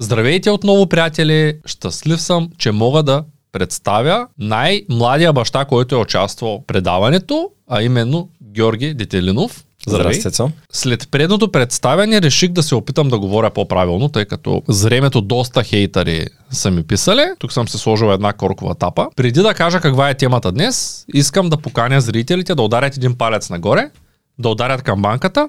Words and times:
Здравейте 0.00 0.50
отново, 0.50 0.86
приятели! 0.86 1.58
Щастлив 1.66 2.20
съм, 2.20 2.48
че 2.58 2.72
мога 2.72 3.02
да 3.02 3.24
представя 3.52 4.26
най-младия 4.38 5.32
баща, 5.32 5.64
който 5.64 5.94
е 5.94 5.98
участвал 5.98 6.58
в 6.62 6.66
предаването, 6.66 7.50
а 7.70 7.82
именно 7.82 8.28
Георги 8.42 8.94
Детелинов. 8.94 9.64
Здравей. 9.88 10.20
Цо. 10.20 10.50
След 10.72 11.08
предното 11.10 11.52
представяне 11.52 12.22
реших 12.22 12.52
да 12.52 12.62
се 12.62 12.74
опитам 12.74 13.08
да 13.08 13.18
говоря 13.18 13.50
по-правилно, 13.50 14.08
тъй 14.08 14.24
като 14.24 14.62
зремето 14.68 15.20
доста 15.20 15.62
хейтари 15.62 16.26
са 16.50 16.70
ми 16.70 16.82
писали. 16.82 17.24
Тук 17.38 17.52
съм 17.52 17.68
се 17.68 17.78
сложил 17.78 18.06
една 18.06 18.32
коркова 18.32 18.74
тапа. 18.74 19.08
Преди 19.16 19.42
да 19.42 19.54
кажа 19.54 19.80
каква 19.80 20.10
е 20.10 20.14
темата 20.14 20.52
днес, 20.52 21.04
искам 21.14 21.48
да 21.48 21.56
поканя 21.56 22.00
зрителите 22.00 22.54
да 22.54 22.62
ударят 22.62 22.96
един 22.96 23.14
палец 23.14 23.50
нагоре, 23.50 23.90
да 24.38 24.48
ударят 24.48 24.82
камбанката, 24.82 25.48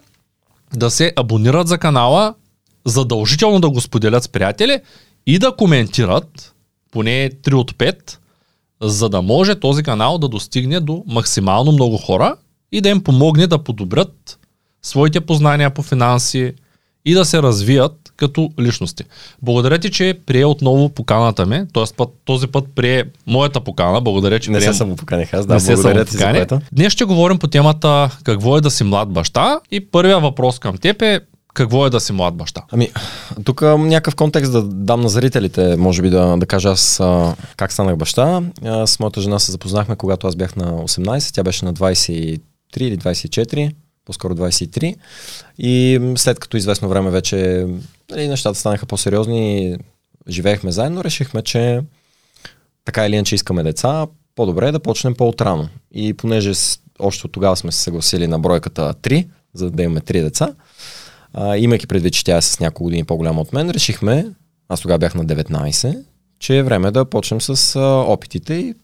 да 0.76 0.92
се 0.92 1.14
абонират 1.16 1.68
за 1.68 1.78
канала, 1.78 2.34
задължително 2.88 3.60
да 3.60 3.70
го 3.70 3.82
споделят 3.82 4.24
с 4.24 4.28
приятели 4.28 4.80
и 5.28 5.40
да 5.40 5.56
коментират 5.56 6.54
поне 6.92 7.32
3 7.44 7.54
от 7.54 7.72
5, 7.72 8.18
за 8.82 9.10
да 9.10 9.22
може 9.22 9.56
този 9.56 9.84
канал 9.84 10.18
да 10.18 10.28
достигне 10.28 10.80
до 10.80 11.04
максимално 11.08 11.72
много 11.72 11.98
хора 11.98 12.36
и 12.72 12.82
да 12.82 12.90
им 12.90 13.04
помогне 13.04 13.48
да 13.48 13.58
подобрят 13.58 14.40
своите 14.82 15.22
познания 15.22 15.70
по 15.70 15.82
финанси 15.82 16.54
и 17.06 17.14
да 17.14 17.26
се 17.26 17.42
развият 17.42 18.14
като 18.18 18.50
личности. 18.60 19.04
Благодаря 19.42 19.80
ти, 19.80 19.92
че 19.92 20.20
прие 20.26 20.46
отново 20.46 20.90
поканата 20.90 21.46
ми, 21.46 21.64
т.е. 21.74 21.84
Път, 21.98 22.10
този 22.26 22.48
път 22.48 22.66
прие 22.76 23.04
моята 23.28 23.62
покана. 23.62 24.02
Благодаря, 24.02 24.40
че 24.40 24.52
не 24.52 24.60
прием... 24.60 24.74
се 24.74 24.78
самопоканих 24.78 25.34
аз, 25.34 25.46
да, 25.46 25.54
не 25.54 25.76
благодаря 25.76 26.06
ти 26.06 26.18
за 26.18 26.32
което. 26.32 26.62
Днес 26.72 26.94
ще 26.94 27.06
говорим 27.06 27.40
по 27.40 27.48
темата 27.48 28.18
какво 28.24 28.58
е 28.58 28.62
да 28.62 28.72
си 28.72 28.84
млад 28.84 29.10
баща 29.10 29.60
и 29.72 29.86
първия 29.86 30.20
въпрос 30.20 30.60
към 30.60 30.78
теб 30.78 31.02
е 31.02 31.20
какво 31.58 31.86
е 31.86 31.90
да 31.90 32.00
си 32.00 32.14
млад 32.14 32.36
баща? 32.36 32.64
Ами, 32.72 32.90
тук 33.44 33.62
някакъв 33.62 34.16
контекст 34.16 34.52
да 34.52 34.64
дам 34.64 35.02
на 35.02 35.10
зрителите, 35.10 35.76
може 35.78 36.02
би 36.02 36.10
да, 36.10 36.38
да 36.38 36.46
кажа 36.46 36.70
аз 36.70 37.00
а, 37.00 37.36
как 37.58 37.72
станах 37.72 37.98
баща. 37.98 38.42
А, 38.66 38.88
с 38.88 39.00
моята 39.00 39.22
жена 39.22 39.40
се 39.40 39.52
запознахме, 39.52 39.96
когато 39.96 40.28
аз 40.28 40.36
бях 40.36 40.56
на 40.56 40.72
18, 40.72 41.34
тя 41.34 41.44
беше 41.44 41.66
на 41.66 41.74
23 41.74 42.40
или 42.82 42.98
24, 42.98 43.74
по-скоро 44.06 44.36
23. 44.36 44.96
И 45.58 46.00
след 46.16 46.40
като 46.40 46.58
известно 46.58 46.90
време 46.90 47.10
вече 47.10 47.68
нали, 48.12 48.28
нещата 48.28 48.60
станаха 48.60 48.86
по-сериозни, 48.86 49.78
живеехме 50.30 50.72
заедно, 50.72 51.04
решихме, 51.04 51.42
че 51.42 51.82
така 52.86 53.06
или 53.06 53.16
иначе 53.16 53.36
искаме 53.36 53.64
деца, 53.64 54.08
по-добре 54.36 54.68
е 54.68 54.72
да 54.72 54.80
почнем 54.80 55.16
по-отрано. 55.16 55.70
И 55.94 56.14
понеже 56.14 56.52
още 57.00 57.28
от 57.28 57.32
тогава 57.32 57.56
сме 57.56 57.72
се 57.72 57.80
съгласили 57.80 58.28
на 58.28 58.40
бройката 58.40 58.94
3, 59.02 59.28
за 59.54 59.72
да 59.72 59.84
имаме 59.84 60.00
3 60.00 60.24
деца, 60.24 60.50
а, 61.34 61.58
имайки 61.58 61.88
предвид, 61.88 62.14
че 62.14 62.24
тя 62.24 62.38
е 62.38 62.42
с 62.42 62.60
няколко 62.60 62.84
години 62.84 63.04
по-голяма 63.04 63.42
от 63.42 63.54
мен, 63.54 63.70
решихме, 63.70 64.26
аз 64.70 64.82
тогава 64.82 64.98
бях 64.98 65.16
на 65.16 65.26
19, 65.26 66.04
че 66.40 66.58
е 66.58 66.64
време 66.64 66.92
да 66.92 67.06
почнем 67.06 67.42
с 67.42 67.76
а, 67.76 68.04
опитите 68.08 68.54
и 68.54 68.76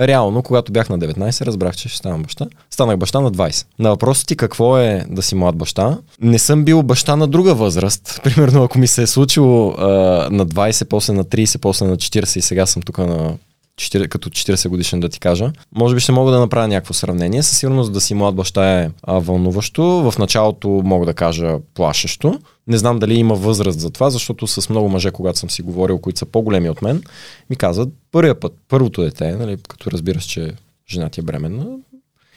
реално, 0.00 0.42
когато 0.42 0.72
бях 0.72 0.88
на 0.88 0.98
19, 0.98 1.46
разбрах, 1.46 1.76
че 1.76 1.88
ще 1.88 1.98
ставам 1.98 2.22
баща. 2.22 2.46
Станах 2.70 2.96
баща 2.96 3.20
на 3.20 3.32
20. 3.32 3.66
На 3.78 3.88
въпросът 3.88 4.26
ти 4.26 4.36
какво 4.36 4.78
е 4.78 5.04
да 5.10 5.22
си 5.22 5.34
млад 5.34 5.56
баща, 5.56 5.98
не 6.20 6.38
съм 6.38 6.64
бил 6.64 6.82
баща 6.82 7.16
на 7.16 7.26
друга 7.26 7.54
възраст. 7.54 8.20
Примерно, 8.24 8.62
ако 8.62 8.78
ми 8.78 8.86
се 8.86 9.02
е 9.02 9.06
случило 9.06 9.74
а, 9.78 9.86
на 10.30 10.46
20, 10.46 10.88
после 10.88 11.12
на 11.12 11.24
30, 11.24 11.58
после 11.58 11.86
на 11.86 11.96
40 11.96 12.38
и 12.38 12.42
сега 12.42 12.66
съм 12.66 12.82
тук 12.82 12.98
на 12.98 13.34
4, 13.80 14.08
като 14.08 14.30
40 14.30 14.68
годишен 14.68 15.00
да 15.00 15.08
ти 15.08 15.20
кажа. 15.20 15.52
Може 15.74 15.94
би 15.94 16.00
ще 16.00 16.12
мога 16.12 16.32
да 16.32 16.38
направя 16.38 16.68
някакво 16.68 16.94
сравнение. 16.94 17.42
Със 17.42 17.58
сигурност 17.58 17.92
да 17.92 18.00
си 18.00 18.14
млад 18.14 18.34
баща 18.34 18.80
е 18.80 18.90
а, 19.02 19.18
вълнуващо. 19.18 20.10
В 20.10 20.18
началото 20.18 20.68
мога 20.68 21.06
да 21.06 21.14
кажа 21.14 21.58
плашещо. 21.74 22.40
Не 22.66 22.78
знам 22.78 22.98
дали 22.98 23.14
има 23.14 23.34
възраст 23.34 23.80
за 23.80 23.90
това, 23.90 24.10
защото 24.10 24.46
с 24.46 24.68
много 24.68 24.88
мъже, 24.88 25.10
когато 25.10 25.38
съм 25.38 25.50
си 25.50 25.62
говорил, 25.62 25.98
които 25.98 26.18
са 26.18 26.26
по-големи 26.26 26.70
от 26.70 26.82
мен, 26.82 27.02
ми 27.50 27.56
казват 27.56 27.88
първия 28.12 28.40
път, 28.40 28.52
първото 28.68 29.02
дете, 29.02 29.32
нали, 29.32 29.56
като 29.68 29.90
разбираш, 29.90 30.24
че 30.24 30.52
жена 30.90 31.08
ти 31.08 31.20
е 31.20 31.22
бременна, 31.22 31.66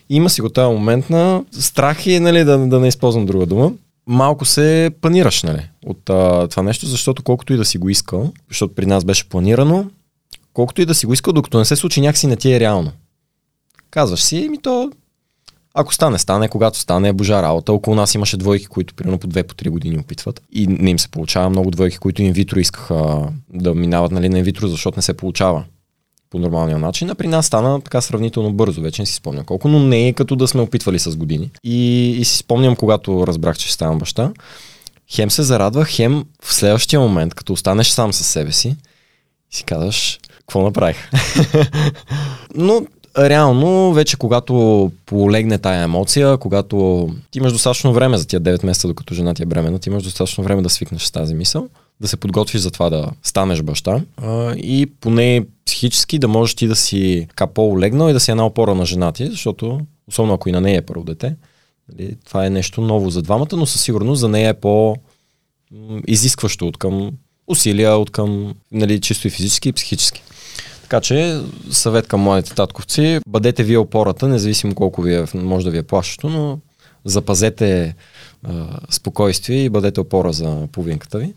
има 0.09 0.30
си 0.30 0.42
го 0.42 0.50
този 0.50 0.74
момент 0.74 1.09
на 1.09 1.44
страх 1.52 2.06
и 2.06 2.19
нали, 2.19 2.44
да, 2.44 2.58
да 2.58 2.80
не 2.80 2.88
използвам 2.88 3.25
друга 3.25 3.46
дума 3.46 3.72
малко 4.09 4.46
се 4.46 4.92
панираш 5.02 5.44
нали, 5.44 5.69
от 5.86 6.09
а, 6.09 6.47
това 6.47 6.63
нещо, 6.63 6.86
защото 6.86 7.24
колкото 7.24 7.53
и 7.53 7.58
да 7.58 7.66
си 7.66 7.78
го 7.78 7.90
искал, 7.90 8.31
защото 8.50 8.75
при 8.75 8.86
нас 8.86 9.06
беше 9.06 9.30
планирано, 9.30 9.86
колкото 10.59 10.81
и 10.81 10.86
да 10.86 10.96
си 10.96 11.06
го 11.06 11.14
искал, 11.14 11.34
докато 11.34 11.59
не 11.59 11.66
се 11.66 11.75
случи 11.75 12.02
някакси 12.02 12.28
не 12.28 12.36
ти 12.36 12.53
е 12.53 12.59
реално. 12.59 12.92
Казваш 13.92 14.20
си, 14.20 14.47
ми 14.50 14.62
то, 14.62 14.92
ако 15.74 15.94
стане, 15.94 16.20
стане, 16.20 16.47
когато 16.50 16.80
стане, 16.80 17.09
е 17.09 17.14
божа 17.14 17.42
работа. 17.42 17.74
Около 17.74 17.96
нас 17.96 18.16
имаше 18.16 18.38
двойки, 18.38 18.66
които 18.66 18.94
примерно 18.94 19.19
по 19.19 19.28
2 19.28 19.44
по 19.44 19.56
3 19.56 19.69
години 19.69 19.98
опитват. 19.98 20.42
И 20.52 20.68
не 20.68 20.90
им 20.90 21.00
се 21.00 21.08
получава 21.08 21.50
много 21.50 21.72
двойки, 21.72 21.98
които 21.98 22.22
инвитро 22.22 22.59
искаха 22.59 23.28
да 23.53 23.75
минават 23.75 24.12
нали, 24.12 24.30
на 24.30 24.40
инвитро, 24.40 24.68
защото 24.68 24.98
не 24.98 25.02
се 25.02 25.18
получава 25.18 25.64
по 26.30 26.40
нормалния 26.40 26.78
начин. 26.78 27.09
А 27.09 27.16
при 27.16 27.28
нас 27.28 27.46
стана 27.46 27.81
така 27.81 28.02
сравнително 28.02 28.53
бързо, 28.53 28.81
вече 28.81 29.02
не 29.02 29.06
си 29.06 29.14
спомням 29.14 29.46
колко, 29.46 29.68
но 29.68 29.80
не 29.80 30.08
е 30.08 30.14
като 30.14 30.36
да 30.36 30.48
сме 30.48 30.62
опитвали 30.62 31.00
с 31.00 31.16
години. 31.16 31.52
И, 31.64 32.09
и 32.19 32.25
си 32.25 32.38
спомням, 32.38 32.75
когато 32.75 33.28
разбрах, 33.28 33.58
че 33.58 33.74
ставам 33.74 33.98
баща, 34.00 34.31
хем 35.12 35.31
се 35.31 35.44
зарадвах, 35.44 35.90
хем 35.90 36.25
в 36.44 36.53
следващия 36.53 37.00
момент, 37.00 37.34
като 37.34 37.53
останеш 37.53 37.88
сам 37.88 38.14
със 38.14 38.28
себе 38.28 38.52
си, 38.52 38.75
си 39.52 39.64
казваш, 39.64 40.19
какво 40.50 40.62
направих? 40.62 41.10
Но 42.56 42.86
реално, 43.18 43.94
вече 43.94 44.18
когато 44.18 44.92
полегне 45.06 45.58
тая 45.58 45.84
емоция, 45.84 46.38
когато 46.38 47.10
ти 47.32 47.40
имаш 47.40 47.52
достатъчно 47.52 47.94
време 47.94 48.18
за 48.18 48.28
тия 48.28 48.42
9 48.42 48.66
месеца, 48.66 48.88
докато 48.88 49.14
жена 49.14 49.34
ти 49.34 49.44
е 49.44 49.46
бременна, 49.46 49.80
ти 49.80 49.90
имаш 49.90 50.04
достатъчно 50.04 50.44
време 50.44 50.62
да 50.62 50.70
свикнеш 50.70 51.02
с 51.02 51.12
тази 51.12 51.36
мисъл, 51.36 51.70
да 52.02 52.08
се 52.08 52.18
подготвиш 52.18 52.62
за 52.62 52.72
това 52.72 52.90
да 52.90 53.12
станеш 53.24 53.62
баща 53.62 54.02
а, 54.18 54.54
и 54.56 54.86
поне 55.02 55.46
психически 55.66 56.20
да 56.20 56.28
можеш 56.28 56.56
ти 56.56 56.68
да 56.68 56.76
си 56.76 57.26
така 57.30 57.48
по-олегнал 57.48 58.10
и 58.10 58.14
да 58.14 58.20
си 58.20 58.31
една 58.31 58.46
опора 58.46 58.76
на 58.76 58.86
жена 58.86 59.12
ти, 59.12 59.28
защото, 59.28 59.80
особено 60.08 60.34
ако 60.34 60.50
и 60.50 60.52
на 60.52 60.62
нея 60.62 60.78
е 60.78 60.86
първо 60.86 61.04
дете, 61.04 61.36
нали, 61.94 62.16
това 62.26 62.46
е 62.46 62.50
нещо 62.50 62.81
ново 62.81 63.10
за 63.10 63.22
двамата, 63.22 63.54
но 63.54 63.66
със 63.66 63.81
сигурност 63.81 64.20
за 64.20 64.30
нея 64.30 64.50
е 64.50 64.54
по 64.54 64.96
изискващо 66.08 66.68
от 66.68 66.78
към 66.78 67.12
усилия, 67.48 67.98
от 67.98 68.10
към 68.10 68.54
нали, 68.72 69.02
чисто 69.02 69.28
и 69.28 69.31
физически 69.31 69.70
и 69.70 69.74
психически. 69.74 70.22
Така 70.89 71.01
че 71.01 71.41
съвет 71.72 72.07
към 72.07 72.22
младите 72.22 72.55
татковци, 72.55 73.19
бъдете 73.27 73.63
вие 73.63 73.77
опората, 73.77 74.27
независимо 74.27 74.75
колко 74.75 75.01
ви 75.01 75.16
е, 75.16 75.25
може 75.33 75.66
да 75.66 75.72
ви 75.72 75.77
е 75.77 75.83
плашещо, 75.83 76.29
но 76.29 76.59
запазете 77.05 77.95
а, 78.44 78.79
спокойствие 78.89 79.63
и 79.63 79.69
бъдете 79.69 80.00
опора 80.00 80.33
за 80.33 80.67
половинката 80.72 81.19
ви. 81.19 81.33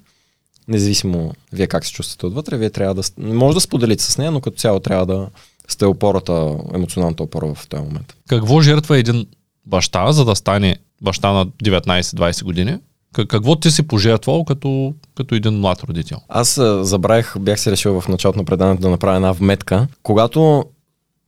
Независимо 0.69 1.33
вие 1.53 1.67
как 1.67 1.85
се 1.87 1.93
чувствате 1.93 2.27
отвътре, 2.27 2.57
вие 2.57 2.71
трябва 2.71 2.95
да... 2.95 3.03
Може 3.19 3.55
да 3.55 3.61
споделите 3.61 4.05
с 4.05 4.19
нея, 4.19 4.31
но 4.31 4.41
като 4.41 4.57
цяло 4.57 4.81
трябва 4.81 5.07
да 5.07 5.29
сте 5.69 5.85
опората, 5.85 6.57
емоционалната 6.75 7.23
опора 7.23 7.55
в 7.55 7.69
този 7.69 7.83
момент. 7.83 8.17
Какво 8.29 8.61
жертва 8.61 8.99
един 8.99 9.27
баща, 9.67 10.13
за 10.13 10.25
да 10.25 10.37
стане 10.37 10.77
баща 11.03 11.33
на 11.33 11.47
19-20 11.47 12.45
години? 12.45 12.79
Какво 13.13 13.57
ти 13.57 13.71
си 13.71 13.83
пожертвал 13.83 14.45
като, 14.45 14.95
като 15.17 15.35
един 15.35 15.61
млад 15.61 15.83
родител? 15.83 16.19
Аз 16.29 16.61
забравих, 16.81 17.39
бях 17.39 17.61
се 17.61 17.71
решил 17.71 18.01
в 18.01 18.09
началото 18.09 18.39
на 18.39 18.45
предаването 18.45 18.83
да 18.83 18.91
направя 18.91 19.17
една 19.17 19.33
вметка. 19.33 19.87
Когато 20.03 20.65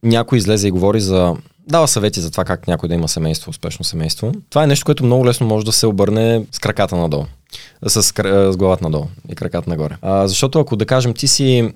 някой 0.02 0.38
излезе 0.38 0.68
и 0.68 0.70
говори 0.70 1.00
за 1.00 1.36
дава 1.68 1.88
съвети 1.88 2.20
за 2.20 2.30
това 2.30 2.44
как 2.44 2.68
някой 2.68 2.88
да 2.88 2.94
има 2.94 3.08
семейство, 3.08 3.50
успешно 3.50 3.84
семейство. 3.84 4.32
Това 4.50 4.64
е 4.64 4.66
нещо, 4.66 4.84
което 4.84 5.04
много 5.04 5.26
лесно 5.26 5.46
може 5.46 5.66
да 5.66 5.72
се 5.72 5.86
обърне 5.86 6.46
с 6.52 6.58
краката 6.58 6.96
надолу. 6.96 7.24
С, 7.86 8.02
с 8.02 8.56
главата 8.56 8.84
надолу 8.84 9.06
и 9.28 9.34
краката 9.34 9.70
нагоре. 9.70 9.96
А, 10.02 10.28
защото 10.28 10.60
ако 10.60 10.76
да 10.76 10.86
кажем 10.86 11.14
ти 11.14 11.28
си 11.28 11.72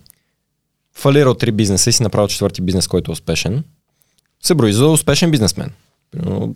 фалирал 0.94 1.34
три 1.34 1.52
бизнеса 1.52 1.90
и 1.90 1.92
си 1.92 2.02
направил 2.02 2.28
четвърти 2.28 2.62
бизнес, 2.62 2.86
който 2.88 3.10
е 3.10 3.12
успешен, 3.12 3.64
се 4.42 4.54
брои 4.54 4.72
за 4.72 4.86
успешен 4.86 5.30
бизнесмен. 5.30 5.70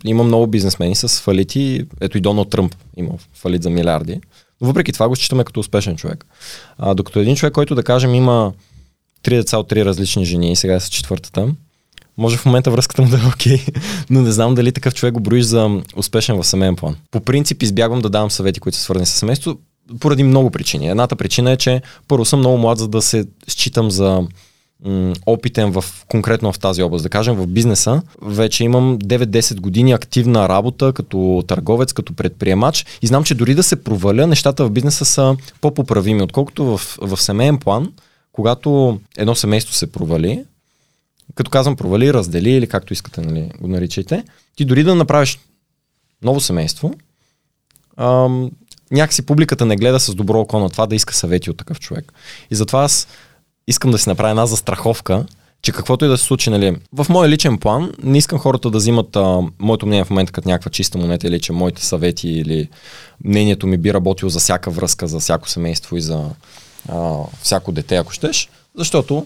Има 0.05 0.23
много 0.23 0.47
бизнесмени 0.47 0.95
с 0.95 1.21
фалити. 1.21 1.85
Ето 2.01 2.17
и 2.17 2.21
Доналд 2.21 2.49
Тръмп 2.49 2.75
има 2.97 3.11
фалит 3.33 3.63
за 3.63 3.69
милиарди. 3.69 4.21
Но 4.61 4.67
въпреки 4.67 4.93
това 4.93 5.07
го 5.07 5.15
считаме 5.15 5.43
като 5.43 5.59
успешен 5.59 5.95
човек. 5.95 6.25
А, 6.77 6.93
докато 6.93 7.19
един 7.19 7.35
човек, 7.35 7.53
който 7.53 7.75
да 7.75 7.83
кажем 7.83 8.15
има 8.15 8.53
три 9.23 9.35
деца 9.35 9.57
от 9.57 9.67
три 9.67 9.85
различни 9.85 10.25
жени 10.25 10.51
и 10.51 10.55
сега 10.55 10.75
е 10.75 10.79
с 10.79 10.89
четвъртата, 10.89 11.53
може 12.17 12.37
в 12.37 12.45
момента 12.45 12.71
връзката 12.71 13.01
му 13.01 13.09
да 13.09 13.17
е 13.17 13.27
окей, 13.33 13.65
но 14.09 14.21
не 14.21 14.31
знам 14.31 14.55
дали 14.55 14.71
такъв 14.71 14.93
човек 14.93 15.13
го 15.13 15.19
броиш 15.19 15.45
за 15.45 15.81
успешен 15.95 16.37
в 16.37 16.43
семейен 16.43 16.75
план. 16.75 16.95
По 17.11 17.21
принцип 17.21 17.63
избягвам 17.63 18.01
да 18.01 18.09
давам 18.09 18.31
съвети, 18.31 18.59
които 18.59 18.77
са 18.77 18.83
свързани 18.83 19.05
с 19.05 19.11
семейство, 19.11 19.57
поради 19.99 20.23
много 20.23 20.49
причини. 20.49 20.89
Едната 20.89 21.15
причина 21.15 21.51
е, 21.51 21.57
че 21.57 21.81
първо 22.07 22.25
съм 22.25 22.39
много 22.39 22.57
млад, 22.57 22.77
за 22.77 22.87
да 22.87 23.01
се 23.01 23.25
считам 23.47 23.91
за 23.91 24.27
опитен 25.25 25.71
в, 25.71 25.85
конкретно 26.07 26.51
в 26.51 26.59
тази 26.59 26.83
област. 26.83 27.03
Да 27.03 27.09
кажем 27.09 27.35
в 27.35 27.47
бизнеса, 27.47 28.01
вече 28.21 28.63
имам 28.63 28.99
9-10 28.99 29.59
години 29.59 29.91
активна 29.91 30.49
работа 30.49 30.93
като 30.93 31.43
търговец, 31.47 31.93
като 31.93 32.13
предприемач 32.13 32.85
и 33.01 33.07
знам, 33.07 33.23
че 33.23 33.35
дори 33.35 33.55
да 33.55 33.63
се 33.63 33.83
проваля, 33.83 34.27
нещата 34.27 34.65
в 34.65 34.71
бизнеса 34.71 35.05
са 35.05 35.37
по-поправими, 35.61 36.21
отколкото 36.21 36.65
в, 36.65 36.97
в 37.01 37.21
семейен 37.21 37.57
план, 37.57 37.93
когато 38.31 38.99
едно 39.17 39.35
семейство 39.35 39.73
се 39.73 39.91
провали, 39.91 40.43
като 41.35 41.51
казвам 41.51 41.75
провали, 41.75 42.13
раздели 42.13 42.51
или 42.51 42.67
както 42.67 42.93
искате 42.93 43.21
нали, 43.21 43.51
го 43.61 43.67
наричайте, 43.67 44.23
ти 44.55 44.65
дори 44.65 44.83
да 44.83 44.95
направиш 44.95 45.39
ново 46.23 46.39
семейство, 46.39 46.93
ам, 47.97 48.51
някакси 48.91 49.25
публиката 49.25 49.65
не 49.65 49.75
гледа 49.75 49.99
с 49.99 50.15
добро 50.15 50.39
око 50.39 50.59
на 50.59 50.69
това 50.69 50.85
да 50.85 50.95
иска 50.95 51.13
съвети 51.13 51.49
от 51.49 51.57
такъв 51.57 51.79
човек. 51.79 52.13
И 52.51 52.55
затова 52.55 52.83
аз 52.83 53.07
искам 53.67 53.91
да 53.91 53.97
си 53.97 54.09
направя 54.09 54.29
една 54.29 54.45
застраховка, 54.45 55.25
че 55.61 55.71
каквото 55.71 56.05
и 56.05 56.07
да 56.07 56.17
се 56.17 56.23
случи, 56.23 56.49
нали, 56.49 56.75
в 56.93 57.05
моя 57.09 57.29
личен 57.29 57.57
план, 57.57 57.91
не 58.03 58.17
искам 58.17 58.39
хората 58.39 58.69
да 58.69 58.77
взимат 58.77 59.15
а, 59.15 59.39
моето 59.59 59.85
мнение 59.85 60.03
в 60.03 60.09
момента 60.09 60.31
като 60.31 60.49
някаква 60.49 60.71
чиста 60.71 60.97
монета 60.97 61.27
или 61.27 61.39
че 61.39 61.53
моите 61.53 61.85
съвети 61.85 62.29
или 62.29 62.69
мнението 63.23 63.67
ми 63.67 63.77
би 63.77 63.93
работило 63.93 64.29
за 64.29 64.39
всяка 64.39 64.71
връзка, 64.71 65.07
за 65.07 65.19
всяко 65.19 65.49
семейство 65.49 65.97
и 65.97 66.01
за 66.01 66.29
а, 66.89 67.17
всяко 67.41 67.71
дете, 67.71 67.95
ако 67.95 68.11
щеш, 68.11 68.49
защото 68.77 69.25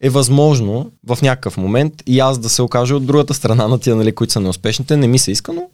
е 0.00 0.10
възможно 0.10 0.90
в 1.06 1.18
някакъв 1.22 1.56
момент 1.56 2.02
и 2.06 2.20
аз 2.20 2.38
да 2.38 2.48
се 2.48 2.62
окажа 2.62 2.96
от 2.96 3.06
другата 3.06 3.34
страна 3.34 3.68
на 3.68 3.78
тия, 3.78 3.96
нали, 3.96 4.14
които 4.14 4.32
са 4.32 4.40
неуспешните, 4.40 4.96
не 4.96 5.08
ми 5.08 5.18
се 5.18 5.30
иска, 5.30 5.52
но 5.52 5.68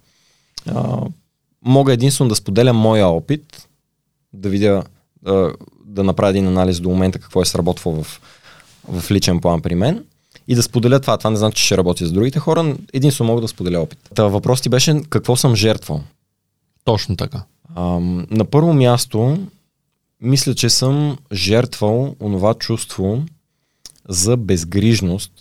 а, 0.67 0.99
мога 1.65 1.93
единствено 1.93 2.29
да 2.29 2.37
споделям 2.37 2.77
моя 2.77 3.07
опит, 3.07 3.69
да 4.33 4.49
видя, 4.49 4.83
а, 5.27 5.51
да 5.93 6.05
направя 6.05 6.31
един 6.31 6.47
анализ 6.47 6.81
до 6.81 6.89
момента 6.89 7.19
какво 7.19 7.43
е 7.43 7.45
сработвало 7.45 8.03
в, 8.03 8.21
в 8.89 9.11
личен 9.11 9.41
план 9.41 9.61
при 9.61 9.75
мен 9.75 10.05
и 10.49 10.55
да 10.55 10.63
споделя 10.63 11.01
това. 11.01 11.17
Това 11.17 11.31
не 11.31 11.37
значи, 11.37 11.57
че 11.57 11.65
ще 11.65 11.77
работи 11.77 12.07
с 12.07 12.13
другите 12.13 12.39
хора, 12.39 12.77
единствено 12.93 13.31
мога 13.31 13.41
да 13.41 13.49
споделя 13.49 13.81
опит. 13.81 13.99
Та 14.15 14.25
въпрос 14.25 14.61
ти 14.61 14.69
беше 14.69 15.01
какво 15.11 15.37
съм 15.37 15.57
жертвал. 15.57 16.01
Точно 16.85 17.17
така. 17.17 17.43
А, 17.75 17.83
на 18.31 18.45
първо 18.45 18.73
място, 18.73 19.39
мисля, 20.21 20.55
че 20.55 20.71
съм 20.71 21.19
жертвал 21.33 22.17
онова 22.21 22.55
чувство 22.55 23.23
за 24.09 24.37
безгрижност, 24.37 25.33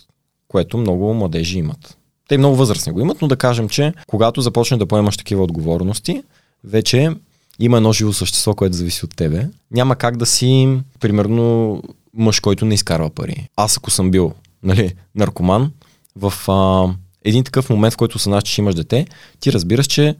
което 0.48 0.78
много 0.78 1.14
младежи 1.14 1.58
имат. 1.58 1.96
Те 2.28 2.38
много 2.38 2.56
възрастни 2.56 2.92
го 2.92 3.00
имат, 3.00 3.22
но 3.22 3.28
да 3.28 3.36
кажем, 3.36 3.68
че 3.68 3.92
когато 4.06 4.40
започнеш 4.40 4.78
да 4.78 4.86
поемаш 4.86 5.16
такива 5.16 5.42
отговорности, 5.42 6.22
вече 6.64 7.10
има 7.58 7.76
едно 7.76 7.92
живо 7.92 8.12
същество, 8.12 8.54
което 8.54 8.76
зависи 8.76 9.04
от 9.04 9.16
тебе. 9.16 9.48
Няма 9.70 9.96
как 9.96 10.16
да 10.16 10.26
си, 10.26 10.78
примерно, 11.00 11.82
мъж, 12.14 12.40
който 12.40 12.64
не 12.64 12.74
изкарва 12.74 13.10
пари. 13.10 13.48
Аз 13.56 13.76
ако 13.76 13.90
съм 13.90 14.10
бил 14.10 14.32
нали, 14.62 14.94
наркоман, 15.14 15.72
в 16.16 16.34
а, 16.48 16.88
един 17.24 17.44
такъв 17.44 17.70
момент, 17.70 17.94
в 17.94 17.96
който 17.96 18.18
съзнаш, 18.18 18.44
че 18.44 18.60
имаш 18.60 18.74
дете, 18.74 19.06
ти 19.40 19.52
разбираш, 19.52 19.86
че 19.86 20.16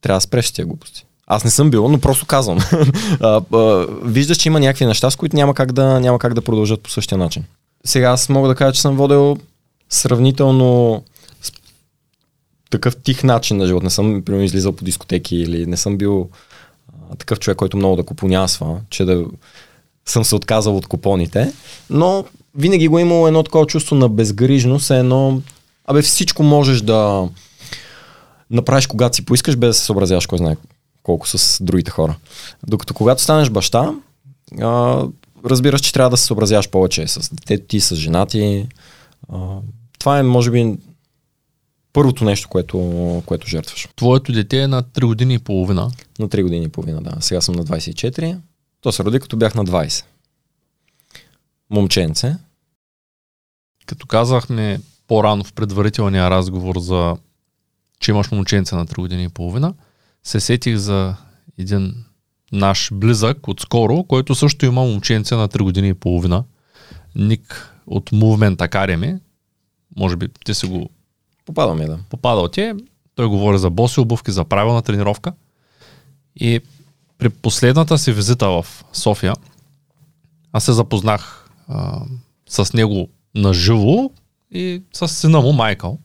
трябва 0.00 0.16
да 0.16 0.20
спреш 0.20 0.52
тия 0.52 0.66
глупости. 0.66 1.06
Аз 1.26 1.44
не 1.44 1.50
съм 1.50 1.70
бил, 1.70 1.88
но 1.88 2.00
просто 2.00 2.26
казвам. 2.26 2.58
а, 3.20 3.42
а, 3.52 3.86
виждаш, 4.02 4.38
че 4.38 4.48
има 4.48 4.60
някакви 4.60 4.86
неща, 4.86 5.10
с 5.10 5.16
които 5.16 5.36
няма 5.36 5.54
как, 5.54 5.72
да, 5.72 6.00
няма 6.00 6.18
как 6.18 6.34
да 6.34 6.42
продължат 6.42 6.80
по 6.80 6.90
същия 6.90 7.18
начин. 7.18 7.44
Сега 7.84 8.10
аз 8.10 8.28
мога 8.28 8.48
да 8.48 8.54
кажа, 8.54 8.72
че 8.72 8.80
съм 8.80 8.96
водил 8.96 9.36
сравнително 9.88 11.02
такъв 12.70 12.96
тих 12.96 13.24
начин 13.24 13.56
на 13.56 13.66
живот. 13.66 13.82
Не 13.82 13.90
съм 13.90 14.22
примерно, 14.22 14.44
излизал 14.44 14.72
по 14.72 14.84
дискотеки 14.84 15.36
или 15.36 15.66
не 15.66 15.76
съм 15.76 15.98
бил 15.98 16.28
такъв 17.18 17.38
човек, 17.38 17.56
който 17.56 17.76
много 17.76 17.96
да 17.96 18.02
купонясва, 18.02 18.80
че 18.90 19.04
да 19.04 19.24
съм 20.06 20.24
се 20.24 20.34
отказал 20.34 20.76
от 20.76 20.86
купоните, 20.86 21.52
но 21.90 22.24
винаги 22.54 22.88
го 22.88 22.98
е 22.98 23.02
имало 23.02 23.26
едно 23.26 23.42
такова 23.42 23.66
чувство 23.66 23.96
на 23.96 24.08
безгрижност, 24.08 24.90
едно, 24.90 25.40
абе 25.86 26.02
всичко 26.02 26.42
можеш 26.42 26.80
да 26.80 27.28
направиш 28.50 28.86
когато 28.86 29.16
си 29.16 29.24
поискаш, 29.24 29.56
без 29.56 29.68
да 29.68 29.74
се 29.74 29.84
съобразяваш 29.84 30.26
кой 30.26 30.38
знае 30.38 30.56
колко 31.02 31.28
с 31.28 31.64
другите 31.64 31.90
хора. 31.90 32.16
Докато 32.66 32.94
когато 32.94 33.22
станеш 33.22 33.50
баща, 33.50 33.94
а, 34.60 35.02
разбираш, 35.44 35.80
че 35.80 35.92
трябва 35.92 36.10
да 36.10 36.16
се 36.16 36.24
съобразяваш 36.24 36.68
повече 36.68 37.06
с 37.06 37.34
детето 37.34 37.66
ти, 37.66 37.80
с 37.80 37.94
жена 37.94 38.26
ти. 38.26 38.66
А, 39.32 39.38
това 39.98 40.18
е, 40.18 40.22
може 40.22 40.50
би, 40.50 40.76
първото 41.96 42.24
нещо, 42.24 42.48
което, 42.48 43.22
което 43.26 43.46
жертваш. 43.46 43.88
Твоето 43.96 44.32
дете 44.32 44.62
е 44.62 44.66
на 44.66 44.82
3 44.82 45.06
години 45.06 45.34
и 45.34 45.38
половина. 45.38 45.90
На 46.18 46.28
3 46.28 46.42
години 46.42 46.64
и 46.64 46.68
половина, 46.68 47.00
да. 47.02 47.16
Сега 47.20 47.40
съм 47.40 47.54
на 47.54 47.64
24. 47.64 48.38
То 48.80 48.92
се 48.92 49.04
роди 49.04 49.20
като 49.20 49.36
бях 49.36 49.54
на 49.54 49.64
20. 49.64 50.04
Момченце. 51.70 52.36
Като 53.86 54.06
казахме 54.06 54.80
по-рано 55.06 55.44
в 55.44 55.52
предварителния 55.52 56.30
разговор 56.30 56.78
за 56.78 57.16
че 58.00 58.10
имаш 58.10 58.30
момченце 58.30 58.74
на 58.74 58.86
3 58.86 58.96
години 58.96 59.24
и 59.24 59.28
половина, 59.28 59.74
се 60.24 60.40
сетих 60.40 60.76
за 60.76 61.16
един 61.58 61.94
наш 62.52 62.90
близък 62.92 63.48
отскоро, 63.48 64.04
който 64.04 64.34
също 64.34 64.66
има 64.66 64.82
момченце 64.82 65.34
на 65.34 65.48
3 65.48 65.62
години 65.62 65.88
и 65.88 65.94
половина. 65.94 66.44
Ник 67.14 67.74
от 67.86 68.10
Movement 68.10 68.56
Academy. 68.56 69.18
Може 69.96 70.16
би 70.16 70.28
ти 70.44 70.54
си 70.54 70.66
го 70.66 70.90
Попадаме, 71.46 71.86
да. 71.86 71.98
попадал 72.10 72.48
ти. 72.48 72.72
Той 73.14 73.26
говори 73.26 73.58
за 73.58 73.70
боси 73.70 74.00
обувки, 74.00 74.30
за 74.30 74.44
правилна 74.44 74.82
тренировка. 74.82 75.32
И 76.36 76.60
при 77.18 77.28
последната 77.28 77.98
си 77.98 78.12
визита 78.12 78.48
в 78.48 78.66
София, 78.92 79.34
аз 80.52 80.64
се 80.64 80.72
запознах 80.72 81.50
а, 81.68 82.02
с 82.48 82.72
него 82.72 83.08
наживо 83.34 84.12
и 84.50 84.82
с 84.92 85.08
сина 85.08 85.40
му 85.40 85.52
Майкъл. 85.52 85.98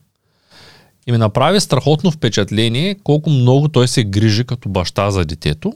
И 1.06 1.12
ми 1.12 1.18
направи 1.18 1.60
страхотно 1.60 2.10
впечатление 2.10 2.94
колко 2.94 3.30
много 3.30 3.68
той 3.68 3.88
се 3.88 4.04
грижи 4.04 4.44
като 4.44 4.68
баща 4.68 5.10
за 5.10 5.24
детето. 5.24 5.72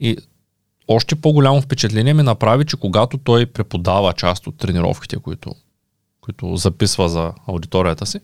И 0.00 0.16
още 0.88 1.14
по-голямо 1.14 1.60
впечатление 1.60 2.14
ми 2.14 2.22
направи, 2.22 2.64
че 2.64 2.76
когато 2.76 3.18
той 3.18 3.46
преподава 3.46 4.12
част 4.12 4.46
от 4.46 4.58
тренировките, 4.58 5.16
които, 5.16 5.54
които 6.20 6.56
записва 6.56 7.08
за 7.08 7.32
аудиторията 7.46 8.06
си, 8.06 8.20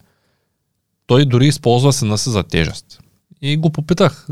той 1.11 1.25
дори 1.25 1.47
използва 1.47 1.93
сина 1.93 2.19
си 2.19 2.31
за 2.31 2.43
тежест. 2.43 3.01
И 3.43 3.57
го 3.57 3.71
попитах, 3.71 4.27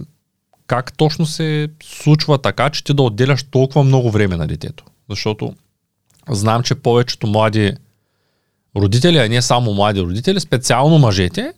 как 0.67 0.97
точно 0.97 1.27
се 1.27 1.69
случва 1.83 2.39
така, 2.39 2.71
че 2.71 2.85
ти 2.85 2.95
да 2.95 3.03
отделяш 3.03 3.43
толкова 3.43 3.85
много 3.85 4.11
време 4.11 4.37
на 4.37 4.47
детето. 4.47 4.85
Защото 5.11 5.55
знам, 6.31 6.63
че 6.63 6.75
повечето 6.75 7.27
млади 7.27 7.73
родители, 8.77 9.19
а 9.19 9.29
не 9.29 9.43
само 9.43 9.75
млади 9.75 10.01
родители, 10.01 10.41
специално 10.41 10.99
мъжете, 10.99 11.53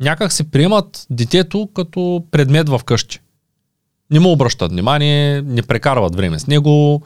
някак 0.00 0.32
се 0.32 0.50
приемат 0.50 1.06
детето 1.10 1.68
като 1.74 2.24
предмет 2.30 2.68
в 2.68 2.80
къщи. 2.84 3.20
Не 4.10 4.20
му 4.20 4.32
обръщат 4.32 4.72
внимание, 4.72 5.42
не 5.42 5.62
прекарват 5.62 6.16
време 6.16 6.38
с 6.38 6.46
него, 6.46 7.02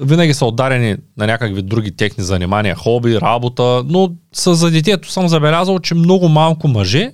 винаги 0.00 0.34
са 0.34 0.46
отдарени 0.46 0.96
на 1.16 1.26
някакви 1.26 1.62
други 1.62 1.96
техни 1.96 2.24
занимания, 2.24 2.74
хоби, 2.74 3.20
работа, 3.20 3.82
но 3.86 4.12
с 4.32 4.54
за 4.54 4.70
детето 4.70 5.10
съм 5.10 5.28
забелязал, 5.28 5.78
че 5.78 5.94
много 5.94 6.28
малко 6.28 6.68
мъже 6.68 7.12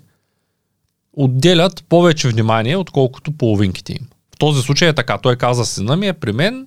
отделят 1.12 1.84
повече 1.88 2.28
внимание, 2.28 2.76
отколкото 2.76 3.32
половинките 3.32 3.92
им. 3.92 4.08
В 4.34 4.38
този 4.38 4.62
случай 4.62 4.88
е 4.88 4.92
така. 4.92 5.18
Той 5.18 5.36
каза, 5.36 5.66
сина 5.66 5.96
ми 5.96 6.06
е 6.06 6.12
при 6.12 6.32
мен, 6.32 6.66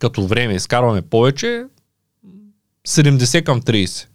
като 0.00 0.26
време 0.26 0.54
изкарваме 0.54 1.02
повече, 1.02 1.64
70 2.88 3.44
към 3.44 3.62
30. 3.62 4.06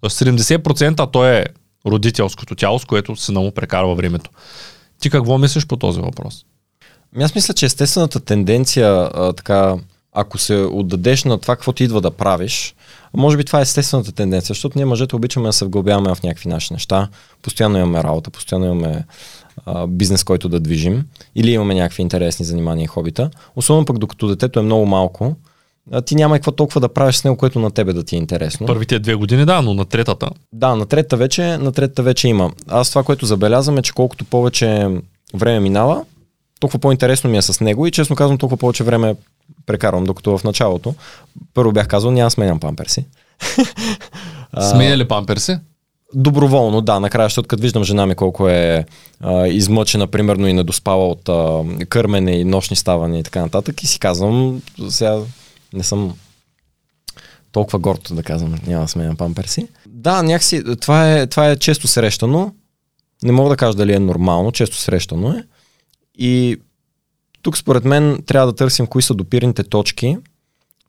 Тоест 0.00 0.20
70% 0.20 1.12
той 1.12 1.36
е 1.36 1.44
родителското 1.86 2.54
тяло, 2.54 2.78
с 2.78 2.84
което 2.84 3.16
сина 3.16 3.40
му 3.40 3.52
прекарва 3.52 3.94
времето. 3.94 4.30
Ти 5.00 5.10
какво 5.10 5.38
мислиш 5.38 5.66
по 5.66 5.76
този 5.76 6.00
въпрос? 6.00 6.44
Ами 7.14 7.24
Аз 7.24 7.34
мисля, 7.34 7.54
че 7.54 7.66
естествената 7.66 8.20
тенденция, 8.20 9.10
а, 9.14 9.32
така, 9.32 9.76
ако 10.20 10.38
се 10.38 10.56
отдадеш 10.56 11.24
на 11.24 11.38
това, 11.38 11.56
какво 11.56 11.72
ти 11.72 11.84
идва 11.84 12.00
да 12.00 12.10
правиш, 12.10 12.74
може 13.14 13.36
би 13.36 13.44
това 13.44 13.58
е 13.58 13.62
естествената 13.62 14.12
тенденция, 14.12 14.54
защото 14.54 14.78
ние 14.78 14.84
мъжете 14.84 15.16
обичаме 15.16 15.48
да 15.48 15.52
се 15.52 15.64
вглъбяваме 15.64 16.14
в 16.14 16.22
някакви 16.22 16.48
наши 16.48 16.72
неща. 16.72 17.08
Постоянно 17.42 17.78
имаме 17.78 18.02
работа, 18.02 18.30
постоянно 18.30 18.66
имаме 18.66 19.04
а, 19.66 19.86
бизнес, 19.86 20.24
който 20.24 20.48
да 20.48 20.60
движим, 20.60 21.04
или 21.34 21.50
имаме 21.50 21.74
някакви 21.74 22.02
интересни 22.02 22.44
занимания 22.44 22.84
и 22.84 22.86
хобита. 22.86 23.30
Особено 23.56 23.84
пък 23.84 23.98
докато 23.98 24.28
детето 24.28 24.60
е 24.60 24.62
много 24.62 24.86
малко, 24.86 25.36
а 25.92 26.02
ти 26.02 26.14
няма 26.14 26.34
какво 26.34 26.52
толкова 26.52 26.80
да 26.80 26.88
правиш 26.88 27.16
с 27.16 27.24
него, 27.24 27.36
което 27.36 27.58
на 27.58 27.70
тебе 27.70 27.92
да 27.92 28.04
ти 28.04 28.14
е 28.14 28.18
интересно. 28.18 28.66
Първите 28.66 28.98
две 28.98 29.14
години, 29.14 29.44
да, 29.44 29.62
но 29.62 29.74
на 29.74 29.84
третата. 29.84 30.30
Да, 30.52 30.76
на 30.76 30.86
третата 30.86 31.16
вече, 31.16 31.42
на 31.42 31.72
третата 31.72 32.02
вече 32.02 32.28
има. 32.28 32.52
Аз 32.68 32.88
това, 32.88 33.02
което 33.02 33.26
забелязвам 33.26 33.78
е, 33.78 33.82
че 33.82 33.92
колкото 33.92 34.24
повече 34.24 34.88
време 35.34 35.60
минава, 35.60 36.04
толкова 36.60 36.78
по-интересно 36.78 37.30
ми 37.30 37.36
е 37.36 37.42
с 37.42 37.60
него 37.60 37.86
и 37.86 37.90
честно 37.90 38.16
казвам, 38.16 38.38
толкова 38.38 38.56
повече 38.56 38.84
време 38.84 39.14
прекарвам, 39.66 40.04
докато 40.04 40.38
в 40.38 40.44
началото 40.44 40.94
първо 41.54 41.72
бях 41.72 41.88
казал, 41.88 42.10
няма 42.10 42.30
сменям 42.30 42.60
памперси. 42.60 43.06
А, 44.52 44.62
Сменя 44.70 44.96
ли 44.96 45.08
памперси? 45.08 45.58
Доброволно, 46.14 46.80
да, 46.80 47.00
накрая, 47.00 47.26
защото 47.26 47.48
като 47.48 47.62
виждам 47.62 47.84
жена 47.84 48.06
ми 48.06 48.14
колко 48.14 48.48
е 48.48 48.84
а, 49.20 49.46
измъчена, 49.46 50.06
примерно 50.06 50.48
и 50.48 50.52
недоспала 50.52 51.08
от 51.08 51.28
а, 51.28 51.64
кърмене 51.88 52.32
и 52.32 52.44
нощни 52.44 52.76
ставания 52.76 53.20
и 53.20 53.22
така 53.22 53.40
нататък 53.40 53.82
и 53.82 53.86
си 53.86 53.98
казвам, 53.98 54.62
сега 54.88 55.18
не 55.72 55.84
съм 55.84 56.14
толкова 57.52 57.78
горд 57.78 58.08
да 58.10 58.22
казвам, 58.22 58.54
няма 58.66 58.84
да 58.84 58.88
сменям 58.88 59.16
памперси. 59.16 59.68
Да, 59.86 60.22
някакси, 60.22 60.62
това 60.80 61.12
е, 61.12 61.26
това 61.26 61.50
е 61.50 61.56
често 61.56 61.88
срещано, 61.88 62.54
не 63.22 63.32
мога 63.32 63.50
да 63.50 63.56
кажа 63.56 63.76
дали 63.76 63.92
е 63.94 63.98
нормално, 63.98 64.52
често 64.52 64.76
срещано 64.76 65.30
е. 65.32 65.44
И 66.18 66.56
тук 67.42 67.58
според 67.58 67.84
мен 67.84 68.22
трябва 68.26 68.46
да 68.46 68.56
търсим 68.56 68.86
кои 68.86 69.02
са 69.02 69.14
допирните 69.14 69.62
точки, 69.62 70.16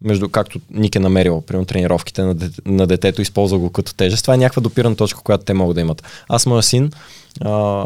между 0.01 0.29
както 0.29 0.59
Ник 0.71 0.95
е 0.95 0.99
намерил, 0.99 1.41
примерно 1.41 1.65
тренировките 1.65 2.21
на, 2.21 2.35
дете, 2.35 2.61
на 2.65 2.87
детето, 2.87 3.21
използва 3.21 3.57
го 3.59 3.69
като 3.69 3.95
тежест. 3.95 4.23
Това 4.23 4.33
е 4.33 4.37
някаква 4.37 4.61
допирана 4.61 4.95
точка, 4.95 5.21
която 5.21 5.45
те 5.45 5.53
могат 5.53 5.75
да 5.75 5.81
имат. 5.81 6.03
Аз, 6.29 6.45
моя 6.45 6.63
син, 6.63 6.91
а, 7.41 7.85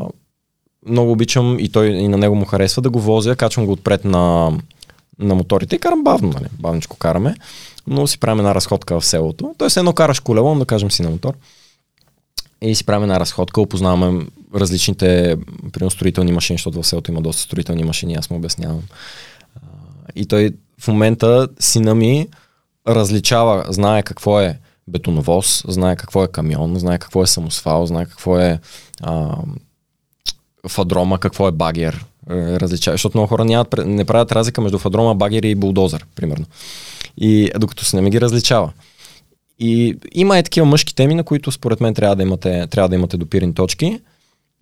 много 0.88 1.12
обичам 1.12 1.60
и 1.60 1.70
той 1.70 1.88
и 1.88 2.08
на 2.08 2.18
него 2.18 2.36
му 2.36 2.46
харесва 2.46 2.82
да 2.82 2.90
го 2.90 3.00
возя, 3.00 3.36
качвам 3.36 3.66
го 3.66 3.72
отпред 3.72 4.06
на, 4.06 4.52
на 5.20 5.36
моторите 5.36 5.76
и 5.76 5.80
карам 5.80 6.04
бавно, 6.04 6.30
нали? 6.30 6.46
бавничко 6.60 6.98
караме, 6.98 7.36
но 7.88 8.08
си 8.08 8.20
правим 8.20 8.40
една 8.40 8.56
разходка 8.56 9.00
в 9.00 9.06
селото. 9.06 9.56
Тоест 9.58 9.78
едно 9.78 9.94
караш 9.94 10.20
колело, 10.20 10.56
да 10.56 10.66
кажем 10.66 10.92
си 10.92 11.02
на 11.02 11.10
мотор 11.10 11.34
и 12.70 12.76
си 12.76 12.86
правим 12.86 13.04
една 13.04 13.20
разходка, 13.20 13.62
опознаваме 13.62 14.26
различните 14.56 15.38
примерно, 15.74 15.92
строителни 15.92 16.32
машини, 16.32 16.58
защото 16.58 16.82
в 16.82 16.88
селото 16.88 17.12
има 17.12 17.22
доста 17.22 17.42
строителни 17.42 17.84
машини, 17.84 18.16
аз 18.16 18.30
му 18.30 18.38
обяснявам. 18.38 18.82
И 20.16 20.26
той 20.26 20.52
в 20.80 20.88
момента 20.88 21.48
сина 21.60 21.96
ми 21.96 22.28
различава, 22.88 23.66
знае 23.70 24.04
какво 24.04 24.40
е 24.40 24.60
бетоновоз, 24.88 25.64
знае 25.68 25.96
какво 25.96 26.24
е 26.24 26.28
камион, 26.28 26.80
знае 26.80 26.98
какво 26.98 27.24
е 27.24 27.28
самосвал, 27.28 27.86
знае 27.86 28.06
какво 28.06 28.40
е 28.40 28.60
а, 29.02 29.38
фадрома, 30.68 31.20
какво 31.20 31.48
е 31.48 31.52
багер. 31.52 32.06
Е, 32.30 32.60
различава, 32.60 32.94
защото 32.94 33.18
много 33.18 33.28
хора 33.28 33.46
нямат, 33.46 33.76
не 33.86 34.06
правят 34.06 34.32
разлика 34.32 34.62
между 34.62 34.80
фадрома, 34.80 35.16
багер 35.16 35.44
и 35.44 35.56
булдозър, 35.56 36.06
примерно. 36.16 36.46
И 37.18 37.52
докато 37.58 37.86
се 37.86 37.96
не 37.96 38.02
ми 38.02 38.10
ги 38.10 38.22
различава. 38.22 38.72
И 39.60 39.98
има 40.14 40.40
и 40.40 40.44
такива 40.44 40.66
мъжки 40.66 40.96
теми, 40.96 41.16
на 41.16 41.24
които 41.24 41.52
според 41.52 41.82
мен 41.82 41.94
трябва 41.94 42.16
да 42.16 42.24
имате, 42.24 42.68
трябва 42.68 42.90
да 42.90 42.96
имате 42.96 43.18
допирни 43.18 43.54
точки. 43.54 44.00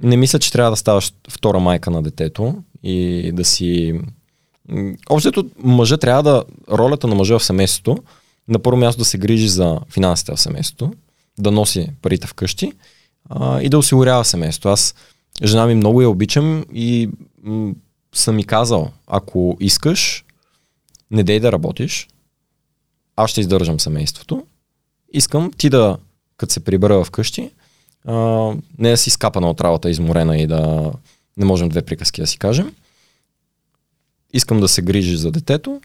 Не 0.03 0.17
мисля, 0.17 0.39
че 0.39 0.51
трябва 0.51 0.71
да 0.71 0.77
ставаш 0.77 1.13
втора 1.29 1.59
майка 1.59 1.91
на 1.91 2.01
детето 2.01 2.55
и 2.83 3.31
да 3.33 3.45
си... 3.45 3.99
Общото 5.09 5.49
мъжа 5.63 5.97
трябва 5.97 6.23
да... 6.23 6.43
Ролята 6.71 7.07
на 7.07 7.15
мъжа 7.15 7.39
в 7.39 7.43
семейството 7.43 7.97
на 8.47 8.59
първо 8.59 8.79
място 8.79 8.99
да 8.99 9.05
се 9.05 9.17
грижи 9.17 9.47
за 9.47 9.79
финансите 9.89 10.31
в 10.31 10.39
семейството, 10.39 10.93
да 11.39 11.51
носи 11.51 11.89
парите 12.01 12.27
вкъщи 12.27 12.71
а, 13.29 13.61
и 13.61 13.69
да 13.69 13.77
осигурява 13.77 14.25
семейството. 14.25 14.69
Аз 14.69 14.95
жена 15.43 15.65
ми 15.65 15.75
много 15.75 16.01
я 16.01 16.09
обичам 16.09 16.65
и 16.73 17.09
м- 17.43 17.73
съм 18.13 18.35
ми 18.35 18.43
казал, 18.43 18.91
ако 19.07 19.57
искаш, 19.59 20.25
не 21.11 21.23
дей 21.23 21.39
да 21.39 21.51
работиш, 21.51 22.07
аз 23.15 23.31
ще 23.31 23.41
издържам 23.41 23.79
семейството. 23.79 24.43
Искам 25.13 25.51
ти 25.57 25.69
да, 25.69 25.97
като 26.37 26.53
се 26.53 26.59
прибера 26.59 27.03
вкъщи, 27.03 27.51
а, 28.05 28.15
не 28.77 28.89
да 28.89 28.97
си 28.97 29.09
скапана 29.09 29.49
от 29.49 29.61
работа, 29.61 29.89
изморена 29.89 30.37
и 30.37 30.47
да 30.47 30.91
не 31.37 31.45
можем 31.45 31.69
две 31.69 31.81
приказки 31.81 32.21
да 32.21 32.27
си 32.27 32.37
кажем. 32.37 32.75
Искам 34.33 34.59
да 34.59 34.67
се 34.67 34.81
грижи 34.81 35.17
за 35.17 35.31
детето 35.31 35.81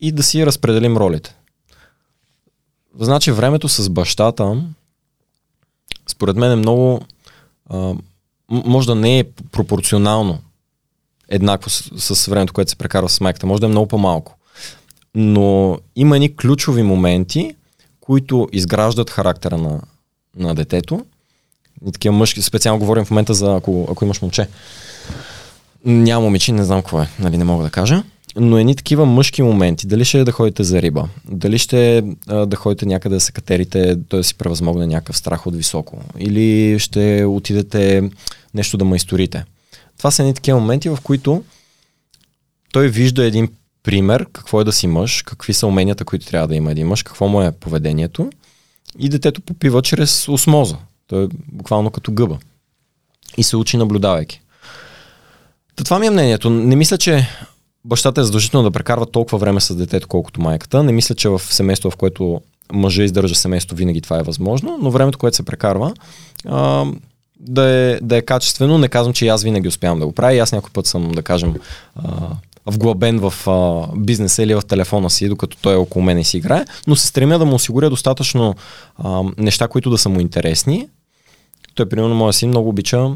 и 0.00 0.12
да 0.12 0.22
си 0.22 0.46
разпределим 0.46 0.96
ролите. 0.96 1.34
Значи 3.00 3.32
времето 3.32 3.68
с 3.68 3.90
бащата, 3.90 4.62
според 6.06 6.36
мен 6.36 6.52
е 6.52 6.56
много, 6.56 7.00
а, 7.70 7.94
може 8.48 8.86
да 8.86 8.94
не 8.94 9.18
е 9.18 9.30
пропорционално 9.52 10.38
еднакво 11.28 11.70
с, 11.70 12.14
с 12.14 12.26
времето, 12.26 12.52
което 12.52 12.70
се 12.70 12.76
прекарва 12.76 13.08
с 13.08 13.20
майката, 13.20 13.46
може 13.46 13.60
да 13.60 13.66
е 13.66 13.70
много 13.70 13.88
по-малко. 13.88 14.36
Но 15.14 15.78
има 15.96 16.16
едни 16.16 16.36
ключови 16.36 16.82
моменти, 16.82 17.54
които 18.04 18.48
изграждат 18.52 19.10
характера 19.10 19.58
на, 19.58 19.80
на 20.36 20.54
детето. 20.54 21.04
И 21.88 21.92
такива 21.92 22.14
мъжки, 22.14 22.42
специално 22.42 22.78
говорим 22.78 23.04
в 23.04 23.10
момента 23.10 23.34
за 23.34 23.56
ако, 23.56 23.88
ако 23.90 24.04
имаш 24.04 24.22
момче. 24.22 24.48
Няма 25.84 26.24
момиче, 26.24 26.52
не 26.52 26.64
знам 26.64 26.80
какво 26.80 27.02
е, 27.02 27.08
нали 27.18 27.36
не 27.36 27.44
мога 27.44 27.64
да 27.64 27.70
кажа 27.70 28.02
но 28.36 28.58
едни 28.58 28.76
такива 28.76 29.06
мъжки 29.06 29.42
моменти, 29.42 29.86
дали 29.86 30.04
ще 30.04 30.20
е 30.20 30.24
да 30.24 30.32
ходите 30.32 30.64
за 30.64 30.82
риба, 30.82 31.08
дали 31.28 31.58
ще 31.58 31.96
е 31.98 32.02
да 32.46 32.56
ходите 32.56 32.86
някъде 32.86 33.14
да 33.14 33.20
се 33.20 33.32
катерите, 33.32 33.96
той 34.08 34.20
да 34.20 34.24
си 34.24 34.34
превъзмогне 34.34 34.86
някакъв 34.86 35.16
страх 35.16 35.46
от 35.46 35.56
високо, 35.56 35.98
или 36.18 36.78
ще 36.78 37.24
отидете 37.24 38.10
нещо 38.54 38.76
да 38.76 38.84
майсторите. 38.84 39.44
Това 39.98 40.10
са 40.10 40.22
едни 40.22 40.34
такива 40.34 40.60
моменти, 40.60 40.88
в 40.88 40.98
които 41.02 41.44
той 42.72 42.88
вижда 42.88 43.24
един 43.24 43.48
пример, 43.84 44.26
какво 44.32 44.60
е 44.60 44.64
да 44.64 44.72
си 44.72 44.86
мъж, 44.86 45.22
какви 45.22 45.52
са 45.52 45.66
уменията, 45.66 46.04
които 46.04 46.26
трябва 46.26 46.48
да 46.48 46.54
има 46.54 46.70
един 46.70 46.86
мъж, 46.86 47.02
какво 47.02 47.28
му 47.28 47.42
е 47.42 47.52
поведението 47.52 48.30
и 48.98 49.08
детето 49.08 49.40
попива 49.40 49.82
чрез 49.82 50.28
осмоза. 50.28 50.76
Той 51.06 51.24
е 51.24 51.28
буквално 51.52 51.90
като 51.90 52.12
гъба. 52.12 52.38
И 53.36 53.42
се 53.42 53.56
учи 53.56 53.76
наблюдавайки. 53.76 54.40
Та 55.76 55.84
това 55.84 55.98
ми 55.98 56.06
е 56.06 56.10
мнението. 56.10 56.50
Не 56.50 56.76
мисля, 56.76 56.98
че 56.98 57.28
бащата 57.84 58.20
е 58.20 58.24
задължително 58.24 58.70
да 58.70 58.70
прекарва 58.70 59.06
толкова 59.06 59.38
време 59.38 59.60
с 59.60 59.74
детето, 59.74 60.08
колкото 60.08 60.40
майката. 60.40 60.82
Не 60.82 60.92
мисля, 60.92 61.14
че 61.14 61.28
в 61.28 61.42
семейство, 61.42 61.90
в 61.90 61.96
което 61.96 62.40
мъжа 62.72 63.02
издържа 63.02 63.34
семейство, 63.34 63.76
винаги 63.76 64.00
това 64.00 64.18
е 64.18 64.22
възможно, 64.22 64.78
но 64.82 64.90
времето, 64.90 65.18
което 65.18 65.36
се 65.36 65.42
прекарва, 65.42 65.92
а, 66.46 66.86
да, 67.40 67.62
е, 67.68 67.98
да 68.00 68.16
е 68.16 68.22
качествено. 68.22 68.78
Не 68.78 68.88
казвам, 68.88 69.14
че 69.14 69.28
аз 69.28 69.42
винаги 69.42 69.68
успявам 69.68 69.98
да 69.98 70.06
го 70.06 70.12
правя. 70.12 70.34
И 70.34 70.38
аз 70.38 70.52
някой 70.52 70.70
път 70.72 70.86
съм, 70.86 71.12
да 71.12 71.22
кажем, 71.22 71.54
а, 71.96 72.28
вглъбен 72.66 73.18
в 73.18 73.48
а, 73.48 73.86
бизнеса 73.96 74.42
или 74.42 74.54
в 74.54 74.62
телефона 74.62 75.10
си, 75.10 75.28
докато 75.28 75.56
той 75.56 75.74
е 75.74 75.76
около 75.76 76.04
мен 76.04 76.18
и 76.18 76.24
си 76.24 76.36
играе, 76.36 76.64
но 76.86 76.96
се 76.96 77.06
стремя 77.06 77.38
да 77.38 77.44
му 77.44 77.54
осигуря 77.54 77.90
достатъчно 77.90 78.54
а, 78.98 79.22
неща, 79.38 79.68
които 79.68 79.90
да 79.90 79.98
са 79.98 80.08
му 80.08 80.20
интересни. 80.20 80.88
Той, 81.74 81.88
примерно, 81.88 82.14
моя 82.14 82.32
син 82.32 82.48
много 82.48 82.68
обича, 82.68 83.10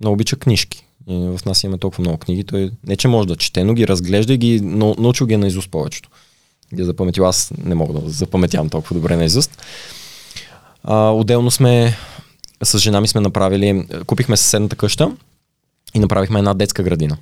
много 0.00 0.14
обича 0.14 0.36
книжки. 0.36 0.86
И 1.08 1.14
в 1.38 1.44
нас 1.46 1.64
имаме 1.64 1.78
толкова 1.78 2.00
много 2.00 2.18
книги. 2.18 2.44
Той 2.44 2.70
не, 2.86 2.96
че 2.96 3.08
може 3.08 3.28
да 3.28 3.36
чете, 3.36 3.64
но 3.64 3.74
ги 3.74 3.88
разглежда 3.88 4.32
и 4.32 4.38
ги 4.38 4.60
научил 4.60 5.26
ги 5.26 5.34
е 5.34 5.38
на 5.38 5.46
изуст 5.46 5.70
повечето. 5.70 6.08
Ги 6.74 6.82
е 6.82 6.84
запаметил. 6.84 7.26
Аз 7.26 7.52
не 7.64 7.74
мога 7.74 8.00
да 8.00 8.10
запаметявам 8.10 8.68
толкова 8.68 8.94
добре 8.94 9.16
на 9.16 9.24
изуст. 9.24 9.62
А, 10.82 11.10
отделно 11.10 11.50
сме 11.50 11.96
с 12.62 12.78
жена 12.78 13.00
ми 13.00 13.08
сме 13.08 13.20
направили, 13.20 13.86
купихме 14.06 14.36
съседната 14.36 14.76
къща 14.76 15.16
и 15.94 15.98
направихме 15.98 16.38
една 16.38 16.54
детска 16.54 16.82
градина, 16.82 17.16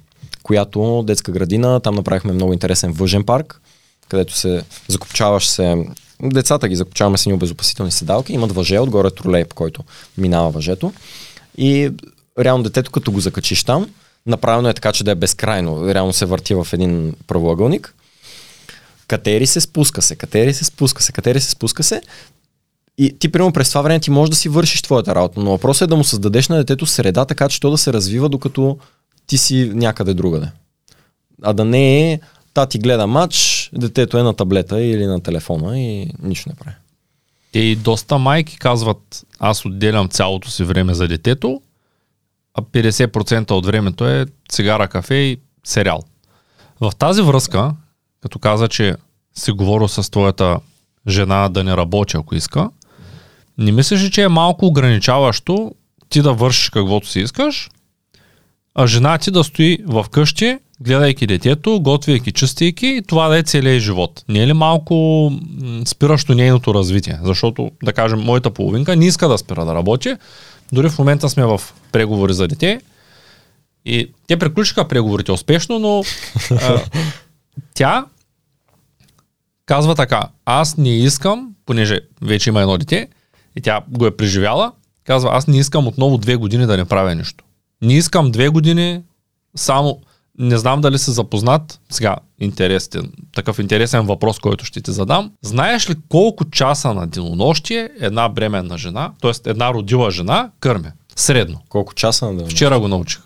която 0.44 1.02
детска 1.06 1.32
градина, 1.32 1.80
там 1.80 1.94
направихме 1.94 2.32
много 2.32 2.52
интересен 2.52 2.92
въжен 2.92 3.24
парк, 3.24 3.60
където 4.08 4.36
се 4.36 4.62
закопчаваш 4.88 5.48
се, 5.48 5.86
децата 6.22 6.68
ги 6.68 6.76
закопчаваме 6.76 7.18
с 7.18 7.26
едни 7.26 7.34
обезопасителни 7.34 7.92
седалки, 7.92 8.32
имат 8.32 8.52
въже, 8.52 8.78
отгоре 8.78 9.10
тролей, 9.10 9.44
по 9.44 9.54
който 9.54 9.84
минава 10.18 10.50
въжето. 10.50 10.92
И 11.58 11.90
реално 12.38 12.64
детето 12.64 12.90
като 12.90 13.12
го 13.12 13.20
закачиш 13.20 13.64
там, 13.64 13.90
направено 14.26 14.68
е 14.68 14.74
така, 14.74 14.92
че 14.92 15.04
да 15.04 15.10
е 15.10 15.14
безкрайно. 15.14 15.94
Реално 15.94 16.12
се 16.12 16.26
върти 16.26 16.54
в 16.54 16.68
един 16.72 17.14
правоъгълник. 17.26 17.94
Катери 19.08 19.46
се, 19.46 19.60
спуска 19.60 20.02
се, 20.02 20.16
катери 20.16 20.54
се, 20.54 20.64
спуска 20.64 21.02
се, 21.02 21.12
катери 21.12 21.40
се, 21.40 21.50
спуска 21.50 21.82
се. 21.82 22.02
И 22.98 23.18
ти, 23.18 23.28
примерно, 23.28 23.52
през 23.52 23.68
това 23.68 23.82
време 23.82 24.00
ти 24.00 24.10
можеш 24.10 24.30
да 24.30 24.36
си 24.36 24.48
вършиш 24.48 24.82
твоята 24.82 25.14
работа, 25.14 25.40
но 25.40 25.50
въпросът 25.50 25.86
е 25.86 25.90
да 25.90 25.96
му 25.96 26.04
създадеш 26.04 26.48
на 26.48 26.56
детето 26.56 26.86
среда, 26.86 27.24
така 27.24 27.48
че 27.48 27.60
то 27.60 27.70
да 27.70 27.78
се 27.78 27.92
развива, 27.92 28.28
докато 28.28 28.78
ти 29.26 29.38
си 29.38 29.70
някъде 29.74 30.14
другаде. 30.14 30.48
А 31.42 31.52
да 31.52 31.64
не 31.64 32.12
е, 32.12 32.20
тати 32.54 32.78
гледа 32.78 33.06
матч, 33.06 33.70
детето 33.72 34.18
е 34.18 34.22
на 34.22 34.34
таблета 34.34 34.82
или 34.82 35.06
на 35.06 35.20
телефона 35.20 35.80
и 35.80 36.10
нищо 36.22 36.48
не 36.48 36.54
прави. 36.54 36.76
Те 37.52 37.58
и 37.58 37.76
доста 37.76 38.18
майки 38.18 38.58
казват, 38.58 39.24
аз 39.38 39.64
отделям 39.64 40.08
цялото 40.08 40.50
си 40.50 40.64
време 40.64 40.94
за 40.94 41.08
детето, 41.08 41.60
а 42.54 42.62
50% 42.62 43.50
от 43.50 43.66
времето 43.66 44.08
е 44.08 44.26
цигара, 44.48 44.88
кафе 44.88 45.14
и 45.14 45.38
сериал. 45.64 46.02
В 46.80 46.92
тази 46.98 47.22
връзка, 47.22 47.72
като 48.22 48.38
каза, 48.38 48.68
че 48.68 48.96
си 49.34 49.52
говорил 49.52 49.88
с 49.88 50.10
твоята 50.10 50.58
жена 51.08 51.48
да 51.48 51.64
не 51.64 51.76
работи, 51.76 52.16
ако 52.16 52.34
иска, 52.34 52.70
не 53.58 53.72
мислиш 53.72 54.02
ли, 54.02 54.10
че 54.10 54.22
е 54.22 54.28
малко 54.28 54.66
ограничаващо 54.66 55.74
ти 56.08 56.22
да 56.22 56.32
вършиш 56.32 56.70
каквото 56.70 57.08
си 57.08 57.20
искаш, 57.20 57.70
а 58.74 58.86
жена 58.86 59.18
ти 59.18 59.30
да 59.30 59.44
стои 59.44 59.78
в 59.86 60.06
къщи, 60.10 60.58
гледайки 60.80 61.26
детето, 61.26 61.80
готвейки, 61.80 62.32
чистейки 62.32 62.86
и 62.86 63.02
това 63.02 63.28
да 63.28 63.38
е 63.38 63.42
целият 63.42 63.82
живот. 63.82 64.24
Не 64.28 64.42
е 64.42 64.46
ли 64.46 64.52
малко 64.52 65.32
спиращо 65.84 66.34
нейното 66.34 66.74
развитие? 66.74 67.18
Защото, 67.22 67.70
да 67.82 67.92
кажем, 67.92 68.20
моята 68.20 68.50
половинка 68.50 68.96
не 68.96 69.06
иска 69.06 69.28
да 69.28 69.38
спира 69.38 69.64
да 69.64 69.74
работи, 69.74 70.14
дори 70.72 70.88
в 70.88 70.98
момента 70.98 71.28
сме 71.28 71.44
в 71.44 71.60
преговори 71.92 72.34
за 72.34 72.48
дете. 72.48 72.80
И 73.84 74.12
те 74.26 74.36
приключиха 74.36 74.88
преговорите 74.88 75.32
успешно, 75.32 75.78
но 75.78 76.02
а, 76.50 76.80
тя 77.74 78.06
казва 79.66 79.94
така, 79.94 80.28
аз 80.44 80.76
не 80.76 80.98
искам, 80.98 81.50
понеже 81.66 82.00
вече 82.22 82.50
има 82.50 82.60
едно 82.60 82.78
дете, 82.78 83.08
и 83.56 83.60
тя 83.60 83.80
го 83.88 84.06
е 84.06 84.16
преживяла, 84.16 84.72
казва, 85.04 85.30
аз 85.32 85.46
не 85.46 85.58
искам 85.58 85.86
отново 85.86 86.18
две 86.18 86.36
години 86.36 86.66
да 86.66 86.76
не 86.76 86.84
правя 86.84 87.14
нищо. 87.14 87.44
Не 87.84 87.94
искам 87.94 88.30
две 88.30 88.48
години 88.48 89.02
само, 89.56 90.00
не 90.38 90.58
знам 90.58 90.80
дали 90.80 90.98
си 90.98 91.10
запознат, 91.10 91.80
сега 91.90 92.16
интересен, 92.40 93.12
такъв 93.34 93.58
интересен 93.58 94.06
въпрос, 94.06 94.38
който 94.38 94.64
ще 94.64 94.80
ти 94.80 94.92
задам. 94.92 95.32
Знаеш 95.42 95.90
ли 95.90 95.94
колко 96.08 96.50
часа 96.50 96.94
на 96.94 97.06
денонощие 97.06 97.90
една 98.00 98.28
бременна 98.28 98.78
жена, 98.78 99.12
т.е. 99.22 99.50
една 99.50 99.74
родила 99.74 100.10
жена, 100.10 100.50
кърме? 100.60 100.92
Средно. 101.16 101.60
Колко 101.68 101.94
часа 101.94 102.24
на 102.24 102.30
денонощие? 102.30 102.56
Вчера 102.56 102.80
го 102.80 102.88
научих. 102.88 103.22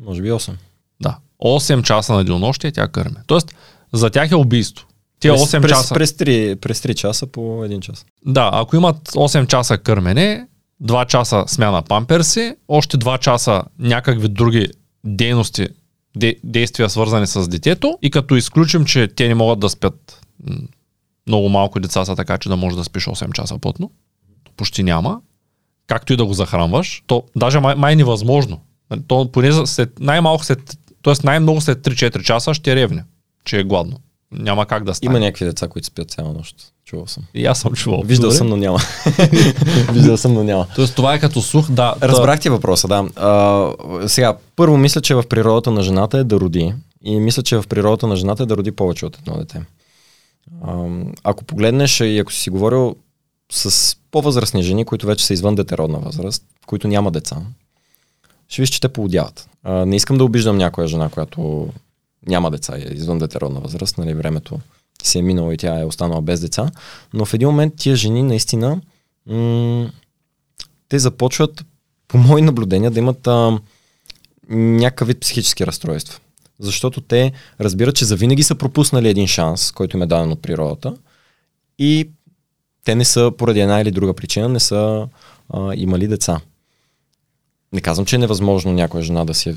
Може 0.00 0.22
би 0.22 0.30
8. 0.30 0.52
Да. 1.00 1.18
8 1.44 1.82
часа 1.82 2.12
на 2.12 2.24
денонощие 2.24 2.72
тя 2.72 2.88
кърме. 2.88 3.16
Тоест, 3.26 3.54
за 3.92 4.10
тях 4.10 4.30
е 4.30 4.36
убийство. 4.36 4.86
През, 5.20 5.40
8 5.40 5.60
през, 5.60 5.70
часа. 5.70 5.94
През 5.94 6.12
3, 6.12 6.56
през 6.56 6.80
3 6.80 6.94
часа 6.94 7.26
по 7.26 7.40
1 7.40 7.80
час. 7.80 8.06
Да, 8.26 8.50
ако 8.52 8.76
имат 8.76 9.08
8 9.08 9.46
часа 9.46 9.78
кърмене, 9.78 10.46
2 10.82 11.06
часа 11.06 11.44
смяна 11.46 11.82
памперси, 11.82 12.54
още 12.68 12.98
2 12.98 13.18
часа 13.18 13.62
някакви 13.78 14.28
други 14.28 14.68
дейности, 15.04 15.68
де, 16.16 16.36
действия 16.44 16.90
свързани 16.90 17.26
с 17.26 17.48
детето 17.48 17.98
и 18.02 18.10
като 18.10 18.36
изключим, 18.36 18.84
че 18.84 19.08
те 19.08 19.28
не 19.28 19.34
могат 19.34 19.60
да 19.60 19.68
спят 19.68 20.26
много 21.26 21.48
малко 21.48 21.80
деца 21.80 22.04
са 22.04 22.16
така, 22.16 22.38
че 22.38 22.48
да 22.48 22.56
можеш 22.56 22.76
да 22.76 22.84
спиш 22.84 23.04
8 23.04 23.32
часа 23.32 23.58
плътно, 23.58 23.90
почти 24.56 24.82
няма, 24.82 25.20
както 25.86 26.12
и 26.12 26.16
да 26.16 26.26
го 26.26 26.32
захранваш, 26.32 27.02
то 27.06 27.22
даже 27.36 27.60
май, 27.60 27.74
май 27.74 27.96
невъзможно. 27.96 28.60
То 29.06 29.32
поне 29.32 29.66
след, 29.66 30.00
най-малко 30.00 30.44
след, 30.44 30.78
т.е. 31.02 31.14
най-много 31.24 31.60
след 31.60 31.78
3-4 31.86 32.22
часа 32.22 32.54
ще 32.54 32.76
ревне, 32.76 33.04
че 33.44 33.60
е 33.60 33.64
гладно. 33.64 33.98
Няма 34.32 34.66
как 34.66 34.84
да 34.84 34.94
стане. 34.94 35.12
Има 35.12 35.20
някакви 35.20 35.44
деца, 35.44 35.68
които 35.68 35.86
спят 35.86 36.10
цяла 36.10 36.32
нощ. 36.32 36.56
Чувал 36.84 37.06
съм. 37.06 37.22
И 37.34 37.46
аз 37.46 37.60
съм 37.60 37.72
чувал. 37.72 38.02
Виждал 38.04 38.30
Добре. 38.30 38.36
съм, 38.36 38.48
но 38.48 38.56
няма. 38.56 38.78
Виждал 39.92 40.16
съм, 40.16 40.34
но 40.34 40.44
няма. 40.44 40.66
Тоест 40.74 40.96
това 40.96 41.14
е 41.14 41.20
като 41.20 41.42
сух, 41.42 41.70
да. 41.70 41.94
Разбрах 42.02 42.40
ти 42.40 42.48
въпроса, 42.48 42.88
да. 42.88 43.08
А, 43.16 44.08
сега, 44.08 44.36
първо 44.56 44.76
мисля, 44.76 45.00
че 45.00 45.14
в 45.14 45.24
природата 45.28 45.70
на 45.70 45.82
жената 45.82 46.18
е 46.18 46.24
да 46.24 46.40
роди. 46.40 46.74
И 47.04 47.20
мисля, 47.20 47.42
че 47.42 47.56
в 47.56 47.64
природата 47.68 48.06
на 48.06 48.16
жената 48.16 48.42
е 48.42 48.46
да 48.46 48.56
роди 48.56 48.72
повече 48.72 49.06
от 49.06 49.18
едно 49.18 49.38
дете. 49.38 49.62
А, 50.64 50.86
ако 51.24 51.44
погледнеш 51.44 52.00
и 52.00 52.18
ако 52.18 52.32
си 52.32 52.40
си 52.40 52.50
говорил 52.50 52.96
с 53.52 53.96
по-възрастни 54.10 54.62
жени, 54.62 54.84
които 54.84 55.06
вече 55.06 55.26
са 55.26 55.34
извън 55.34 55.54
детеродна 55.54 55.98
възраст, 55.98 56.44
които 56.66 56.88
няма 56.88 57.10
деца, 57.10 57.36
ще 58.48 58.62
виж, 58.62 58.68
че 58.68 58.80
те 58.80 58.88
поудяват. 58.88 59.48
А, 59.62 59.86
не 59.86 59.96
искам 59.96 60.18
да 60.18 60.24
обиждам 60.24 60.56
някоя 60.56 60.88
жена, 60.88 61.08
която 61.08 61.68
няма 62.28 62.50
деца 62.50 62.76
е 62.76 62.94
извън 62.94 63.18
детеродна 63.18 63.60
възраст, 63.60 63.98
нали, 63.98 64.14
времето 64.14 64.60
си 65.02 65.18
е 65.18 65.22
минало 65.22 65.52
и 65.52 65.56
тя 65.56 65.80
е 65.80 65.84
останала 65.84 66.22
без 66.22 66.40
деца, 66.40 66.70
но 67.14 67.24
в 67.24 67.34
един 67.34 67.48
момент 67.48 67.74
тия 67.76 67.96
жени 67.96 68.22
наистина 68.22 68.80
м- 69.26 69.90
те 70.88 70.98
започват, 70.98 71.64
по 72.08 72.18
мои 72.18 72.42
наблюдения, 72.42 72.90
да 72.90 72.98
имат 72.98 73.26
а, 73.26 73.60
някакъв 74.50 75.08
вид 75.08 75.20
психически 75.20 75.66
разстройства. 75.66 76.20
Защото 76.58 77.00
те 77.00 77.32
разбират, 77.60 77.96
че 77.96 78.04
завинаги 78.04 78.42
са 78.42 78.54
пропуснали 78.54 79.08
един 79.08 79.26
шанс, 79.26 79.72
който 79.72 79.96
им 79.96 80.02
е 80.02 80.06
даден 80.06 80.32
от 80.32 80.42
природата 80.42 80.96
и 81.78 82.10
те 82.84 82.94
не 82.94 83.04
са, 83.04 83.32
поради 83.38 83.60
една 83.60 83.80
или 83.80 83.90
друга 83.90 84.14
причина, 84.14 84.48
не 84.48 84.60
са 84.60 85.08
а, 85.48 85.74
имали 85.74 86.08
деца. 86.08 86.40
Не 87.72 87.80
казвам, 87.80 88.06
че 88.06 88.16
е 88.16 88.18
невъзможно 88.18 88.72
някоя 88.72 89.02
жена 89.02 89.24
да 89.24 89.34
си 89.34 89.50
е 89.50 89.56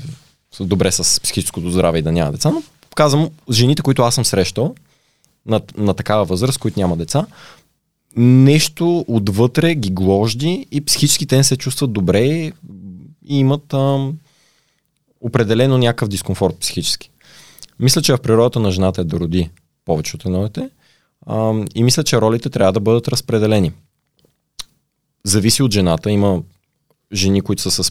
добре 0.60 0.92
с 0.92 1.20
психическото 1.20 1.70
здраве 1.70 1.98
и 1.98 2.02
да 2.02 2.12
няма 2.12 2.32
деца, 2.32 2.50
но 2.50 2.62
казвам, 2.94 3.30
жените, 3.50 3.82
които 3.82 4.02
аз 4.02 4.14
съм 4.14 4.24
срещал 4.24 4.74
на, 5.46 5.60
на 5.76 5.94
такава 5.94 6.24
възраст, 6.24 6.58
които 6.58 6.80
няма 6.80 6.96
деца, 6.96 7.26
нещо 8.16 9.04
отвътре 9.08 9.74
ги 9.74 9.90
гложди 9.90 10.66
и 10.70 10.84
психически 10.84 11.26
те 11.26 11.36
не 11.36 11.44
се 11.44 11.56
чувстват 11.56 11.92
добре 11.92 12.24
и 12.24 12.52
имат 13.28 13.74
ам, 13.74 14.18
определено 15.20 15.78
някакъв 15.78 16.08
дискомфорт 16.08 16.58
психически. 16.58 17.10
Мисля, 17.78 18.02
че 18.02 18.12
в 18.12 18.20
природата 18.20 18.60
на 18.60 18.70
жената 18.70 19.00
е 19.00 19.04
да 19.04 19.20
роди 19.20 19.50
повече 19.84 20.16
от 20.16 20.24
едно 20.24 20.42
дете 20.42 20.70
ам, 21.26 21.64
и 21.74 21.84
мисля, 21.84 22.04
че 22.04 22.20
ролите 22.20 22.50
трябва 22.50 22.72
да 22.72 22.80
бъдат 22.80 23.08
разпределени. 23.08 23.72
Зависи 25.24 25.62
от 25.62 25.72
жената. 25.72 26.10
Има 26.10 26.42
жени, 27.12 27.40
които 27.40 27.62
са 27.62 27.84
с 27.84 27.90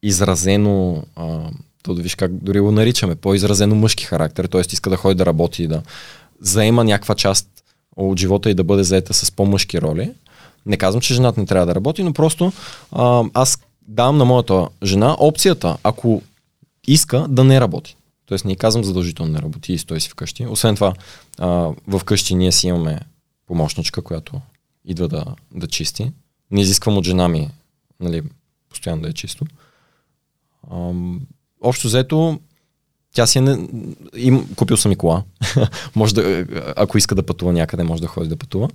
по-изразено, 0.00 1.02
а, 1.16 1.50
то 1.82 1.94
да 1.94 2.02
виж 2.02 2.14
как 2.14 2.32
дори 2.32 2.60
го 2.60 2.72
наричаме, 2.72 3.14
по-изразено 3.14 3.74
мъжки 3.74 4.04
характер, 4.04 4.44
т.е. 4.44 4.60
иска 4.60 4.90
да 4.90 4.96
ходи 4.96 5.14
да 5.14 5.26
работи 5.26 5.62
и 5.62 5.66
да 5.66 5.82
заема 6.40 6.84
някаква 6.84 7.14
част 7.14 7.48
от 7.96 8.18
живота 8.18 8.50
и 8.50 8.54
да 8.54 8.64
бъде 8.64 8.84
заета 8.84 9.14
с 9.14 9.30
по-мъжки 9.30 9.80
роли. 9.80 10.12
Не 10.66 10.76
казвам, 10.76 11.00
че 11.00 11.14
жената 11.14 11.40
не 11.40 11.46
трябва 11.46 11.66
да 11.66 11.74
работи, 11.74 12.02
но 12.02 12.12
просто 12.12 12.52
а, 12.92 13.24
аз 13.34 13.58
давам 13.88 14.18
на 14.18 14.24
моята 14.24 14.68
жена 14.82 15.16
опцията, 15.18 15.76
ако 15.82 16.22
иска 16.86 17.26
да 17.28 17.44
не 17.44 17.60
работи. 17.60 17.96
Тоест 18.26 18.44
не 18.44 18.56
казвам 18.56 18.84
задължително 18.84 19.32
не 19.32 19.42
работи 19.42 19.72
и 19.72 19.78
стой 19.78 20.00
си 20.00 20.08
вкъщи. 20.08 20.46
Освен 20.46 20.74
това, 20.74 20.94
а, 21.38 21.70
вкъщи 21.98 22.34
ние 22.34 22.52
си 22.52 22.66
имаме 22.66 23.00
помощничка, 23.46 24.02
която 24.02 24.40
идва 24.84 25.08
да, 25.08 25.24
да 25.54 25.66
чисти. 25.66 26.12
Не 26.50 26.60
изисквам 26.60 26.96
от 26.96 27.04
жена 27.04 27.28
ми 27.28 27.48
нали, 28.00 28.22
постоянно 28.70 29.02
да 29.02 29.08
е 29.08 29.12
чисто. 29.12 29.44
Общо 31.62 31.86
взето, 31.86 32.38
тя 33.14 33.26
си 33.26 33.38
е... 33.38 33.40
Не... 33.40 33.68
Им, 34.16 34.48
купил 34.56 34.76
съм 34.76 34.92
и 34.92 34.96
кола. 34.96 35.22
може 35.96 36.14
да, 36.14 36.46
ако 36.76 36.98
иска 36.98 37.14
да 37.14 37.22
пътува 37.22 37.52
някъде, 37.52 37.82
може 37.82 38.02
да 38.02 38.08
ходи 38.08 38.28
да 38.28 38.36
пътува. 38.36 38.68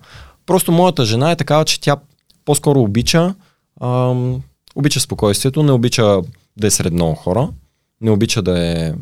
Просто 0.45 0.71
моята 0.71 1.05
жена 1.05 1.31
е 1.31 1.35
такава, 1.35 1.65
че 1.65 1.81
тя 1.81 1.97
по-скоро 2.45 2.81
обича 2.81 3.35
ам, 3.81 4.41
обича 4.75 4.99
спокойствието, 4.99 5.63
не 5.63 5.71
обича 5.71 6.21
да 6.57 6.67
е 6.67 6.71
сред 6.71 6.93
много 6.93 7.15
хора, 7.15 7.49
не 8.01 8.11
обича 8.11 8.41
да 8.41 8.59
е 8.59 8.93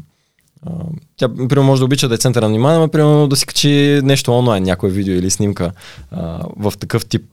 а, 0.66 0.72
тя, 1.18 1.30
примерно, 1.30 1.64
може 1.64 1.80
да 1.80 1.86
обича 1.86 2.08
да 2.08 2.16
е 2.16 2.18
център 2.18 2.42
на 2.42 2.48
внимание, 2.48 2.80
но 2.80 2.88
примерно 2.88 3.28
да 3.28 3.36
си 3.36 3.46
качи 3.46 4.00
нещо 4.04 4.38
онлайн, 4.38 4.64
някое 4.64 4.90
видео 4.90 5.16
или 5.16 5.30
снимка 5.30 5.72
а, 6.12 6.46
в 6.58 6.74
такъв 6.80 7.06
тип 7.06 7.24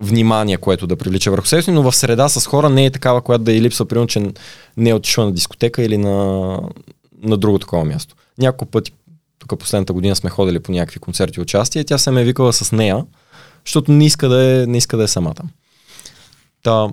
внимание, 0.00 0.56
което 0.56 0.86
да 0.86 0.96
привлича 0.96 1.30
върху 1.30 1.46
себе 1.46 1.62
си, 1.62 1.70
но 1.70 1.82
в 1.82 1.96
среда 1.96 2.28
с 2.28 2.46
хора 2.46 2.68
не 2.68 2.84
е 2.84 2.90
такава, 2.90 3.22
която 3.22 3.44
да 3.44 3.52
и 3.52 3.60
липсва, 3.60 3.86
примерно, 3.86 4.06
че 4.06 4.32
не 4.76 4.90
е 4.90 4.94
отишла 4.94 5.24
на 5.24 5.32
дискотека 5.32 5.82
или 5.82 5.98
на, 5.98 6.56
на 7.22 7.36
друго 7.36 7.58
такова 7.58 7.84
място. 7.84 8.14
Няколко 8.38 8.66
пъти, 8.66 8.92
тук 9.38 9.58
последната 9.58 9.92
година 9.92 10.16
сме 10.16 10.30
ходили 10.30 10.60
по 10.60 10.72
някакви 10.72 11.00
концерти 11.00 11.40
участия, 11.40 11.84
тя 11.84 11.98
се 11.98 12.10
ме 12.10 12.20
е 12.20 12.24
викала 12.24 12.52
с 12.52 12.72
нея, 12.72 13.04
защото 13.66 13.92
не 13.92 14.06
иска 14.06 14.28
да 14.28 14.62
е, 14.62 14.66
не 14.66 14.78
иска 14.78 14.96
да 14.96 15.02
е 15.02 15.08
сама 15.08 15.34
там. 15.34 15.50
Та, 16.62 16.88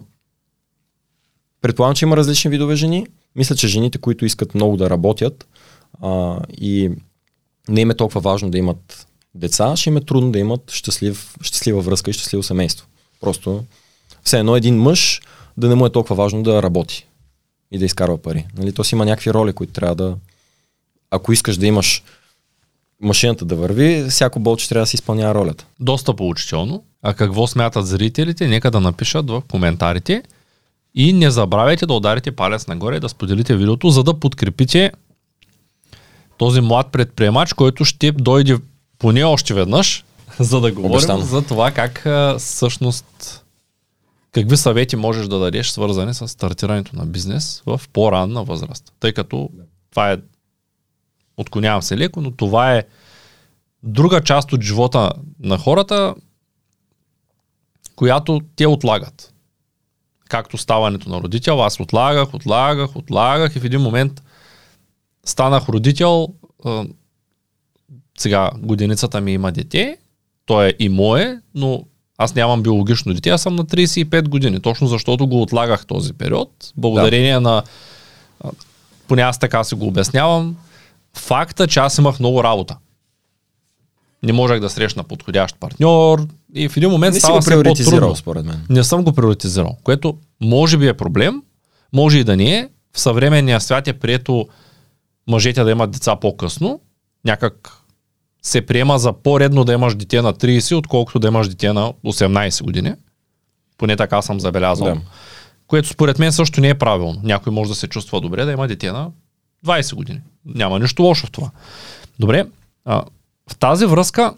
предполагам, 1.61 1.95
че 1.95 2.05
има 2.05 2.17
различни 2.17 2.51
видове 2.51 2.75
жени. 2.75 3.07
Мисля, 3.35 3.55
че 3.55 3.67
жените, 3.67 3.97
които 3.97 4.25
искат 4.25 4.55
много 4.55 4.77
да 4.77 4.89
работят 4.89 5.47
а, 6.01 6.39
и 6.57 6.91
не 7.69 7.81
им 7.81 7.91
е 7.91 7.95
толкова 7.95 8.21
важно 8.21 8.49
да 8.49 8.57
имат 8.57 9.07
деца, 9.35 9.75
ще 9.75 9.89
им 9.89 9.97
е 9.97 10.01
трудно 10.01 10.31
да 10.31 10.39
имат 10.39 10.71
щастлив, 10.71 11.35
щастлива 11.41 11.81
връзка 11.81 12.09
и 12.09 12.13
щастливо 12.13 12.43
семейство. 12.43 12.87
Просто 13.21 13.63
все 14.23 14.39
едно 14.39 14.55
един 14.55 14.77
мъж 14.81 15.21
да 15.57 15.69
не 15.69 15.75
му 15.75 15.85
е 15.85 15.91
толкова 15.91 16.15
важно 16.15 16.43
да 16.43 16.63
работи 16.63 17.07
и 17.71 17.77
да 17.77 17.85
изкарва 17.85 18.17
пари. 18.17 18.45
Нали? 18.57 18.73
То 18.73 18.83
си 18.83 18.95
има 18.95 19.05
някакви 19.05 19.33
роли, 19.33 19.53
които 19.53 19.73
трябва 19.73 19.95
да... 19.95 20.15
Ако 21.11 21.33
искаш 21.33 21.57
да 21.57 21.67
имаш 21.67 22.03
машината 23.01 23.45
да 23.45 23.55
върви, 23.55 24.05
всяко 24.09 24.39
болче 24.39 24.69
трябва 24.69 24.83
да 24.83 24.87
си 24.87 24.95
изпълнява 24.95 25.35
ролята. 25.35 25.65
Доста 25.79 26.13
поучително. 26.15 26.83
А 27.03 27.13
какво 27.13 27.47
смятат 27.47 27.87
зрителите, 27.87 28.47
нека 28.47 28.71
да 28.71 28.79
напишат 28.79 29.29
в 29.29 29.41
коментарите. 29.51 30.23
И 30.95 31.13
не 31.13 31.31
забравяйте 31.31 31.85
да 31.85 31.93
ударите 31.93 32.31
палец 32.31 32.67
нагоре 32.67 32.95
и 32.95 32.99
да 32.99 33.09
споделите 33.09 33.55
видеото, 33.55 33.89
за 33.89 34.03
да 34.03 34.19
подкрепите 34.19 34.91
този 36.37 36.61
млад 36.61 36.87
предприемач, 36.91 37.53
който 37.53 37.85
ще 37.85 38.11
дойде 38.11 38.57
поне 38.99 39.23
още 39.23 39.53
веднъж, 39.53 40.03
за 40.39 40.61
да 40.61 40.71
говорим 40.71 40.91
Обещано. 40.91 41.21
за 41.21 41.41
това 41.41 41.71
как 41.71 42.05
а, 42.05 42.35
всъщност 42.39 43.43
какви 44.31 44.57
съвети 44.57 44.95
можеш 44.95 45.27
да 45.27 45.39
дадеш 45.39 45.69
свързани 45.69 46.13
с 46.13 46.27
стартирането 46.27 46.95
на 46.95 47.05
бизнес 47.05 47.63
в 47.65 47.81
по-ранна 47.93 48.43
възраст. 48.43 48.93
Тъй 48.99 49.13
като 49.13 49.49
това 49.91 50.11
е 50.11 50.17
отклонявам 51.37 51.81
се 51.81 51.97
леко, 51.97 52.21
но 52.21 52.31
това 52.31 52.75
е 52.75 52.83
друга 53.83 54.23
част 54.23 54.53
от 54.53 54.61
живота 54.61 55.11
на 55.39 55.57
хората, 55.57 56.15
която 57.95 58.41
те 58.55 58.67
отлагат. 58.67 59.33
Както 60.29 60.57
ставането 60.57 61.09
на 61.09 61.21
родител, 61.21 61.63
аз 61.63 61.79
отлагах, 61.79 62.33
отлагах, 62.33 62.95
отлагах 62.95 63.55
и 63.55 63.59
в 63.59 63.65
един 63.65 63.81
момент 63.81 64.23
станах 65.25 65.69
родител. 65.69 66.27
Сега 68.17 68.51
годиницата 68.57 69.21
ми 69.21 69.33
има 69.33 69.51
дете, 69.51 69.97
то 70.47 70.63
е 70.63 70.73
и 70.79 70.89
мое, 70.89 71.39
но 71.55 71.83
аз 72.17 72.35
нямам 72.35 72.63
биологично 72.63 73.13
дете, 73.13 73.29
аз 73.29 73.41
съм 73.41 73.55
на 73.55 73.65
35 73.65 74.27
години, 74.27 74.59
точно 74.59 74.87
защото 74.87 75.27
го 75.27 75.41
отлагах 75.41 75.85
този 75.85 76.13
период, 76.13 76.51
благодарение 76.77 77.33
да. 77.33 77.41
на, 77.41 77.63
поне 79.07 79.21
аз 79.21 79.39
така 79.39 79.63
си 79.63 79.75
го 79.75 79.87
обяснявам, 79.87 80.55
факта, 81.17 81.67
че 81.67 81.79
аз 81.79 81.97
имах 81.97 82.19
много 82.19 82.43
работа. 82.43 82.77
Не 84.23 84.33
можех 84.33 84.59
да 84.59 84.69
срещна 84.69 85.03
подходящ 85.03 85.59
партньор 85.59 86.27
и 86.53 86.69
в 86.69 86.77
един 86.77 86.89
момент 86.89 87.13
Не 87.13 87.19
става 87.19 87.41
все 87.41 87.49
приоритизирал, 87.49 87.99
по-трудно. 87.99 88.15
според 88.15 88.45
мен. 88.45 88.65
Не 88.69 88.83
съм 88.83 89.03
го 89.03 89.13
приоритизирал, 89.13 89.77
което 89.83 90.17
може 90.41 90.77
би 90.77 90.87
е 90.87 90.93
проблем, 90.93 91.41
може 91.93 92.17
и 92.17 92.23
да 92.23 92.37
не 92.37 92.55
е. 92.55 92.69
В 92.93 92.99
съвременния 92.99 93.61
свят 93.61 93.87
е 93.87 93.93
прието 93.93 94.47
мъжете 95.27 95.63
да 95.63 95.71
имат 95.71 95.91
деца 95.91 96.15
по-късно. 96.15 96.79
Някак 97.25 97.76
се 98.47 98.61
приема 98.61 98.99
за 98.99 99.13
по-редно 99.13 99.63
да 99.63 99.73
имаш 99.73 99.95
дете 99.95 100.21
на 100.21 100.33
30, 100.33 100.75
отколкото 100.75 101.19
да 101.19 101.27
имаш 101.27 101.47
дете 101.47 101.73
на 101.73 101.93
18 102.05 102.63
години. 102.63 102.93
Поне 103.77 103.95
така 103.95 104.21
съм 104.21 104.39
забелязал. 104.39 104.87
Да. 104.87 105.01
Което 105.67 105.87
според 105.87 106.19
мен 106.19 106.31
също 106.31 106.61
не 106.61 106.69
е 106.69 106.73
правилно. 106.73 107.19
Някой 107.23 107.53
може 107.53 107.69
да 107.69 107.75
се 107.75 107.87
чувства 107.87 108.21
добре 108.21 108.45
да 108.45 108.51
има 108.51 108.67
дете 108.67 108.91
на 108.91 109.09
20 109.65 109.95
години. 109.95 110.21
Няма 110.45 110.79
нищо 110.79 111.03
лошо 111.03 111.27
в 111.27 111.31
това. 111.31 111.49
Добре, 112.19 112.45
а, 112.85 113.03
в 113.51 113.57
тази 113.57 113.85
връзка 113.85 114.33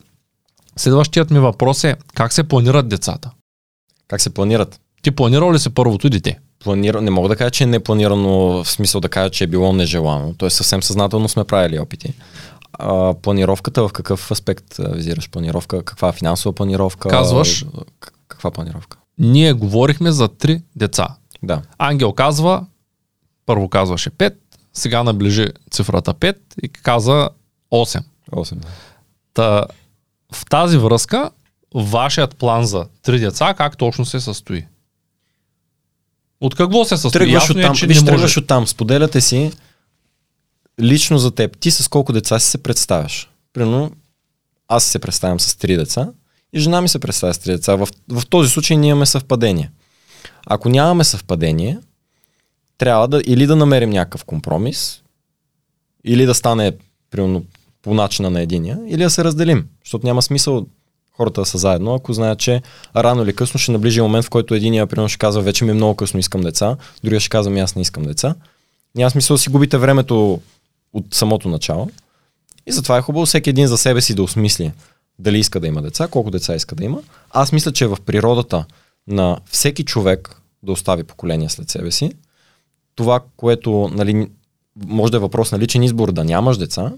следващият 0.76 1.32
ми 1.32 1.40
въпрос 1.40 1.84
е 1.84 1.96
как 2.14 2.34
се 2.34 2.44
планират 2.44 2.88
децата? 2.88 3.32
Как 4.08 4.22
се 4.22 4.30
планират? 4.30 4.80
Ти 5.02 5.12
планирал 5.12 5.54
ли 5.54 5.60
си 5.60 5.70
първото 5.70 6.10
дете? 6.10 6.40
Планира... 6.60 7.02
Не 7.02 7.12
мога 7.12 7.30
да 7.30 7.36
кажа, 7.36 7.52
че 7.52 7.64
е 7.64 7.68
непланирано, 7.68 8.64
в 8.64 8.66
смисъл 8.66 9.02
да 9.02 9.10
кажа, 9.10 9.30
че 9.30 9.44
е 9.44 9.48
било 9.48 9.74
нежелано. 9.74 10.34
Тоест 10.38 10.58
съвсем 10.58 10.84
съзнателно 10.84 11.30
сме 11.30 11.44
правили 11.44 11.80
опити. 11.80 12.14
А, 12.74 13.14
планировката 13.14 13.88
в 13.88 13.92
какъв 13.94 14.32
аспект 14.32 14.76
визираш? 14.80 15.30
Планировка? 15.30 15.84
Каква 15.84 16.12
финансова 16.12 16.54
планировка? 16.54 17.10
Казваш? 17.10 17.66
Каква 18.28 18.52
планировка? 18.52 18.98
Ние 19.18 19.54
говорихме 19.54 20.12
за 20.12 20.28
три 20.28 20.62
деца. 20.76 21.08
Да. 21.44 21.62
Ангел 21.78 22.14
казва, 22.14 22.66
първо 23.46 23.70
казваше 23.70 24.10
5, 24.10 24.36
сега 24.74 25.04
наближи 25.04 25.48
цифрата 25.72 26.14
5 26.14 26.36
и 26.64 26.70
каза 26.70 27.30
8. 27.72 28.04
8. 28.32 28.56
Та, 29.34 29.66
в 30.34 30.46
тази 30.46 30.78
връзка, 30.78 31.32
вашият 31.76 32.36
план 32.36 32.66
за 32.66 32.86
три 33.02 33.20
деца, 33.20 33.54
как 33.54 33.78
точно 33.78 34.06
се 34.06 34.20
състои? 34.20 34.66
От 36.42 36.56
какво 36.56 36.86
се 36.86 36.98
състои? 36.98 37.20
Тръгваш 37.20 37.34
Ясно 37.34 37.56
от 37.56 37.62
там, 37.62 37.72
е, 37.72 37.76
че 37.76 37.88
виж, 37.88 38.02
не 38.04 38.12
може. 38.12 38.40
от 38.40 38.48
там, 38.48 38.68
споделяте 38.68 39.22
си 39.22 39.52
лично 40.82 41.18
за 41.18 41.32
теб. 41.32 41.58
Ти 41.60 41.72
с 41.72 41.88
колко 41.88 42.14
деца 42.14 42.40
си 42.40 42.50
се 42.50 42.58
представяш? 42.58 43.30
Примерно, 43.54 43.92
аз 44.68 44.84
се 44.84 45.00
представям 45.00 45.40
с 45.40 45.56
три 45.56 45.78
деца 45.78 46.10
и 46.54 46.60
жена 46.60 46.82
ми 46.82 46.90
се 46.90 47.00
представя 47.00 47.34
с 47.34 47.38
три 47.38 47.52
деца. 47.52 47.76
В, 47.76 47.88
в 48.10 48.26
този 48.30 48.50
случай 48.50 48.78
ние 48.78 48.90
имаме 48.90 49.06
съвпадение. 49.06 49.72
Ако 50.46 50.70
нямаме 50.70 51.04
съвпадение, 51.04 51.80
трябва 52.78 53.08
да 53.08 53.22
или 53.26 53.48
да 53.48 53.56
намерим 53.56 53.90
някакъв 53.90 54.26
компромис, 54.26 55.02
или 56.04 56.26
да 56.26 56.34
стане 56.34 56.72
примерно 57.12 57.44
по 57.82 57.94
начина 57.94 58.30
на 58.30 58.42
единия, 58.42 58.80
или 58.88 59.04
да 59.04 59.10
се 59.10 59.24
разделим. 59.24 59.68
Защото 59.84 60.08
няма 60.08 60.22
смисъл 60.22 60.66
хората 61.12 61.42
да 61.42 61.46
са 61.46 61.58
заедно, 61.58 61.94
ако 61.94 62.14
знаят, 62.14 62.40
че 62.40 62.62
рано 62.96 63.24
или 63.24 63.36
късно 63.36 63.60
ще 63.60 63.72
наближи 63.72 64.02
момент, 64.02 64.26
в 64.26 64.30
който 64.30 64.56
единия 64.56 64.88
примерно 64.88 65.10
ще 65.10 65.18
казва, 65.18 65.42
вече 65.42 65.66
ми 65.66 65.72
е 65.72 65.74
много 65.74 65.96
късно, 65.96 66.20
искам 66.20 66.42
деца, 66.42 66.78
другия 67.04 67.20
ще 67.20 67.30
казва, 67.30 67.52
«Ми, 67.52 67.60
аз 67.60 67.76
не 67.76 67.82
искам 67.82 68.04
деца. 68.04 68.36
Няма 68.96 69.12
смисъл 69.12 69.36
да 69.36 69.42
си 69.42 69.50
губите 69.50 69.78
времето 69.78 70.42
от 70.94 71.06
самото 71.14 71.50
начало. 71.50 71.90
И 72.68 72.72
затова 72.72 72.98
е 72.98 73.02
хубаво 73.02 73.26
всеки 73.26 73.50
един 73.50 73.68
за 73.68 73.78
себе 73.78 74.02
си 74.02 74.16
да 74.16 74.24
осмисли 74.24 74.72
дали 75.20 75.40
иска 75.40 75.60
да 75.60 75.68
има 75.68 75.82
деца, 75.82 76.08
колко 76.08 76.32
деца 76.32 76.56
иска 76.56 76.76
да 76.76 76.84
има. 76.84 77.02
Аз 77.32 77.52
мисля, 77.52 77.72
че 77.72 77.84
е 77.84 77.88
в 77.88 77.98
природата 78.06 78.66
на 79.08 79.38
всеки 79.46 79.86
човек 79.86 80.42
да 80.64 80.72
остави 80.72 81.04
поколение 81.04 81.50
след 81.50 81.70
себе 81.70 81.92
си. 81.92 82.12
Това, 82.96 83.20
което 83.38 83.90
нали, 83.94 84.28
може 84.86 85.12
да 85.12 85.18
е 85.18 85.22
въпрос 85.22 85.52
на 85.52 85.60
личен 85.60 85.84
избор 85.84 86.12
да 86.12 86.24
нямаш 86.24 86.58
деца, 86.58 86.92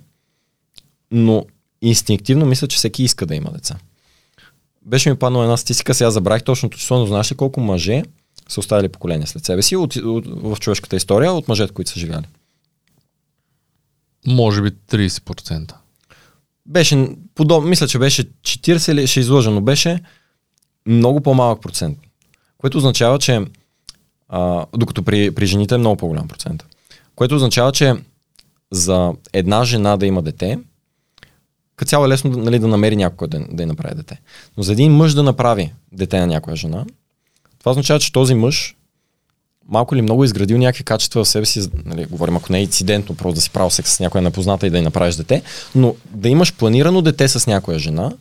но 1.11 1.45
инстинктивно 1.81 2.45
мисля, 2.45 2.67
че 2.67 2.77
всеки 2.77 3.03
иска 3.03 3.25
да 3.25 3.35
има 3.35 3.51
деца. 3.51 3.77
Беше 4.85 5.09
ми 5.09 5.15
паднала 5.19 5.45
една 5.45 5.57
статистика, 5.57 5.93
сега 5.93 6.11
забравих 6.11 6.43
точното 6.43 6.77
число, 6.77 6.99
но 6.99 7.05
знаеш 7.05 7.31
ли 7.31 7.35
колко 7.35 7.59
мъже 7.59 8.03
са 8.49 8.59
оставили 8.59 8.89
поколение 8.89 9.27
след 9.27 9.45
себе 9.45 9.61
си 9.61 9.75
от, 9.75 9.95
от, 9.95 10.25
в 10.27 10.57
човешката 10.59 10.95
история 10.95 11.33
от 11.33 11.47
мъжете, 11.47 11.73
които 11.73 11.91
са 11.91 11.99
живяли? 11.99 12.25
Може 14.27 14.61
би 14.61 14.71
30%. 14.71 15.73
Беше, 16.65 17.07
подоб, 17.35 17.63
мисля, 17.63 17.87
че 17.87 17.99
беше 17.99 18.23
40 18.23 18.91
или 18.91 19.07
ще 19.07 19.19
излъжа, 19.19 19.51
но 19.51 19.61
беше 19.61 19.99
много 20.85 21.21
по-малък 21.21 21.61
процент. 21.61 21.97
Което 22.57 22.77
означава, 22.77 23.19
че 23.19 23.41
а, 24.29 24.65
докато 24.73 25.03
при, 25.03 25.31
при 25.31 25.45
жените 25.45 25.75
е 25.75 25.77
много 25.77 25.97
по-голям 25.97 26.27
процент. 26.27 26.65
Което 27.15 27.35
означава, 27.35 27.71
че 27.71 27.95
за 28.71 29.13
една 29.33 29.63
жена 29.63 29.97
да 29.97 30.05
има 30.05 30.21
дете, 30.21 30.59
като 31.75 31.89
цяло 31.89 32.05
е 32.05 32.09
лесно 32.09 32.31
нали, 32.31 32.59
да 32.59 32.67
намери 32.67 32.95
някой 32.95 33.27
да, 33.27 33.39
да 33.51 33.63
й 33.63 33.65
направи 33.65 33.95
дете. 33.95 34.21
Но 34.57 34.63
за 34.63 34.71
един 34.71 34.91
мъж 34.91 35.13
да 35.13 35.23
направи 35.23 35.73
дете 35.91 36.19
на 36.19 36.27
някоя 36.27 36.55
жена, 36.55 36.85
това 37.59 37.71
означава, 37.71 37.99
че 37.99 38.11
този 38.11 38.33
мъж 38.33 38.75
малко 39.71 39.95
или 39.95 40.01
много 40.01 40.23
изградил 40.23 40.57
някакви 40.57 40.83
качества 40.83 41.23
в 41.23 41.27
себе 41.27 41.45
си, 41.45 41.69
нали, 41.85 42.05
говорим 42.05 42.37
ако 42.37 42.51
не 42.51 42.59
е 42.59 42.61
инцидентно, 42.61 43.15
просто 43.15 43.35
да 43.35 43.41
си 43.41 43.49
правил 43.49 43.69
секс 43.69 43.91
с 43.91 43.99
някоя 43.99 44.21
непозната 44.21 44.67
и 44.67 44.69
да 44.69 44.77
й 44.77 44.81
направиш 44.81 45.15
дете, 45.15 45.41
но 45.75 45.95
да 46.05 46.29
имаш 46.29 46.53
планирано 46.53 47.01
дете 47.01 47.27
с 47.27 47.47
някоя 47.47 47.79
жена, 47.79 48.11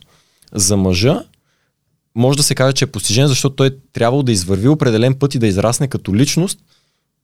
за 0.53 0.77
мъжа, 0.77 1.23
може 2.15 2.37
да 2.37 2.43
се 2.43 2.55
каже, 2.55 2.73
че 2.73 2.85
е 2.85 2.87
постижен, 2.87 3.27
защото 3.27 3.55
той 3.55 3.67
е 3.67 3.71
трябвало 3.93 4.23
да 4.23 4.31
извърви 4.31 4.67
определен 4.67 5.13
път 5.13 5.35
и 5.35 5.39
да 5.39 5.47
израсне 5.47 5.87
като 5.87 6.15
личност, 6.15 6.59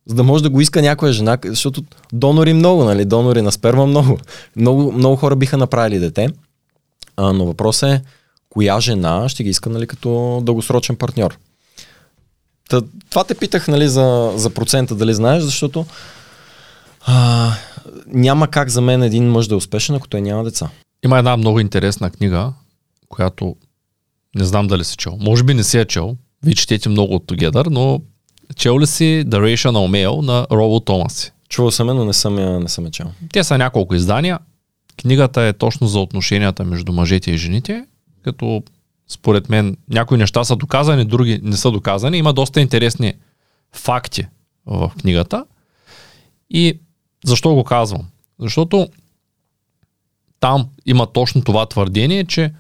за 0.06 0.16
да 0.16 0.24
може 0.24 0.44
да 0.44 0.50
го 0.50 0.62
иска 0.62 0.82
някоя 0.82 1.14
жена, 1.14 1.38
защото 1.46 1.84
донори 2.14 2.54
много, 2.54 2.84
нали, 2.84 3.06
донори 3.06 3.42
на 3.42 3.52
сперма 3.52 3.86
много. 3.86 4.18
Много, 4.56 4.92
много 4.92 5.16
хора 5.16 5.36
биха 5.36 5.58
направили 5.58 6.00
дете, 6.00 6.30
а, 7.18 7.34
но 7.34 7.46
въпросът 7.46 7.90
е, 7.90 8.02
коя 8.50 8.80
жена 8.80 9.30
ще 9.30 9.44
ги 9.44 9.50
иска, 9.50 9.70
нали, 9.70 9.88
като 9.88 10.42
дългосрочен 10.44 10.96
партньор. 10.96 11.38
Та, 12.70 12.82
това 13.10 13.24
те 13.24 13.36
питах 13.36 13.68
нали, 13.68 13.88
за, 13.88 14.34
за 14.36 14.50
процента, 14.50 14.96
дали 14.96 15.14
знаеш, 15.14 15.44
защото 15.44 15.86
а, 17.06 17.52
няма 18.08 18.48
как 18.48 18.70
за 18.70 18.82
мен 18.82 19.04
един 19.04 19.32
мъж 19.32 19.48
да 19.48 19.56
е 19.56 19.58
успешен, 19.58 19.96
ако 19.96 20.08
той 20.08 20.22
няма 20.22 20.44
деца. 20.44 20.70
Има 21.06 21.18
една 21.18 21.38
много 21.38 21.60
интересна 21.60 22.10
книга, 22.10 22.54
която 23.10 23.56
не 24.36 24.46
знам 24.46 24.68
дали 24.68 24.84
си 24.84 24.98
чел. 24.98 25.18
Може 25.20 25.44
би 25.44 25.54
не 25.54 25.64
си 25.64 25.78
я 25.78 25.86
чел. 25.86 26.18
Вие 26.44 26.56
четете 26.56 26.90
много 26.90 27.16
от 27.16 27.26
Together, 27.26 27.68
но 27.70 28.02
чел 28.56 28.80
ли 28.80 28.88
си 28.88 29.24
The 29.28 29.56
Rational 29.56 30.08
Male 30.08 30.26
на 30.26 30.48
Робо 30.52 30.80
Томаси? 30.80 31.32
Чувал 31.50 31.72
съм 31.72 31.88
я, 31.88 31.94
но 31.94 32.06
не 32.06 32.14
съм 32.14 32.40
я, 32.40 32.60
не 32.60 32.70
съм 32.70 32.86
я 32.86 32.92
чел. 32.92 33.12
Те 33.34 33.44
са 33.44 33.58
няколко 33.58 33.96
издания. 33.96 34.40
Книгата 35.02 35.42
е 35.42 35.54
точно 35.54 35.88
за 35.88 36.00
отношенията 36.00 36.64
между 36.64 36.94
мъжете 36.94 37.32
и 37.32 37.38
жените, 37.38 37.86
като 38.24 38.64
според 39.08 39.50
мен 39.50 39.78
някои 39.90 40.18
неща 40.18 40.44
са 40.44 40.56
доказани, 40.56 41.06
други 41.06 41.40
не 41.44 41.58
са 41.58 41.72
доказани. 41.72 42.18
Има 42.18 42.34
доста 42.34 42.62
интересни 42.62 43.14
факти 43.74 44.28
в 44.66 44.92
книгата. 45.02 45.46
И 46.50 46.80
защо 47.26 47.54
го 47.54 47.64
казвам? 47.64 48.06
Защото 48.40 48.90
там 50.40 50.70
има 50.86 51.08
точно 51.08 51.42
това 51.42 51.66
твърдение, 51.66 52.26
че 52.26 52.54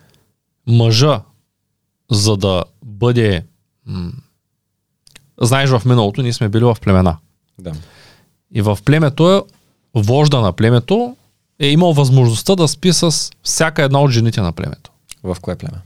мъжа, 0.67 1.21
за 2.11 2.37
да 2.37 2.63
бъде... 2.85 3.45
М- 3.85 4.11
знаеш, 5.41 5.69
в 5.69 5.81
миналото 5.85 6.21
ние 6.21 6.33
сме 6.33 6.49
били 6.49 6.63
в 6.63 6.77
племена. 6.81 7.17
Да. 7.59 7.73
И 8.51 8.61
в 8.61 8.79
племето 8.85 9.31
е, 9.31 9.41
вожда 9.95 10.41
на 10.41 10.53
племето 10.53 11.15
е 11.59 11.67
имал 11.67 11.93
възможността 11.93 12.55
да 12.55 12.67
спи 12.67 12.93
с 12.93 13.31
всяка 13.43 13.83
една 13.83 14.01
от 14.01 14.11
жените 14.11 14.41
на 14.41 14.51
племето. 14.51 14.91
В 15.23 15.37
кое 15.41 15.55
племе? 15.55 15.77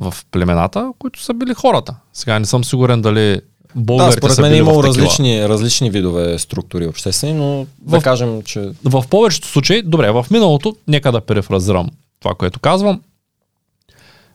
В 0.00 0.14
племената, 0.30 0.92
които 0.98 1.22
са 1.22 1.34
били 1.34 1.54
хората. 1.54 1.94
Сега 2.12 2.38
не 2.38 2.44
съм 2.44 2.64
сигурен 2.64 3.02
дали 3.02 3.34
Да, 3.34 3.40
българите 3.74 4.16
според 4.16 4.34
са 4.34 4.42
мен 4.42 4.52
е 4.52 4.56
имало 4.56 4.82
различни, 4.82 5.48
различни 5.48 5.90
видове 5.90 6.38
структури 6.38 6.86
обществени, 6.86 7.32
но 7.34 7.66
да 7.78 8.00
В- 8.00 8.02
кажем, 8.02 8.42
че 8.42 8.70
В 8.84 9.04
повечето 9.10 9.48
случаи, 9.48 9.82
добре, 9.82 10.10
в 10.10 10.26
миналото, 10.30 10.76
нека 10.88 11.12
да 11.12 11.20
перефразирам 11.20 11.90
това, 12.20 12.34
което 12.34 12.60
казвам. 12.60 13.00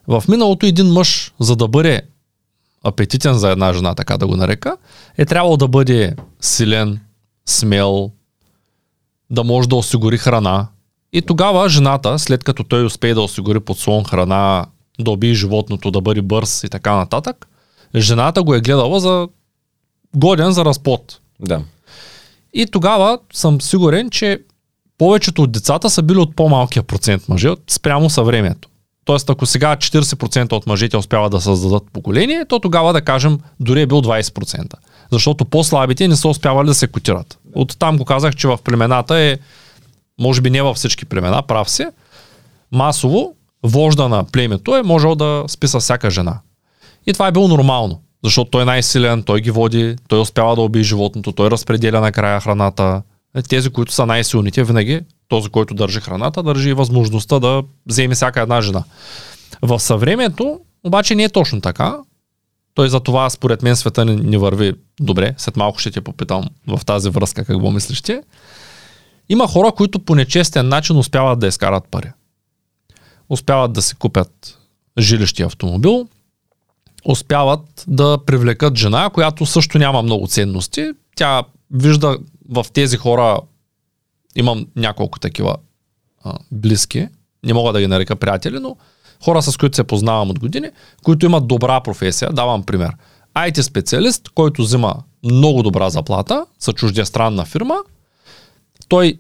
В 0.07 0.23
миналото 0.27 0.65
един 0.65 0.87
мъж, 0.87 1.33
за 1.39 1.55
да 1.55 1.67
бъде 1.67 2.01
апетитен 2.83 3.33
за 3.33 3.49
една 3.49 3.73
жена, 3.73 3.95
така 3.95 4.17
да 4.17 4.27
го 4.27 4.35
нарека, 4.35 4.77
е 5.17 5.25
трябвало 5.25 5.57
да 5.57 5.67
бъде 5.67 6.15
силен, 6.41 6.99
смел, 7.45 8.11
да 9.29 9.43
може 9.43 9.69
да 9.69 9.75
осигури 9.75 10.17
храна. 10.17 10.67
И 11.13 11.21
тогава 11.21 11.69
жената, 11.69 12.19
след 12.19 12.43
като 12.43 12.63
той 12.63 12.85
успее 12.85 13.13
да 13.13 13.21
осигури 13.21 13.59
подслон 13.59 14.03
храна, 14.03 14.65
да 14.99 15.11
убие 15.11 15.33
животното, 15.33 15.91
да 15.91 16.01
бъде 16.01 16.21
бърз 16.21 16.63
и 16.63 16.69
така 16.69 16.95
нататък, 16.95 17.47
жената 17.95 18.43
го 18.43 18.55
е 18.55 18.61
гледала 18.61 18.99
за 18.99 19.27
годен 20.15 20.51
за 20.51 20.65
разплод. 20.65 21.19
да. 21.39 21.61
И 22.53 22.65
тогава 22.65 23.19
съм 23.33 23.61
сигурен, 23.61 24.09
че 24.09 24.39
повечето 24.97 25.43
от 25.43 25.51
децата 25.51 25.89
са 25.89 26.01
били 26.01 26.17
от 26.17 26.35
по-малкия 26.35 26.83
процент 26.83 27.29
мъже 27.29 27.49
спрямо 27.67 28.09
съвремието. 28.09 28.69
Тоест, 29.05 29.29
ако 29.29 29.45
сега 29.45 29.75
40% 29.75 30.53
от 30.53 30.67
мъжете 30.67 30.97
успяват 30.97 31.31
да 31.31 31.41
създадат 31.41 31.83
поколение, 31.93 32.45
то 32.45 32.59
тогава 32.59 32.93
да 32.93 33.01
кажем 33.01 33.39
дори 33.59 33.81
е 33.81 33.87
бил 33.87 34.01
20%. 34.01 34.73
Защото 35.11 35.45
по-слабите 35.45 36.07
не 36.07 36.15
са 36.15 36.27
успявали 36.27 36.67
да 36.67 36.73
се 36.73 36.87
котират. 36.87 37.37
От 37.55 37.79
там 37.79 37.97
го 37.97 38.05
казах, 38.05 38.35
че 38.35 38.47
в 38.47 38.59
племената 38.63 39.17
е, 39.17 39.37
може 40.19 40.41
би 40.41 40.49
не 40.49 40.61
във 40.61 40.77
всички 40.77 41.05
племена, 41.05 41.41
прав 41.41 41.69
се, 41.69 41.87
масово 42.71 43.35
вожда 43.63 44.09
на 44.09 44.23
племето 44.23 44.75
е 44.75 44.83
можел 44.83 45.15
да 45.15 45.43
спи 45.47 45.67
с 45.67 45.79
всяка 45.79 46.11
жена. 46.11 46.39
И 47.07 47.13
това 47.13 47.27
е 47.27 47.31
било 47.31 47.47
нормално, 47.47 48.01
защото 48.23 48.51
той 48.51 48.61
е 48.61 48.65
най-силен, 48.65 49.23
той 49.23 49.41
ги 49.41 49.51
води, 49.51 49.95
той 50.07 50.19
успява 50.19 50.55
да 50.55 50.61
убие 50.61 50.83
животното, 50.83 51.31
той 51.31 51.51
разпределя 51.51 52.01
накрая 52.01 52.41
храната. 52.41 53.01
Е, 53.35 53.41
Тези, 53.41 53.69
които 53.69 53.93
са 53.93 54.05
най-силните, 54.05 54.63
винаги 54.63 55.01
този, 55.27 55.49
който 55.49 55.73
държи 55.73 55.99
храната, 55.99 56.43
държи 56.43 56.69
и 56.69 56.73
възможността 56.73 57.39
да 57.39 57.63
вземе 57.85 58.15
всяка 58.15 58.41
една 58.41 58.61
жена. 58.61 58.83
В 59.61 59.79
съвремието 59.79 60.59
обаче 60.83 61.15
не 61.15 61.23
е 61.23 61.29
точно 61.29 61.61
така. 61.61 61.97
Той 62.73 62.89
за 62.89 62.99
това, 62.99 63.29
според 63.29 63.61
мен, 63.61 63.75
света 63.75 64.05
не, 64.05 64.15
не 64.15 64.37
върви 64.37 64.73
добре. 64.99 65.33
След 65.37 65.57
малко 65.57 65.79
ще 65.79 65.91
те 65.91 66.01
попитам 66.01 66.43
в 66.67 66.85
тази 66.85 67.09
връзка 67.09 67.45
какво 67.45 67.71
мислиш 67.71 68.01
ти. 68.01 68.19
Има 69.29 69.47
хора, 69.47 69.71
които 69.71 69.99
по 69.99 70.15
нечестен 70.15 70.67
начин 70.67 70.97
успяват 70.97 71.39
да 71.39 71.47
изкарат 71.47 71.83
пари. 71.91 72.11
Успяват 73.33 73.73
да 73.73 73.81
си 73.81 73.95
купят 73.95 74.59
жилище 74.99 75.41
и 75.41 75.45
автомобил, 75.45 76.07
успяват 77.05 77.83
да 77.87 78.17
привлекат 78.25 78.77
жена, 78.77 79.09
която 79.09 79.45
също 79.45 79.77
няма 79.77 80.01
много 80.01 80.27
ценности. 80.27 80.91
Тя 81.15 81.43
вижда 81.71 82.17
в 82.49 82.65
тези 82.73 82.97
хора, 82.97 83.39
имам 84.35 84.67
няколко 84.75 85.19
такива 85.19 85.55
а, 86.23 86.37
близки, 86.51 87.07
не 87.45 87.53
мога 87.53 87.73
да 87.73 87.79
ги 87.79 87.87
нарека 87.87 88.15
приятели, 88.15 88.59
но 88.59 88.77
хора 89.25 89.41
с 89.41 89.57
които 89.57 89.75
се 89.75 89.83
познавам 89.83 90.29
от 90.29 90.39
години, 90.39 90.69
които 91.03 91.25
имат 91.25 91.47
добра 91.47 91.81
професия. 91.81 92.33
Давам 92.33 92.63
пример. 92.63 92.91
IT 93.35 93.61
специалист, 93.61 94.29
който 94.29 94.61
взима 94.61 94.95
много 95.23 95.63
добра 95.63 95.89
заплата 95.89 96.45
за 96.59 96.73
чуждестранна 96.73 97.45
фирма, 97.45 97.75
той 98.87 99.19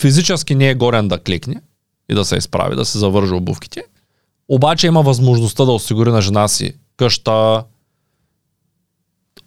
физически 0.00 0.54
не 0.54 0.68
е 0.70 0.74
горен 0.74 1.08
да 1.08 1.18
кликне 1.18 1.60
и 2.08 2.14
да 2.14 2.24
се 2.24 2.36
изправи, 2.36 2.76
да 2.76 2.84
се 2.84 2.98
завържи 2.98 3.32
обувките, 3.32 3.84
обаче 4.48 4.86
има 4.86 5.02
възможността 5.02 5.64
да 5.64 5.72
осигури 5.72 6.10
на 6.10 6.22
жена 6.22 6.48
си 6.48 6.74
къща, 6.96 7.64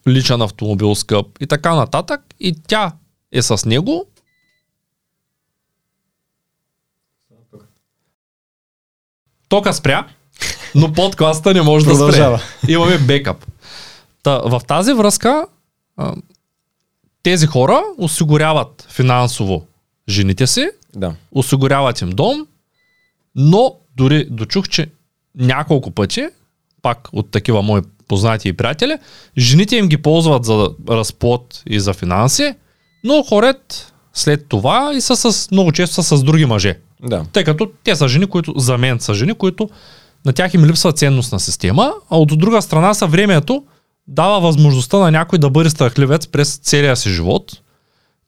личен 0.08 0.42
автомобил 0.42 0.96
скъп 0.96 1.28
и 1.40 1.48
така 1.48 1.76
нататък 1.76 2.22
и 2.40 2.56
тя 2.68 2.92
е 3.32 3.42
с 3.42 3.66
него. 3.66 4.06
Тока 9.50 9.74
спря, 9.74 10.08
но 10.76 10.94
подкаста 10.94 11.54
не 11.54 11.62
може 11.62 11.86
да 11.86 11.96
спре. 11.96 12.38
Имаме 12.68 12.98
бекап. 12.98 13.46
Та, 14.24 14.38
в 14.38 14.62
тази 14.68 14.94
връзка 14.94 15.46
тези 17.24 17.48
хора 17.48 17.84
осигуряват 17.98 18.88
финансово 18.90 19.66
жените 20.10 20.48
си, 20.48 20.70
Да. 20.96 21.16
осигуряват 21.32 22.02
им 22.02 22.10
дом, 22.10 22.48
но 23.36 23.76
дори 23.98 24.28
дочух, 24.30 24.68
че 24.68 24.90
няколко 25.36 25.92
пъти, 25.92 26.28
пак 26.82 27.10
от 27.14 27.32
такива 27.32 27.62
мои 27.62 27.82
познати 28.08 28.50
и 28.50 28.54
приятели, 28.54 28.98
жените 29.38 29.76
им 29.76 29.88
ги 29.88 29.98
ползват 29.98 30.46
за 30.46 30.70
разплод 30.90 31.64
и 31.66 31.80
за 31.80 31.94
финанси, 31.94 32.56
но 33.04 33.24
хорят 33.24 33.94
след 34.14 34.46
това 34.50 34.92
и 34.96 35.02
са 35.02 35.16
с, 35.16 35.52
много 35.52 35.72
често 35.72 36.04
са 36.04 36.18
с 36.18 36.24
други 36.24 36.46
мъже. 36.46 36.80
Да. 37.04 37.26
Тъй 37.34 37.44
като 37.44 37.72
те 37.84 37.96
са 37.96 38.08
жени, 38.08 38.26
които 38.26 38.54
за 38.58 38.78
мен 38.78 39.00
са 39.00 39.14
жени, 39.14 39.34
които 39.34 39.70
на 40.26 40.34
тях 40.34 40.54
им 40.54 40.66
липсва 40.66 40.94
ценностна 40.94 41.40
система, 41.40 41.94
а 42.10 42.18
от 42.18 42.40
друга 42.40 42.62
страна 42.62 42.94
са 42.94 43.08
времето 43.08 43.64
дава 44.08 44.40
възможността 44.40 44.98
на 44.98 45.12
някой 45.12 45.40
да 45.40 45.50
бъде 45.50 45.70
страхливец 45.70 46.28
през 46.28 46.58
целия 46.58 46.96
си 46.96 47.10
живот, 47.10 47.62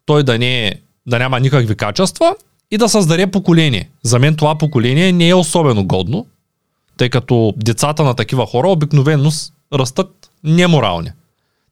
той 0.05 0.23
да, 0.23 0.39
не 0.39 0.67
е, 0.67 0.73
да 1.07 1.19
няма 1.19 1.39
никакви 1.39 1.75
качества 1.75 2.35
и 2.71 2.77
да 2.77 2.89
създаде 2.89 3.27
поколение. 3.27 3.89
За 4.03 4.19
мен 4.19 4.35
това 4.35 4.57
поколение 4.57 5.11
не 5.11 5.29
е 5.29 5.35
особено 5.35 5.87
годно, 5.87 6.25
тъй 6.97 7.09
като 7.09 7.53
децата 7.57 8.03
на 8.03 8.13
такива 8.13 8.45
хора 8.45 8.67
обикновено 8.67 9.31
растат 9.73 10.29
неморални. 10.43 11.11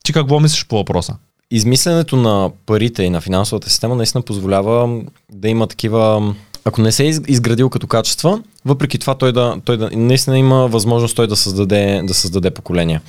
Ти 0.03 0.13
какво 0.13 0.39
мислиш 0.39 0.65
по 0.67 0.77
въпроса? 0.77 1.15
Измисленето 1.51 2.15
на 2.15 2.51
парите 2.65 3.03
и 3.03 3.09
на 3.09 3.21
финансовата 3.21 3.69
система 3.69 3.95
наистина 3.95 4.21
позволява 4.21 5.01
да 5.31 5.49
има 5.49 5.67
такива 5.67 6.33
ако 6.65 6.81
не 6.81 6.91
се 6.91 7.03
е 7.03 7.07
из- 7.07 7.21
изградил 7.27 7.69
като 7.69 7.87
качества, 7.87 8.41
въпреки 8.65 8.99
това 8.99 9.15
той 9.15 9.31
да, 9.31 9.57
той 9.65 9.77
да 9.77 9.89
наистина 9.93 10.37
има 10.37 10.67
възможност 10.67 11.15
той 11.15 11.27
да 11.27 11.35
създаде, 11.35 12.01
да 12.03 12.13
създаде 12.13 12.51
поколение. 12.51 13.01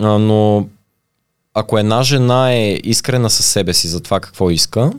А, 0.00 0.18
но 0.18 0.66
ако 1.54 1.78
една 1.78 2.02
жена 2.02 2.52
е 2.52 2.80
искрена 2.84 3.30
със 3.30 3.46
себе 3.46 3.74
си 3.74 3.88
за 3.88 4.00
това 4.00 4.20
какво 4.20 4.50
иска, 4.50 4.92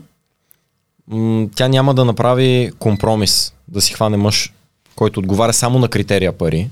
м- 1.08 1.46
тя 1.56 1.68
няма 1.68 1.94
да 1.94 2.04
направи 2.04 2.72
компромис 2.78 3.52
да 3.68 3.80
си 3.80 3.94
хване 3.94 4.16
мъж, 4.16 4.52
който 4.96 5.20
отговаря 5.20 5.52
само 5.52 5.78
на 5.78 5.88
критерия 5.88 6.32
пари, 6.32 6.70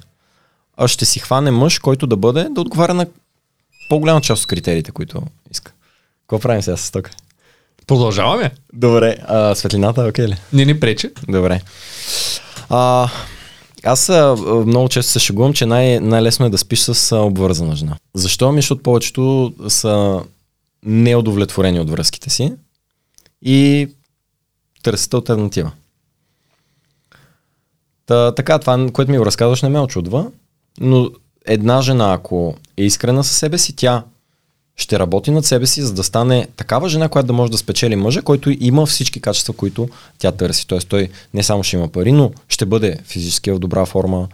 а 0.77 0.89
ще 0.89 1.05
си 1.05 1.21
хване 1.21 1.51
мъж, 1.51 1.79
който 1.79 2.07
да 2.07 2.17
бъде, 2.17 2.49
да 2.51 2.61
отговаря 2.61 2.95
на 2.95 3.07
по-голяма 3.89 4.21
част 4.21 4.43
от 4.43 4.47
критериите, 4.47 4.91
които 4.91 5.23
иска. 5.51 5.73
Какво 6.21 6.39
правим 6.39 6.63
сега 6.63 6.77
с 6.77 6.91
тока? 6.91 7.11
Продължаваме. 7.87 8.51
Добре, 8.73 9.17
а, 9.27 9.55
светлината, 9.55 10.03
окей 10.03 10.29
ли? 10.29 10.37
Не 10.53 10.65
ни 10.65 10.81
пречи. 10.81 11.11
Добре. 11.29 11.61
А, 12.69 13.09
аз 13.85 14.09
а, 14.09 14.37
много 14.67 14.89
често 14.89 15.13
се 15.13 15.19
шегувам, 15.19 15.53
че 15.53 15.67
най- 15.67 16.01
най-лесно 16.01 16.47
е 16.47 16.51
да 16.51 16.59
спиш 16.59 16.81
с 16.81 17.13
а, 17.13 17.19
обвързана 17.19 17.77
жена. 17.77 17.97
Защо? 18.15 18.49
Ами, 18.49 18.59
защото 18.59 18.83
повечето 18.83 19.55
са 19.69 20.21
неудовлетворени 20.85 21.81
от 21.81 21.91
връзките 21.91 22.31
си 22.31 22.53
и 23.43 23.89
търсят 24.83 25.15
альтернатива. 25.15 25.71
Та, 28.07 28.35
така, 28.35 28.59
това, 28.59 28.89
което 28.93 29.11
ми 29.11 29.19
го 29.19 29.27
разказваш, 29.27 29.63
не 29.63 29.69
ме 29.69 29.81
очудва, 29.81 30.27
но 30.81 31.11
една 31.47 31.83
жена, 31.83 32.13
ако 32.13 32.55
е 32.77 32.85
искрена 32.85 33.25
със 33.25 33.37
себе 33.37 33.59
си, 33.59 33.77
тя 33.77 34.05
ще 34.77 34.99
работи 34.99 35.31
над 35.31 35.45
себе 35.45 35.67
си, 35.67 35.83
за 35.83 35.93
да 35.93 36.03
стане 36.05 36.47
такава 36.57 36.89
жена, 36.89 37.09
която 37.09 37.27
да 37.27 37.33
може 37.33 37.53
да 37.53 37.59
спечели 37.59 37.97
мъжа, 37.97 38.23
който 38.23 38.51
има 38.61 38.87
всички 38.87 39.21
качества, 39.21 39.55
които 39.55 39.89
тя 40.19 40.33
търси. 40.33 40.67
Тоест 40.67 40.89
той 40.89 41.09
не 41.35 41.43
само 41.43 41.63
ще 41.63 41.77
има 41.77 41.89
пари, 41.89 42.13
но 42.13 42.33
ще 42.49 42.67
бъде 42.67 42.99
физически 43.05 43.51
в 43.51 43.59
добра 43.59 43.87
форма, 43.87 44.29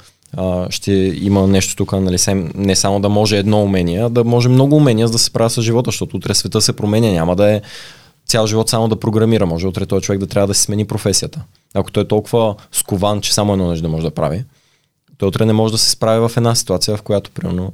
ще 0.71 0.93
има 1.21 1.47
нещо 1.47 1.77
тук, 1.77 1.93
нали, 1.93 2.19
не 2.55 2.77
само 2.77 3.01
да 3.01 3.09
може 3.09 3.39
едно 3.39 3.63
умение, 3.63 4.03
а 4.05 4.09
да 4.09 4.25
може 4.25 4.49
много 4.49 4.77
умения 4.77 5.07
за 5.07 5.13
да 5.13 5.19
се 5.19 5.25
справя 5.25 5.51
с 5.51 5.63
живота, 5.63 5.89
защото 5.89 6.17
утре 6.17 6.35
света 6.35 6.61
се 6.61 6.77
променя, 6.77 7.11
няма 7.11 7.37
да 7.37 7.51
е 7.51 7.63
цял 8.29 8.47
живот 8.47 8.69
само 8.69 8.89
да 8.89 9.01
програмира, 9.01 9.47
може 9.47 9.67
утре 9.67 9.87
този 9.87 10.03
човек 10.03 10.21
да 10.21 10.27
трябва 10.27 10.47
да 10.47 10.55
си 10.55 10.63
смени 10.63 10.87
професията. 10.87 11.43
Ако 11.75 11.91
той 11.91 12.03
е 12.03 12.09
толкова 12.09 12.55
скован, 12.73 13.21
че 13.21 13.35
само 13.35 13.53
едно 13.53 13.71
нещо 13.71 13.83
да 13.83 13.89
може 13.89 14.03
да 14.03 14.11
прави, 14.11 14.45
той 15.19 15.29
утре 15.29 15.47
не 15.47 15.53
може 15.53 15.73
да 15.73 15.79
се 15.79 15.91
справи 15.91 16.29
в 16.29 16.37
една 16.37 16.55
ситуация, 16.55 16.97
в 16.97 17.03
която 17.03 17.31
примерно 17.31 17.73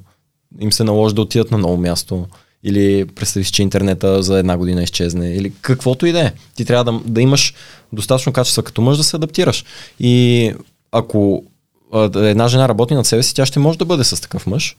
им 0.60 0.72
се 0.72 0.84
наложи 0.84 1.14
да 1.14 1.22
отидат 1.22 1.50
на 1.50 1.58
ново 1.58 1.76
място, 1.76 2.26
или 2.64 3.04
представиш, 3.04 3.50
че 3.50 3.62
интернета 3.62 4.22
за 4.22 4.38
една 4.38 4.56
година 4.56 4.82
изчезне, 4.82 5.34
или 5.34 5.52
каквото 5.60 6.06
и 6.06 6.12
да 6.12 6.20
е. 6.20 6.32
Ти 6.56 6.64
трябва 6.64 6.92
да, 6.92 7.00
да 7.06 7.20
имаш 7.20 7.54
достатъчно 7.92 8.32
качество 8.32 8.62
като 8.62 8.82
мъж 8.82 8.96
да 8.96 9.04
се 9.04 9.16
адаптираш. 9.16 9.64
И 10.00 10.52
ако 10.92 11.44
една 12.16 12.48
жена 12.48 12.68
работи 12.68 12.94
над 12.94 13.06
себе 13.06 13.22
си, 13.22 13.34
тя 13.34 13.46
ще 13.46 13.58
може 13.58 13.78
да 13.78 13.84
бъде 13.84 14.04
с 14.04 14.20
такъв 14.20 14.46
мъж 14.46 14.76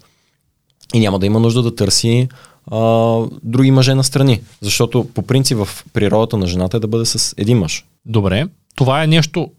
и 0.94 1.00
няма 1.00 1.20
да 1.20 1.26
има 1.26 1.40
нужда 1.40 1.62
да 1.62 1.76
търси 1.76 2.28
а, 2.72 2.80
други 3.44 3.72
мъже 3.72 3.96
на 3.96 4.04
страни. 4.04 4.42
Защото 4.62 5.08
по 5.14 5.22
принцип 5.22 5.58
в 5.58 5.86
природата 5.94 6.38
на 6.38 6.48
жената 6.48 6.78
е 6.78 6.80
да 6.80 6.88
бъде 6.88 7.06
с 7.06 7.34
един 7.38 7.58
мъж. 7.58 7.86
Добре. 8.06 8.48
Това 8.76 9.04
е 9.04 9.08
нещо, 9.08 9.52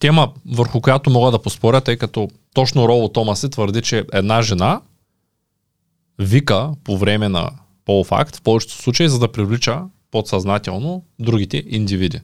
тема 0.00 0.32
върху 0.52 0.80
която 0.80 1.10
мога 1.10 1.30
да 1.30 1.42
поспоря, 1.42 1.80
тъй 1.80 1.96
като 1.96 2.28
точно 2.54 2.88
Роло 2.88 3.08
Томас 3.08 3.40
се 3.40 3.48
твърди, 3.48 3.82
че 3.82 4.04
една 4.12 4.42
жена 4.42 4.80
вика 6.18 6.70
по 6.84 6.98
време 6.98 7.28
на 7.28 7.50
полуфакт, 7.84 8.36
в 8.36 8.42
повечето 8.42 8.74
случаи, 8.74 9.08
за 9.08 9.18
да 9.18 9.32
привлича 9.32 9.82
подсъзнателно 10.10 11.02
другите 11.18 11.64
индивиди. 11.68 12.20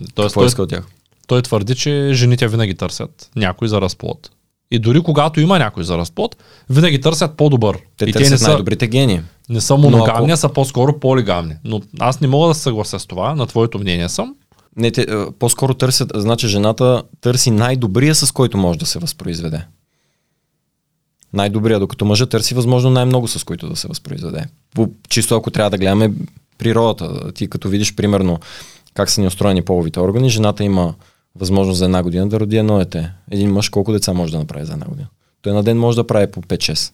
Нали, 0.00 0.10
Тоест, 0.14 0.28
Какво 0.28 0.40
той, 0.40 0.46
иска 0.46 0.62
от 0.62 0.70
тях? 0.70 0.86
той 1.26 1.42
твърди, 1.42 1.74
че 1.74 2.10
жените 2.12 2.48
винаги 2.48 2.74
търсят 2.74 3.30
някой 3.36 3.68
за 3.68 3.80
разплод. 3.80 4.30
И 4.70 4.78
дори 4.78 5.00
когато 5.00 5.40
има 5.40 5.58
някой 5.58 5.84
за 5.84 5.98
разплод, 5.98 6.36
винаги 6.70 7.00
търсят 7.00 7.36
по-добър. 7.36 7.78
Те 7.96 8.04
и 8.04 8.12
те 8.12 8.18
търсят 8.18 8.30
не 8.30 8.38
са, 8.38 8.48
най-добрите 8.48 8.86
гении. 8.86 9.20
не 9.48 9.60
са 9.60 9.74
Но 9.74 9.78
моногамни, 9.78 10.30
ако- 10.30 10.40
са 10.40 10.48
по-скоро 10.48 10.98
полигамни. 11.00 11.54
Но 11.64 11.80
аз 12.00 12.20
не 12.20 12.28
мога 12.28 12.48
да 12.48 12.54
се 12.54 12.60
съглася 12.62 12.98
с 12.98 13.06
това, 13.06 13.34
на 13.34 13.46
твоето 13.46 13.78
мнение 13.78 14.08
съм. 14.08 14.34
Не, 14.76 14.90
те, 14.90 15.06
по-скоро 15.38 15.74
търсят, 15.74 16.12
значи 16.14 16.48
жената 16.48 17.02
търси 17.20 17.50
най-добрия, 17.50 18.14
с 18.14 18.32
който 18.32 18.58
може 18.58 18.78
да 18.78 18.86
се 18.86 18.98
възпроизведе. 18.98 19.64
Най-добрия, 21.32 21.80
докато 21.80 22.04
мъжът 22.04 22.30
търси 22.30 22.54
възможно 22.54 22.90
най-много, 22.90 23.28
с 23.28 23.44
който 23.44 23.68
да 23.68 23.76
се 23.76 23.88
възпроизведе. 23.88 24.44
По, 24.74 24.88
чисто 25.08 25.36
ако 25.36 25.50
трябва 25.50 25.70
да 25.70 25.78
гледаме 25.78 26.12
природата. 26.58 27.32
Ти 27.32 27.50
като 27.50 27.68
видиш 27.68 27.94
примерно 27.94 28.38
как 28.94 29.10
са 29.10 29.20
ни 29.20 29.26
устроени 29.26 29.62
половите 29.62 30.00
органи, 30.00 30.30
жената 30.30 30.64
има 30.64 30.94
възможност 31.34 31.78
за 31.78 31.84
една 31.84 32.02
година 32.02 32.28
да 32.28 32.40
роди 32.40 32.56
едно 32.56 32.78
дете. 32.78 33.12
Един 33.30 33.52
мъж 33.52 33.68
колко 33.68 33.92
деца 33.92 34.12
може 34.12 34.32
да 34.32 34.38
направи 34.38 34.64
за 34.64 34.72
една 34.72 34.86
година? 34.86 35.08
Той 35.42 35.52
на 35.52 35.62
ден 35.62 35.78
може 35.78 35.96
да 35.96 36.06
прави 36.06 36.26
по 36.26 36.42
5-6. 36.42 36.92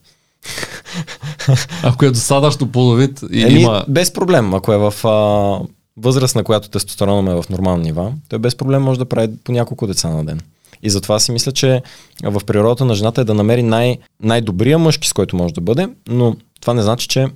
Ако 1.83 2.05
е 2.05 2.11
достатъчно 2.11 2.71
плодовит 2.71 3.23
и 3.31 3.43
Еми, 3.43 3.61
има... 3.61 3.85
без 3.87 4.13
проблем. 4.13 4.53
Ако 4.53 4.73
е 4.73 4.77
в 4.77 5.07
а, 5.07 5.59
възраст, 5.97 6.35
на 6.35 6.43
която 6.43 6.69
тестостерона 6.69 7.31
е 7.31 7.35
в 7.35 7.49
нормални 7.49 7.83
нива, 7.83 8.13
той 8.29 8.39
без 8.39 8.55
проблем 8.55 8.81
може 8.81 8.99
да 8.99 9.05
прави 9.05 9.37
по 9.43 9.51
няколко 9.51 9.87
деца 9.87 10.09
на 10.09 10.25
ден. 10.25 10.41
И 10.83 10.89
затова 10.89 11.19
си 11.19 11.31
мисля, 11.31 11.51
че 11.51 11.81
в 12.23 12.41
природата 12.45 12.85
на 12.85 12.95
жената 12.95 13.21
е 13.21 13.23
да 13.23 13.33
намери 13.33 13.63
най- 13.63 13.97
най-добрия 14.23 14.79
мъжки, 14.79 15.07
с 15.07 15.13
който 15.13 15.35
може 15.35 15.53
да 15.53 15.61
бъде, 15.61 15.89
но 16.07 16.35
това 16.61 16.73
не 16.73 16.81
значи, 16.81 17.07
че 17.07 17.27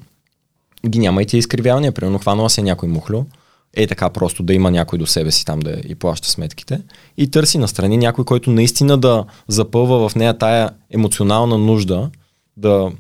ги 0.88 1.00
няма 1.00 1.22
и 1.22 1.26
тия 1.26 1.38
изкривявания. 1.38 1.92
Примерно 1.92 2.20
хванала 2.20 2.50
се 2.50 2.62
някой 2.62 2.90
мухлю, 2.90 3.26
е 3.74 3.88
така 3.88 4.10
просто 4.10 4.44
да 4.44 4.54
има 4.54 4.72
някой 4.72 5.00
до 5.00 5.06
себе 5.06 5.32
си 5.32 5.46
там 5.46 5.60
да 5.60 5.82
и 5.88 5.96
плаща 5.96 6.30
сметките 6.30 6.82
и 7.18 7.32
търси 7.32 7.58
настрани 7.58 7.98
някой, 7.98 8.26
който 8.26 8.52
наистина 8.52 8.98
да 8.98 9.26
запълва 9.48 10.10
в 10.10 10.16
нея 10.16 10.38
тая 10.38 10.70
емоционална 10.90 11.58
нужда, 11.58 12.10
да, 12.58 12.92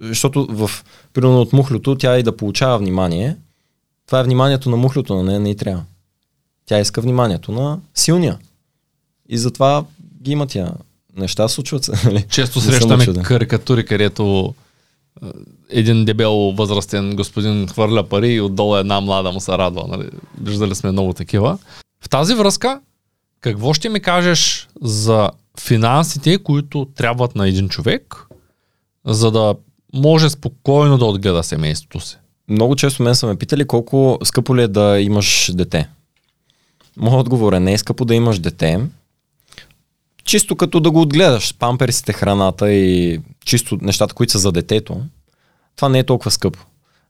защото 0.00 0.46
в, 0.50 0.70
примерно 1.12 1.40
от 1.40 1.52
мухлюто 1.52 1.94
тя 1.94 2.18
и 2.18 2.22
да 2.22 2.36
получава 2.36 2.78
внимание, 2.78 3.36
това 4.06 4.20
е 4.20 4.24
вниманието 4.24 4.70
на 4.70 4.76
мухлюто, 4.76 5.16
на 5.16 5.22
нея 5.22 5.40
не 5.40 5.50
и 5.50 5.56
трябва. 5.56 5.84
Тя 6.66 6.80
иска 6.80 7.00
вниманието 7.00 7.52
на 7.52 7.78
силния. 7.94 8.38
И 9.28 9.38
затова 9.38 9.84
ги 10.22 10.30
има 10.30 10.46
тя 10.46 10.72
Неща 11.18 11.48
случват 11.48 11.84
се. 11.84 11.92
Нали? 12.04 12.26
Често 12.30 12.60
срещаме 12.60 13.22
карикатури, 13.22 13.86
където 13.86 14.54
един 15.70 16.04
дебел 16.04 16.32
възрастен 16.32 17.16
господин 17.16 17.68
хвърля 17.68 18.08
пари 18.08 18.28
и 18.28 18.40
отдолу 18.40 18.76
една 18.76 19.00
млада 19.00 19.32
му 19.32 19.40
се 19.40 19.52
радва. 19.52 19.84
Нали? 19.88 20.08
Виждали 20.40 20.74
сме 20.74 20.92
много 20.92 21.12
такива. 21.12 21.58
В 22.04 22.08
тази 22.08 22.34
връзка, 22.34 22.80
какво 23.40 23.74
ще 23.74 23.88
ми 23.88 24.00
кажеш 24.00 24.68
за 24.82 25.30
финансите, 25.60 26.38
които 26.38 26.86
трябват 26.94 27.34
на 27.34 27.48
един 27.48 27.68
човек, 27.68 28.26
за 29.06 29.30
да 29.30 29.54
може 29.94 30.30
спокойно 30.30 30.98
да 30.98 31.04
отгледа 31.04 31.42
семейството 31.42 32.00
си? 32.00 32.18
Много 32.48 32.76
често 32.76 33.02
мен 33.02 33.14
са 33.14 33.26
ме 33.26 33.36
питали 33.36 33.66
колко 33.66 34.18
скъпо 34.24 34.56
ли 34.56 34.62
е 34.62 34.68
да 34.68 35.00
имаш 35.00 35.50
дете. 35.54 35.88
Моят 36.96 37.20
отговор 37.20 37.52
е 37.52 37.60
не 37.60 37.72
е 37.72 37.78
скъпо 37.78 38.04
да 38.04 38.14
имаш 38.14 38.38
дете. 38.38 38.80
Чисто 40.24 40.56
като 40.56 40.80
да 40.80 40.90
го 40.90 41.00
отгледаш, 41.00 41.54
памперсите, 41.58 42.12
храната 42.12 42.72
и 42.72 43.20
чисто 43.44 43.78
нещата, 43.80 44.14
които 44.14 44.32
са 44.32 44.38
за 44.38 44.52
детето, 44.52 45.00
това 45.78 45.88
не 45.88 45.98
е 45.98 46.04
толкова 46.04 46.30
скъпо. 46.30 46.58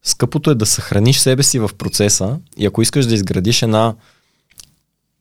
Скъпото 0.03 0.51
е 0.51 0.55
да 0.55 0.67
съхраниш 0.67 1.19
себе 1.19 1.43
си 1.43 1.59
в 1.59 1.71
процеса 1.79 2.39
и 2.57 2.67
ако 2.67 2.83
искаш 2.83 3.07
да 3.07 3.15
изградиш 3.15 3.63
една 3.63 3.95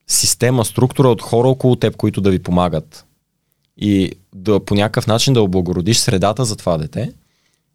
система, 0.08 0.66
структура 0.66 1.10
от 1.10 1.22
хора 1.22 1.48
около 1.48 1.76
теб, 1.76 1.96
които 1.96 2.22
да 2.22 2.32
ви 2.32 2.40
помагат 2.40 3.06
и 3.78 4.12
да 4.36 4.66
по 4.66 4.76
някакъв 4.76 5.08
начин 5.08 5.34
да 5.34 5.42
облагородиш 5.42 5.98
средата 5.98 6.46
за 6.46 6.56
това 6.56 6.78
дете, 6.78 7.14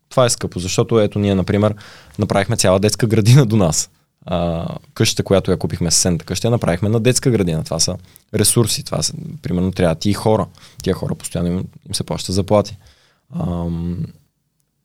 това 0.09 0.25
е 0.25 0.31
скъпо, 0.31 0.59
защото 0.59 1.01
ето 1.01 1.19
ние, 1.19 1.35
например, 1.35 1.75
направихме 2.19 2.57
цяла 2.57 2.81
детска 2.81 3.07
градина 3.07 3.47
до 3.47 3.57
нас. 3.57 3.91
А, 4.27 4.67
къщата, 4.95 5.23
която 5.23 5.51
я 5.51 5.57
купихме 5.57 5.91
с 5.91 5.95
сената 5.95 6.25
къща, 6.25 6.51
направихме 6.51 6.89
на 6.89 7.01
детска 7.01 7.31
градина. 7.31 7.65
Това 7.65 7.81
са 7.81 7.97
ресурси, 8.35 8.85
това 8.85 9.03
са, 9.03 9.15
примерно 9.43 9.73
трябва 9.73 9.95
ти 9.95 10.11
и 10.11 10.15
хора. 10.15 10.47
Тия 10.83 10.95
хора 10.95 11.15
постоянно 11.15 11.51
им, 11.51 11.65
им 11.89 11.95
се 11.95 12.05
плащат 12.05 12.35
заплати. 12.35 12.77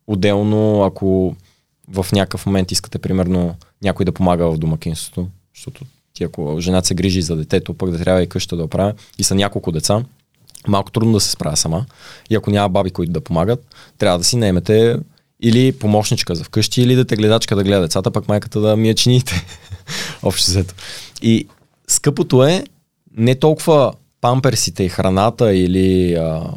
Отделно, 0.08 0.84
ако 0.84 1.36
в 1.88 2.06
някакъв 2.14 2.46
момент 2.46 2.72
искате, 2.72 3.00
примерно, 3.00 3.56
някой 3.84 4.06
да 4.06 4.12
помага 4.12 4.52
в 4.52 4.58
домакинството, 4.58 5.28
защото 5.56 5.86
ти 6.14 6.24
ако 6.24 6.60
жената 6.60 6.88
се 6.88 6.96
грижи 6.96 7.22
за 7.22 7.36
детето, 7.36 7.74
пък 7.74 7.92
да 7.92 8.00
трябва 8.00 8.24
и 8.24 8.30
къща 8.30 8.58
да 8.58 8.64
оправя, 8.64 8.94
и 9.18 9.24
са 9.24 9.36
няколко 9.36 9.72
деца, 9.72 10.04
малко 10.68 10.92
трудно 10.92 11.14
да 11.14 11.20
се 11.20 11.32
справя 11.32 11.58
сама. 11.58 11.86
И 12.30 12.36
ако 12.36 12.52
няма 12.52 12.70
баби, 12.70 12.92
които 12.92 13.12
да 13.12 13.22
помагат, 13.22 13.76
трябва 13.98 14.18
да 14.18 14.24
си 14.24 14.38
наемете 14.38 14.98
или 15.42 15.72
помощничка 15.72 16.36
за 16.36 16.44
вкъщи, 16.44 16.82
или 16.82 16.96
дете 16.96 17.16
гледачка 17.16 17.56
да 17.56 17.64
гледа 17.64 17.82
децата, 17.82 18.12
пък 18.12 18.28
майката 18.28 18.60
да 18.60 18.78
мие 18.78 18.96
чините. 18.96 19.46
Общо 20.24 20.52
взето. 20.52 20.74
И 21.22 21.48
скъпото 21.88 22.44
е 22.44 22.64
не 23.18 23.36
толкова 23.36 23.94
памперсите 24.22 24.84
и 24.84 24.90
храната 24.90 25.56
или 25.56 26.14
а, 26.14 26.52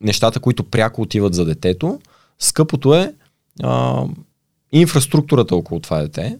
нещата, 0.00 0.40
които 0.40 0.64
пряко 0.64 1.02
отиват 1.02 1.34
за 1.34 1.44
детето. 1.44 2.00
Скъпото 2.38 2.94
е 2.94 3.14
а, 3.62 4.04
инфраструктурата 4.72 5.56
около 5.56 5.80
това 5.80 6.02
дете, 6.02 6.38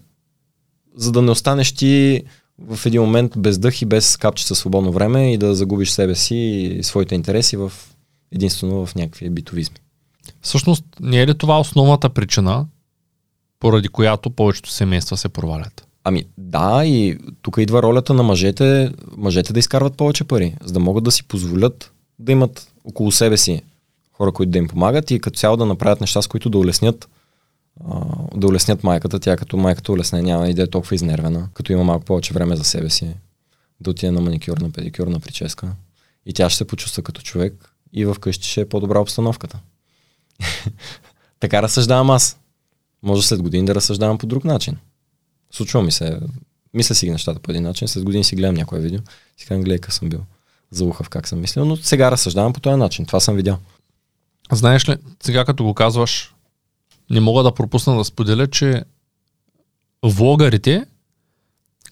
за 0.96 1.12
да 1.12 1.22
не 1.22 1.30
останеш 1.30 1.72
ти 1.72 2.22
в 2.58 2.86
един 2.86 3.00
момент 3.00 3.32
без 3.36 3.58
дъх 3.58 3.82
и 3.82 3.86
без 3.86 4.16
капчица 4.16 4.54
свободно 4.54 4.92
време 4.92 5.32
и 5.32 5.38
да 5.38 5.54
загубиш 5.54 5.90
себе 5.90 6.14
си 6.14 6.36
и 6.36 6.82
своите 6.82 7.14
интереси 7.14 7.56
в 7.56 7.72
единствено 8.32 8.86
в 8.86 8.94
някакви 8.94 9.30
битовизми. 9.30 9.76
Всъщност, 10.40 10.84
не 11.00 11.20
е 11.20 11.26
ли 11.26 11.38
това 11.38 11.60
основната 11.60 12.08
причина, 12.08 12.66
поради 13.60 13.88
която 13.88 14.30
повечето 14.30 14.70
семейства 14.70 15.16
се 15.16 15.28
провалят? 15.28 15.86
Ами 16.04 16.24
да, 16.38 16.84
и 16.84 17.18
тук 17.42 17.56
идва 17.58 17.82
ролята 17.82 18.14
на 18.14 18.22
мъжете, 18.22 18.92
мъжете 19.16 19.52
да 19.52 19.58
изкарват 19.58 19.96
повече 19.96 20.24
пари, 20.24 20.56
за 20.64 20.72
да 20.72 20.80
могат 20.80 21.04
да 21.04 21.10
си 21.10 21.24
позволят 21.24 21.92
да 22.18 22.32
имат 22.32 22.72
около 22.84 23.12
себе 23.12 23.36
си 23.36 23.62
хора, 24.18 24.32
които 24.32 24.50
да 24.50 24.58
им 24.58 24.68
помагат 24.68 25.10
и 25.10 25.20
като 25.20 25.38
цяло 25.38 25.56
да 25.56 25.66
направят 25.66 26.00
неща, 26.00 26.22
с 26.22 26.26
които 26.26 26.50
да 26.50 26.58
улеснят 26.58 27.08
да 28.34 28.46
улеснят 28.46 28.84
майката. 28.84 29.20
Тя 29.20 29.36
като 29.36 29.56
майката 29.56 29.92
улесне 29.92 30.22
няма 30.22 30.48
и 30.48 30.54
да 30.54 30.62
е 30.62 30.66
толкова 30.66 30.94
изнервена, 30.94 31.48
като 31.54 31.72
има 31.72 31.84
малко 31.84 32.04
повече 32.04 32.34
време 32.34 32.56
за 32.56 32.64
себе 32.64 32.90
си, 32.90 33.14
да 33.80 33.90
отиде 33.90 34.12
на 34.12 34.20
маникюр, 34.20 34.58
на 34.58 34.70
педикюр, 34.70 35.06
на 35.06 35.20
прическа. 35.20 35.72
И 36.26 36.32
тя 36.32 36.50
ще 36.50 36.58
се 36.58 36.66
почувства 36.66 37.02
като 37.02 37.22
човек 37.22 37.74
и 37.92 38.06
вкъщи 38.06 38.48
ще 38.48 38.60
е 38.60 38.68
по-добра 38.68 39.00
обстановката. 39.00 39.58
така 41.40 41.62
разсъждавам 41.62 42.10
аз. 42.10 42.38
Може 43.02 43.26
след 43.26 43.42
години 43.42 43.66
да 43.66 43.74
разсъждавам 43.74 44.18
по 44.18 44.26
друг 44.26 44.44
начин. 44.44 44.76
Случва 45.50 45.82
ми 45.82 45.92
се. 45.92 46.20
Мисля 46.74 46.94
си 46.94 47.06
ги 47.06 47.12
нещата 47.12 47.40
по 47.40 47.50
един 47.50 47.62
начин. 47.62 47.88
След 47.88 48.04
години 48.04 48.24
си 48.24 48.36
гледам 48.36 48.54
някое 48.54 48.80
видео. 48.80 49.00
Си 49.36 49.46
казвам, 49.46 49.64
гледай 49.64 49.90
съм 49.90 50.08
бил. 50.08 50.20
Заухав 50.70 51.08
как 51.08 51.28
съм 51.28 51.40
мислил. 51.40 51.64
Но 51.64 51.76
сега 51.76 52.10
разсъждавам 52.10 52.52
по 52.52 52.60
този 52.60 52.76
начин. 52.76 53.06
Това 53.06 53.20
съм 53.20 53.36
видял. 53.36 53.58
Знаеш 54.52 54.88
ли, 54.88 54.96
сега 55.22 55.44
като 55.44 55.64
го 55.64 55.74
казваш, 55.74 56.34
не 57.10 57.20
мога 57.20 57.42
да 57.42 57.54
пропусна 57.54 57.96
да 57.96 58.04
споделя, 58.04 58.46
че 58.46 58.84
влогарите, 60.04 60.86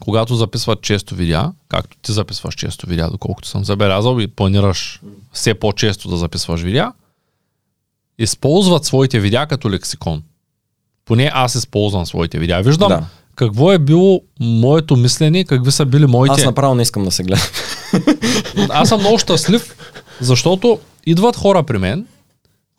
когато 0.01 0.35
записват 0.35 0.83
често 0.83 1.15
видеа, 1.15 1.53
както 1.69 1.97
ти 2.03 2.13
записваш 2.13 2.55
често 2.55 2.87
видеа, 2.87 3.11
доколкото 3.11 3.49
съм 3.49 3.65
забелязал 3.65 4.21
и 4.21 4.27
планираш 4.27 5.01
все 5.33 5.55
по-често 5.55 6.09
да 6.09 6.17
записваш 6.17 6.61
видеа, 6.63 6.93
използват 8.19 8.85
своите 8.85 9.21
видеа 9.21 9.47
като 9.47 9.71
лексикон. 9.71 10.23
Поне 11.05 11.31
аз 11.35 11.55
използвам 11.55 12.07
своите 12.07 12.39
видеа. 12.39 12.63
Виждам 12.63 12.89
Да. 12.89 13.07
какво 13.35 13.73
е 13.73 13.79
било 13.79 14.21
моето 14.41 14.97
мислене, 14.97 15.45
какви 15.45 15.73
са 15.73 15.87
били 15.87 16.07
моите... 16.07 16.33
Аз 16.33 16.45
направо 16.45 16.75
не 16.75 16.83
искам 16.83 17.05
да 17.05 17.11
се 17.11 17.23
гледам. 17.23 17.47
Аз 18.71 18.89
съм 18.89 19.01
много 19.01 19.19
щастлив, 19.19 19.77
защото 20.21 20.79
идват 21.07 21.37
хора 21.37 21.63
при 21.63 21.79
мен, 21.79 22.07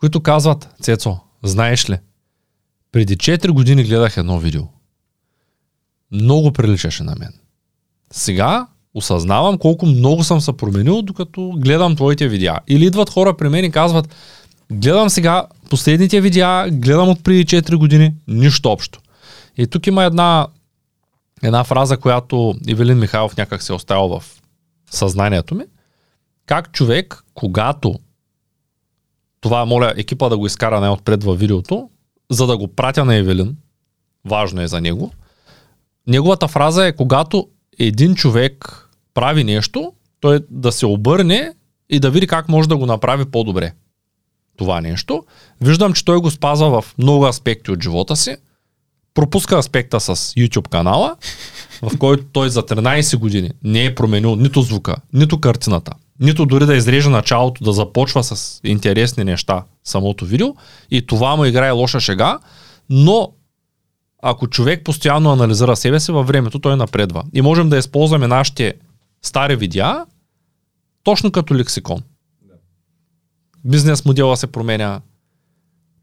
които 0.00 0.20
казват, 0.20 0.68
Цецо, 0.82 1.18
знаеш 1.42 1.90
ли, 1.90 1.98
преди 2.92 3.16
4 3.16 3.50
години 3.50 3.84
гледах 3.84 4.16
едно 4.16 4.38
видео. 4.38 4.62
Много 6.12 6.52
приличаше 6.52 7.02
на 7.02 7.14
мен. 7.18 7.32
Сега 8.12 8.66
осъзнавам 8.94 9.58
колко 9.58 9.86
много 9.86 10.24
съм 10.24 10.40
се 10.40 10.52
променил, 10.52 11.02
докато 11.02 11.52
гледам 11.56 11.96
твоите 11.96 12.28
видеа. 12.28 12.58
Или 12.68 12.86
идват 12.86 13.10
хора 13.10 13.36
при 13.36 13.48
мен 13.48 13.64
и 13.64 13.70
казват, 13.70 14.14
гледам 14.72 15.10
сега 15.10 15.46
последните 15.70 16.20
видеа, 16.20 16.70
гледам 16.70 17.08
от 17.08 17.24
преди 17.24 17.44
4 17.44 17.76
години, 17.76 18.14
нищо 18.28 18.70
общо. 18.70 19.00
И 19.56 19.66
тук 19.66 19.86
има 19.86 20.04
една, 20.04 20.46
една 21.42 21.64
фраза, 21.64 21.96
която 21.96 22.54
Ивелин 22.66 22.98
Михайлов 22.98 23.36
някак 23.36 23.62
се 23.62 23.72
е 23.72 23.76
оставил 23.76 24.08
в 24.08 24.24
съзнанието 24.90 25.54
ми. 25.54 25.64
Как 26.46 26.72
човек, 26.72 27.24
когато 27.34 27.94
това 29.40 29.64
моля 29.64 29.94
екипа 29.96 30.28
да 30.28 30.38
го 30.38 30.46
изкара 30.46 30.80
най-отпред 30.80 31.24
във 31.24 31.38
видеото, 31.38 31.90
за 32.30 32.46
да 32.46 32.58
го 32.58 32.68
пратя 32.68 33.04
на 33.04 33.14
Евелин, 33.14 33.56
важно 34.24 34.60
е 34.60 34.68
за 34.68 34.80
него, 34.80 35.12
неговата 36.06 36.48
фраза 36.48 36.86
е 36.86 36.96
когато 36.96 37.48
един 37.78 38.14
човек 38.14 38.84
прави 39.14 39.44
нещо, 39.44 39.92
той 40.20 40.40
да 40.50 40.72
се 40.72 40.86
обърне 40.86 41.52
и 41.90 42.00
да 42.00 42.10
види 42.10 42.26
как 42.26 42.48
може 42.48 42.68
да 42.68 42.76
го 42.76 42.86
направи 42.86 43.24
по-добре. 43.24 43.72
Това 44.56 44.80
нещо. 44.80 45.24
Виждам, 45.60 45.92
че 45.92 46.04
той 46.04 46.18
го 46.18 46.30
спазва 46.30 46.82
в 46.82 46.94
много 46.98 47.26
аспекти 47.26 47.70
от 47.70 47.82
живота 47.82 48.16
си. 48.16 48.36
Пропуска 49.14 49.58
аспекта 49.58 50.00
с 50.00 50.16
YouTube 50.16 50.68
канала, 50.68 51.16
в 51.82 51.98
който 51.98 52.24
той 52.32 52.50
за 52.50 52.62
13 52.62 53.16
години 53.16 53.50
не 53.64 53.84
е 53.84 53.94
променил 53.94 54.36
нито 54.36 54.62
звука, 54.62 54.96
нито 55.12 55.40
картината, 55.40 55.92
нито 56.20 56.46
дори 56.46 56.66
да 56.66 56.76
изреже 56.76 57.08
началото, 57.08 57.64
да 57.64 57.72
започва 57.72 58.24
с 58.24 58.60
интересни 58.64 59.24
неща 59.24 59.64
самото 59.84 60.24
видео 60.24 60.54
и 60.90 61.06
това 61.06 61.36
му 61.36 61.44
играе 61.44 61.70
лоша 61.70 62.00
шега, 62.00 62.38
но 62.90 63.32
ако 64.22 64.48
човек 64.48 64.84
постоянно 64.84 65.32
анализира 65.32 65.76
себе 65.76 66.00
си 66.00 66.12
във 66.12 66.26
времето, 66.26 66.58
той 66.58 66.76
напредва. 66.76 67.24
И 67.34 67.42
можем 67.42 67.68
да 67.68 67.78
използваме 67.78 68.26
нашите 68.26 68.74
стари 69.22 69.56
видеа 69.56 70.06
точно 71.02 71.32
като 71.32 71.54
лексикон. 71.54 72.02
Бизнес 73.64 74.04
модела 74.04 74.36
се 74.36 74.46
променя, 74.46 75.00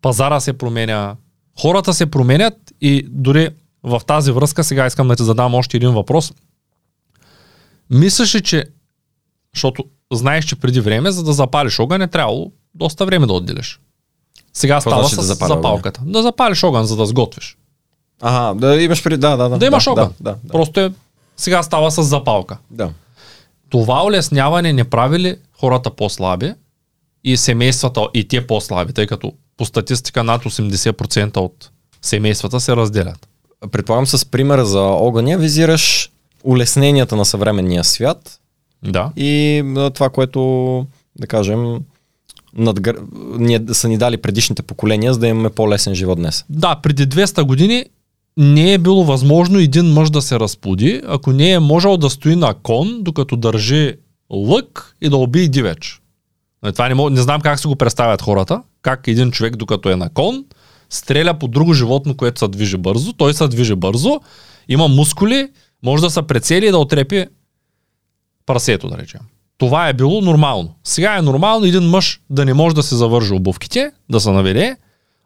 пазара 0.02 0.40
се 0.40 0.54
променя, 0.54 1.16
хората 1.62 1.94
се 1.94 2.06
променят 2.06 2.74
и 2.82 3.08
дори 3.10 3.50
в 3.84 4.02
тази 4.08 4.32
връзка 4.32 4.64
сега 4.64 4.86
искам 4.86 5.08
да 5.08 5.16
ти 5.16 5.24
задам 5.24 5.56
още 5.56 5.78
един 5.78 5.92
въпрос. 5.92 6.34
Мислиш 7.90 8.36
ли, 8.36 8.44
че 8.44 8.66
защото 9.56 9.86
знаеш, 10.14 10.46
че 10.46 10.56
преди 10.56 10.82
време, 10.82 11.12
за 11.12 11.24
да 11.24 11.34
запалиш 11.34 11.80
огън 11.80 12.02
е 12.02 12.08
трябвало 12.08 12.52
доста 12.76 13.06
време 13.06 13.28
да 13.28 13.34
отделиш. 13.34 13.80
Сега 14.54 14.76
Какво 14.76 14.90
става 14.90 15.04
значи 15.04 15.16
с 15.16 15.18
да 15.18 15.24
запаля 15.24 15.48
запалката. 15.48 16.02
Да 16.06 16.22
запалиш 16.22 16.64
огън, 16.64 16.86
за 16.86 16.96
да 16.96 17.06
сготвиш. 17.06 17.58
Ага, 18.22 18.60
да 18.60 18.82
имаш 18.82 19.04
при... 19.04 19.18
Да, 19.18 19.38
да, 19.38 19.50
да. 19.50 19.58
Да 19.58 19.66
имаш 19.66 19.88
огън. 19.88 20.14
Да, 20.20 20.32
да, 20.32 20.38
да. 20.44 20.52
Просто 20.52 20.80
е, 20.80 20.92
сега 21.38 21.64
става 21.64 21.92
с 21.92 22.04
запалка. 22.04 22.58
да. 22.72 22.90
Това 23.70 24.06
улесняване 24.06 24.74
не 24.74 24.84
прави 24.84 25.20
ли 25.20 25.36
хората 25.60 25.90
по-слаби 25.90 26.54
и 27.24 27.38
семействата 27.38 28.08
и 28.14 28.28
те 28.28 28.48
по-слаби, 28.48 28.94
тъй 28.94 29.08
като 29.08 29.34
по 29.58 29.66
статистика 29.66 30.24
над 30.24 30.44
80% 30.44 31.38
от 31.38 31.70
семействата 32.02 32.60
се 32.60 32.76
разделят. 32.76 33.28
Предполагам 33.72 34.08
с 34.08 34.26
примера 34.26 34.66
за 34.66 34.82
огъня 34.82 35.38
визираш 35.38 36.12
улесненията 36.44 37.16
на 37.16 37.26
съвременния 37.26 37.84
свят 37.84 38.40
Да. 38.84 39.12
и 39.16 39.64
това, 39.94 40.10
което 40.10 40.40
да 41.20 41.28
кажем, 41.28 41.80
надгр... 42.58 42.96
ние 43.38 43.62
са 43.72 43.88
ни 43.88 43.98
дали 43.98 44.18
предишните 44.18 44.64
поколения, 44.64 45.14
за 45.14 45.20
да 45.20 45.28
имаме 45.28 45.50
по-лесен 45.50 45.96
живот 45.96 46.18
днес. 46.18 46.46
Да, 46.50 46.76
преди 46.76 47.08
200 47.08 47.44
години 47.44 47.86
не 48.38 48.74
е 48.74 48.78
било 48.78 49.04
възможно 49.04 49.60
един 49.60 49.86
мъж 49.86 50.10
да 50.10 50.22
се 50.22 50.40
разплоди, 50.40 51.02
ако 51.08 51.32
не 51.32 51.52
е 51.52 51.60
можел 51.60 51.98
да 51.98 52.10
стои 52.10 52.36
на 52.36 52.54
кон, 52.54 52.98
докато 53.02 53.36
държи 53.36 53.94
лък 54.32 54.96
и 55.02 55.10
да 55.10 55.18
убие 55.18 55.48
дивеч. 55.48 56.02
Нали, 56.64 56.74
това 56.74 56.88
не, 56.88 56.96
мог, 56.96 57.12
не 57.12 57.22
знам 57.22 57.42
как 57.42 57.60
се 57.60 57.68
го 57.68 57.76
представят 57.76 58.22
хората, 58.22 58.62
как 58.82 59.08
един 59.08 59.32
човек, 59.32 59.56
докато 59.56 59.90
е 59.90 59.96
на 59.96 60.10
кон, 60.10 60.46
стреля 60.90 61.34
по 61.34 61.48
друго 61.48 61.74
животно, 61.74 62.18
което 62.18 62.40
се 62.40 62.48
движи 62.48 62.78
бързо, 62.78 63.14
той 63.14 63.34
се 63.34 63.48
движи 63.48 63.76
бързо, 63.76 64.20
има 64.70 64.88
мускули, 64.88 65.50
може 65.84 66.04
да 66.04 66.10
се 66.10 66.22
прецели 66.22 66.68
и 66.68 66.72
да 66.72 66.78
отрепи 66.78 67.26
прасето, 68.46 68.88
да 68.88 68.98
речем. 68.98 69.22
Това 69.58 69.90
е 69.90 69.94
било 69.94 70.22
нормално. 70.22 70.76
Сега 70.84 71.18
е 71.18 71.22
нормално 71.22 71.66
един 71.66 71.84
мъж 71.84 72.22
да 72.30 72.46
не 72.46 72.54
може 72.54 72.76
да 72.76 72.84
се 72.84 72.96
завържи 72.96 73.34
обувките, 73.34 73.92
да 74.10 74.20
се 74.20 74.32
наведе, 74.32 74.78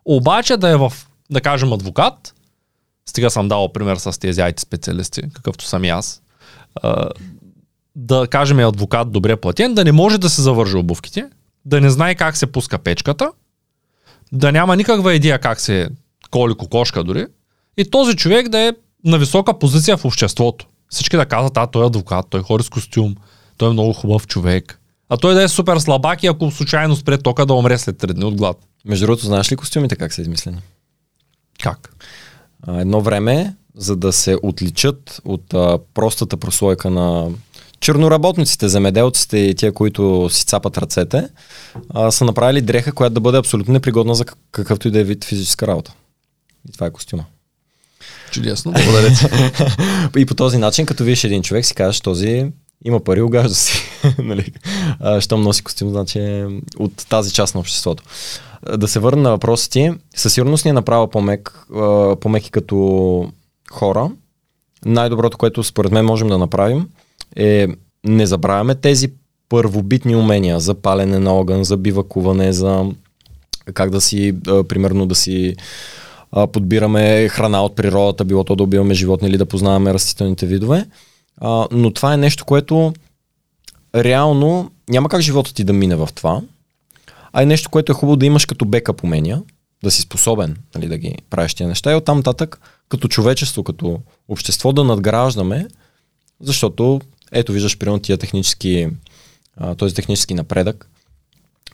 обаче 0.05 0.57
да 0.57 0.69
е 0.69 0.77
в, 0.77 0.93
да 1.29 1.41
кажем, 1.41 1.73
адвокат, 1.73 2.35
стига 3.09 3.29
съм 3.29 3.47
дал 3.47 3.73
пример 3.73 3.97
с 3.97 4.19
тези 4.19 4.41
IT 4.41 4.59
специалисти, 4.59 5.21
какъвто 5.33 5.65
съм 5.65 5.83
и 5.83 5.89
аз, 5.89 6.21
да 7.95 8.27
кажем 8.27 8.59
е 8.59 8.65
адвокат 8.65 9.11
добре 9.11 9.35
платен, 9.35 9.73
да 9.73 9.83
не 9.83 9.91
може 9.91 10.17
да 10.17 10.29
се 10.29 10.41
завържи 10.41 10.77
обувките, 10.77 11.29
да 11.65 11.81
не 11.81 11.89
знае 11.89 12.15
как 12.15 12.37
се 12.37 12.51
пуска 12.51 12.77
печката, 12.77 13.31
да 14.31 14.51
няма 14.51 14.75
никаква 14.75 15.13
идея 15.13 15.39
как 15.39 15.59
се 15.59 15.89
коли 16.31 16.55
кокошка 16.55 17.03
дори, 17.03 17.25
и 17.77 17.91
този 17.91 18.15
човек 18.15 18.49
да 18.49 18.59
е 18.59 18.73
на 19.05 19.17
висока 19.17 19.59
позиция 19.59 19.97
в 19.97 20.05
обществото. 20.05 20.67
Всички 20.89 21.17
да 21.17 21.25
казват, 21.25 21.57
а 21.57 21.67
той 21.67 21.83
е 21.83 21.87
адвокат, 21.87 22.25
той 22.29 22.41
хори 22.41 22.63
с 22.63 22.69
костюм, 22.69 23.15
той 23.57 23.69
е 23.69 23.73
много 23.73 23.93
хубав 23.93 24.27
човек. 24.27 24.79
А 25.09 25.17
той 25.17 25.33
да 25.33 25.43
е 25.43 25.47
супер 25.47 25.77
слабак 25.77 26.23
и 26.23 26.27
ако 26.27 26.51
случайно 26.51 26.95
спре 26.95 27.17
тока 27.17 27.45
да 27.45 27.53
умре 27.53 27.77
след 27.77 27.97
3 27.97 28.13
дни 28.13 28.25
от 28.25 28.35
глад. 28.35 28.57
Между 28.85 29.05
другото, 29.05 29.25
знаеш 29.25 29.51
ли 29.51 29.55
костюмите 29.55 29.95
как 29.95 30.13
са 30.13 30.21
измислени? 30.21 30.57
Как? 31.63 31.95
А, 32.67 32.81
едно 32.81 33.01
време, 33.01 33.55
за 33.75 33.95
да 33.95 34.13
се 34.13 34.37
отличат 34.43 35.21
от 35.25 35.53
а, 35.53 35.79
простата 35.93 36.37
прослойка 36.37 36.89
на 36.89 37.27
черноработниците, 37.79 38.69
земеделците 38.69 39.37
и 39.37 39.55
тия, 39.55 39.73
които 39.73 40.29
си 40.31 40.45
цапат 40.45 40.77
ръцете, 40.77 41.29
а, 41.89 42.11
са 42.11 42.25
направили 42.25 42.61
дреха, 42.61 42.91
която 42.91 43.13
да 43.13 43.19
бъде 43.19 43.37
абсолютно 43.37 43.73
непригодна 43.73 44.15
за 44.15 44.25
какъвто 44.51 44.87
и 44.87 44.91
да 44.91 44.99
е 44.99 45.03
вид 45.03 45.25
физическа 45.25 45.67
работа. 45.67 45.93
И 46.69 46.71
това 46.71 46.87
е 46.87 46.91
костюма. 46.91 47.25
Чудесно, 48.31 48.71
благодаря 48.85 49.09
ти. 49.09 49.25
и 50.19 50.25
по 50.25 50.35
този 50.35 50.57
начин, 50.57 50.85
като 50.85 51.03
видиш 51.03 51.23
един 51.23 51.43
човек, 51.43 51.65
си 51.65 51.75
казваш, 51.75 52.01
този 52.01 52.51
има 52.85 52.99
пари, 52.99 53.21
огажда 53.21 53.55
си. 53.55 53.81
нали? 54.17 54.51
щом 55.19 55.41
носи 55.41 55.63
костюм, 55.63 55.89
значи 55.89 56.19
е 56.19 56.47
от 56.77 57.07
тази 57.09 57.33
част 57.33 57.55
на 57.55 57.59
обществото. 57.59 58.03
Да 58.77 58.87
се 58.87 58.99
върна 58.99 59.21
на 59.21 59.29
въпроса 59.29 59.69
ти, 59.69 59.91
със 60.15 60.33
сигурност 60.33 60.65
ни 60.65 60.69
е 60.69 60.73
направил 60.73 61.07
по-мек, 61.07 61.67
по-меки 62.21 62.51
като 62.51 63.31
хора. 63.71 64.11
Най-доброто, 64.85 65.37
което 65.37 65.63
според 65.63 65.91
мен 65.91 66.05
можем 66.05 66.27
да 66.27 66.37
направим 66.37 66.87
е 67.35 67.67
не 68.03 68.25
забравяме 68.25 68.75
тези 68.75 69.07
първобитни 69.49 70.15
умения 70.15 70.59
за 70.59 70.73
палене 70.73 71.19
на 71.19 71.33
огън, 71.33 71.63
за 71.63 71.77
бивакуване, 71.77 72.53
за 72.53 72.85
как 73.73 73.89
да 73.89 74.01
си, 74.01 74.35
примерно 74.43 75.05
да 75.05 75.15
си 75.15 75.55
подбираме 76.31 77.29
храна 77.29 77.63
от 77.63 77.75
природата, 77.75 78.25
било 78.25 78.43
то 78.43 78.55
да 78.55 78.63
убиваме 78.63 78.93
животни 78.93 79.29
или 79.29 79.37
да 79.37 79.45
познаваме 79.45 79.93
растителните 79.93 80.45
видове. 80.45 80.85
А, 81.37 81.67
но 81.71 81.93
това 81.93 82.13
е 82.13 82.17
нещо, 82.17 82.45
което 82.45 82.93
реално 83.95 84.71
няма 84.89 85.09
как 85.09 85.21
живота 85.21 85.53
ти 85.53 85.63
да 85.63 85.73
мине 85.73 85.95
в 85.95 86.09
това, 86.15 86.41
а 87.33 87.41
е 87.41 87.45
нещо, 87.45 87.69
което 87.69 87.91
е 87.91 87.95
хубаво 87.95 88.15
да 88.15 88.25
имаш 88.25 88.45
като 88.45 88.65
бекъп 88.65 89.03
умения, 89.03 89.41
да 89.83 89.91
си 89.91 90.01
способен 90.01 90.57
нали, 90.75 90.87
да 90.87 90.97
ги 90.97 91.15
правиш 91.29 91.53
тия 91.53 91.67
неща 91.67 91.91
и 91.91 91.95
оттам 91.95 92.17
нататък 92.17 92.61
като 92.89 93.07
човечество, 93.07 93.63
като 93.63 93.99
общество 94.27 94.73
да 94.73 94.83
надграждаме, 94.83 95.67
защото 96.41 97.01
ето 97.31 97.51
виждаш 97.51 97.77
примерно 97.77 97.99
тия 97.99 98.17
технически, 98.17 98.89
а, 99.57 99.75
този 99.75 99.95
технически 99.95 100.33
напредък 100.33 100.89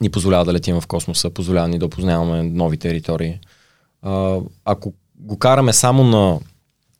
ни 0.01 0.09
позволява 0.09 0.45
да 0.45 0.53
летим 0.53 0.81
в 0.81 0.87
космоса, 0.87 1.29
позволява 1.29 1.67
ни 1.67 1.79
да 1.79 1.85
опознаваме 1.85 2.43
нови 2.43 2.77
територии. 2.77 3.39
Ако 4.65 4.93
го 5.19 5.37
караме 5.37 5.73
само 5.73 6.03
на 6.03 6.39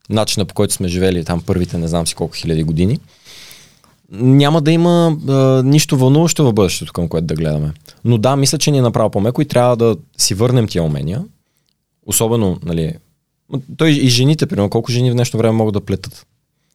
начина 0.10 0.46
по 0.46 0.54
който 0.54 0.74
сме 0.74 0.88
живели 0.88 1.26
там 1.26 1.42
първите 1.42 1.78
не 1.78 1.88
знам 1.88 2.08
си 2.08 2.16
колко 2.16 2.34
хиляди 2.34 2.64
години, 2.64 3.00
няма 4.12 4.62
да 4.62 4.72
има 4.72 5.18
а, 5.30 5.64
нищо 5.64 5.98
вълнуващо 5.98 6.46
в 6.46 6.54
бъдещето, 6.54 6.94
към 6.94 7.08
което 7.08 7.28
да 7.28 7.36
гледаме. 7.36 7.72
Но 8.06 8.18
да, 8.18 8.36
мисля, 8.36 8.58
че 8.58 8.72
ни 8.72 8.78
е 8.78 8.82
направо 8.82 9.10
по-меко 9.10 9.42
и 9.42 9.46
трябва 9.46 9.78
да 9.78 9.98
си 10.18 10.34
върнем 10.34 10.68
тия 10.68 10.84
умения. 10.84 11.24
Особено, 12.06 12.60
нали, 12.66 12.94
той 13.78 13.90
и 13.90 14.10
жените, 14.10 14.46
примерно, 14.46 14.70
колко 14.70 14.92
жени 14.92 15.12
в 15.12 15.14
днешно 15.14 15.38
време 15.38 15.58
могат 15.58 15.74
да 15.74 15.82
плетат. 15.82 16.26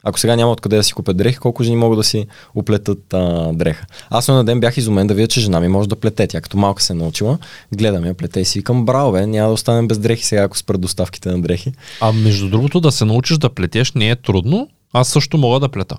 Ако 0.05 0.20
сега 0.20 0.36
няма 0.36 0.53
откъде 0.53 0.76
да 0.76 0.84
си 0.84 0.92
купят 0.92 1.16
дрехи, 1.16 1.38
колко 1.38 1.62
жени 1.62 1.76
могат 1.76 1.98
да 1.98 2.05
си 2.05 2.26
оплетат 2.55 3.14
а, 3.14 3.53
дреха. 3.53 3.86
Аз 4.11 4.28
на 4.28 4.44
ден 4.44 4.61
бях 4.61 4.76
изумен 4.76 5.07
да 5.07 5.14
видя, 5.14 5.28
че 5.28 5.40
жена 5.40 5.61
ми 5.61 5.68
може 5.68 5.88
да 5.88 5.96
плете. 5.96 6.26
Тя 6.26 6.40
като 6.40 6.57
малка 6.57 6.82
се 6.82 6.92
е 6.92 6.96
научила, 6.96 7.38
гледам 7.74 8.07
я 8.07 8.14
плете 8.14 8.40
и 8.40 8.44
си 8.44 8.59
викам, 8.59 8.84
браво 8.84 9.12
бе, 9.12 9.26
няма 9.26 9.48
да 9.48 9.55
останем 9.55 9.88
без 9.88 9.98
дрехи 9.98 10.24
сега, 10.24 10.42
ако 10.42 10.59
спрат 10.59 10.80
доставките 10.80 11.28
на 11.28 11.42
дрехи. 11.42 11.72
А 12.01 12.12
между 12.12 12.48
другото 12.48 12.80
да 12.80 12.92
се 12.92 13.05
научиш 13.05 13.38
да 13.38 13.51
плетеш 13.51 13.92
не 13.92 14.11
е 14.11 14.16
трудно. 14.16 14.68
Аз 14.92 15.09
също 15.09 15.38
мога 15.38 15.61
да 15.61 15.68
плета. 15.68 15.96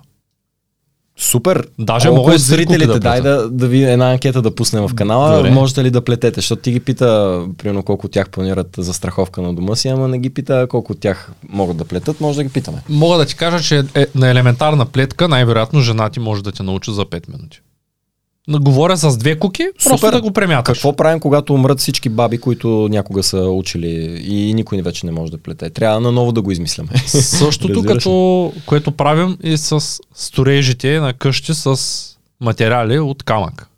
Супер. 1.16 1.68
Даже 1.78 2.10
мога 2.10 2.34
и 2.34 2.38
зрителите, 2.38 2.86
да 2.86 3.00
дай 3.00 3.20
да, 3.20 3.50
да 3.50 3.68
ви 3.68 3.84
една 3.84 4.10
анкета 4.12 4.42
да 4.42 4.54
пуснем 4.54 4.88
в 4.88 4.94
канала. 4.94 5.36
Добре. 5.36 5.50
Можете 5.50 5.84
ли 5.84 5.90
да 5.90 6.00
плетете? 6.00 6.40
Защото 6.40 6.62
ти 6.62 6.72
ги 6.72 6.80
пита, 6.80 7.40
примерно 7.58 7.82
колко 7.82 8.06
от 8.06 8.12
тях 8.12 8.30
планират 8.30 8.68
за 8.78 8.94
страховка 8.94 9.42
на 9.42 9.54
дома 9.54 9.76
си, 9.76 9.88
ама 9.88 10.08
не 10.08 10.18
ги 10.18 10.30
пита 10.30 10.66
колко 10.70 10.92
от 10.92 11.00
тях 11.00 11.32
могат 11.48 11.76
да 11.76 11.84
плетат, 11.84 12.20
може 12.20 12.36
да 12.36 12.44
ги 12.44 12.50
питаме. 12.50 12.82
Мога 12.88 13.18
да 13.18 13.24
ти 13.24 13.36
кажа, 13.36 13.60
че 13.60 13.84
е, 13.94 14.06
на 14.14 14.30
елементарна 14.30 14.86
плетка 14.86 15.28
най-вероятно 15.28 15.80
жена 15.80 16.10
ти 16.10 16.20
може 16.20 16.42
да 16.42 16.52
те 16.52 16.62
научи 16.62 16.92
за 16.92 17.02
5 17.02 17.28
минути 17.28 17.60
говоря 18.48 18.96
с 18.96 19.16
две 19.16 19.38
куки, 19.38 19.68
просто 19.84 19.98
Супер. 19.98 20.12
да 20.12 20.20
го 20.20 20.32
премяташ. 20.32 20.78
Какво 20.78 20.96
правим, 20.96 21.20
когато 21.20 21.54
умрат 21.54 21.78
всички 21.78 22.08
баби, 22.08 22.38
които 22.38 22.88
някога 22.90 23.22
са 23.22 23.38
учили 23.38 24.22
и 24.24 24.54
никой 24.54 24.82
вече 24.82 25.06
не 25.06 25.12
може 25.12 25.32
да 25.32 25.38
плете? 25.38 25.70
Трябва 25.70 26.00
наново 26.00 26.32
да 26.32 26.42
го 26.42 26.50
измисляме. 26.50 26.90
Същото, 27.06 27.82
като, 27.82 28.52
което 28.66 28.92
правим 28.92 29.38
и 29.42 29.56
с 29.56 29.98
сторежите 30.14 31.00
на 31.00 31.12
къщи 31.12 31.54
с 31.54 31.76
материали 32.40 32.98
от 32.98 33.22
камък. 33.22 33.68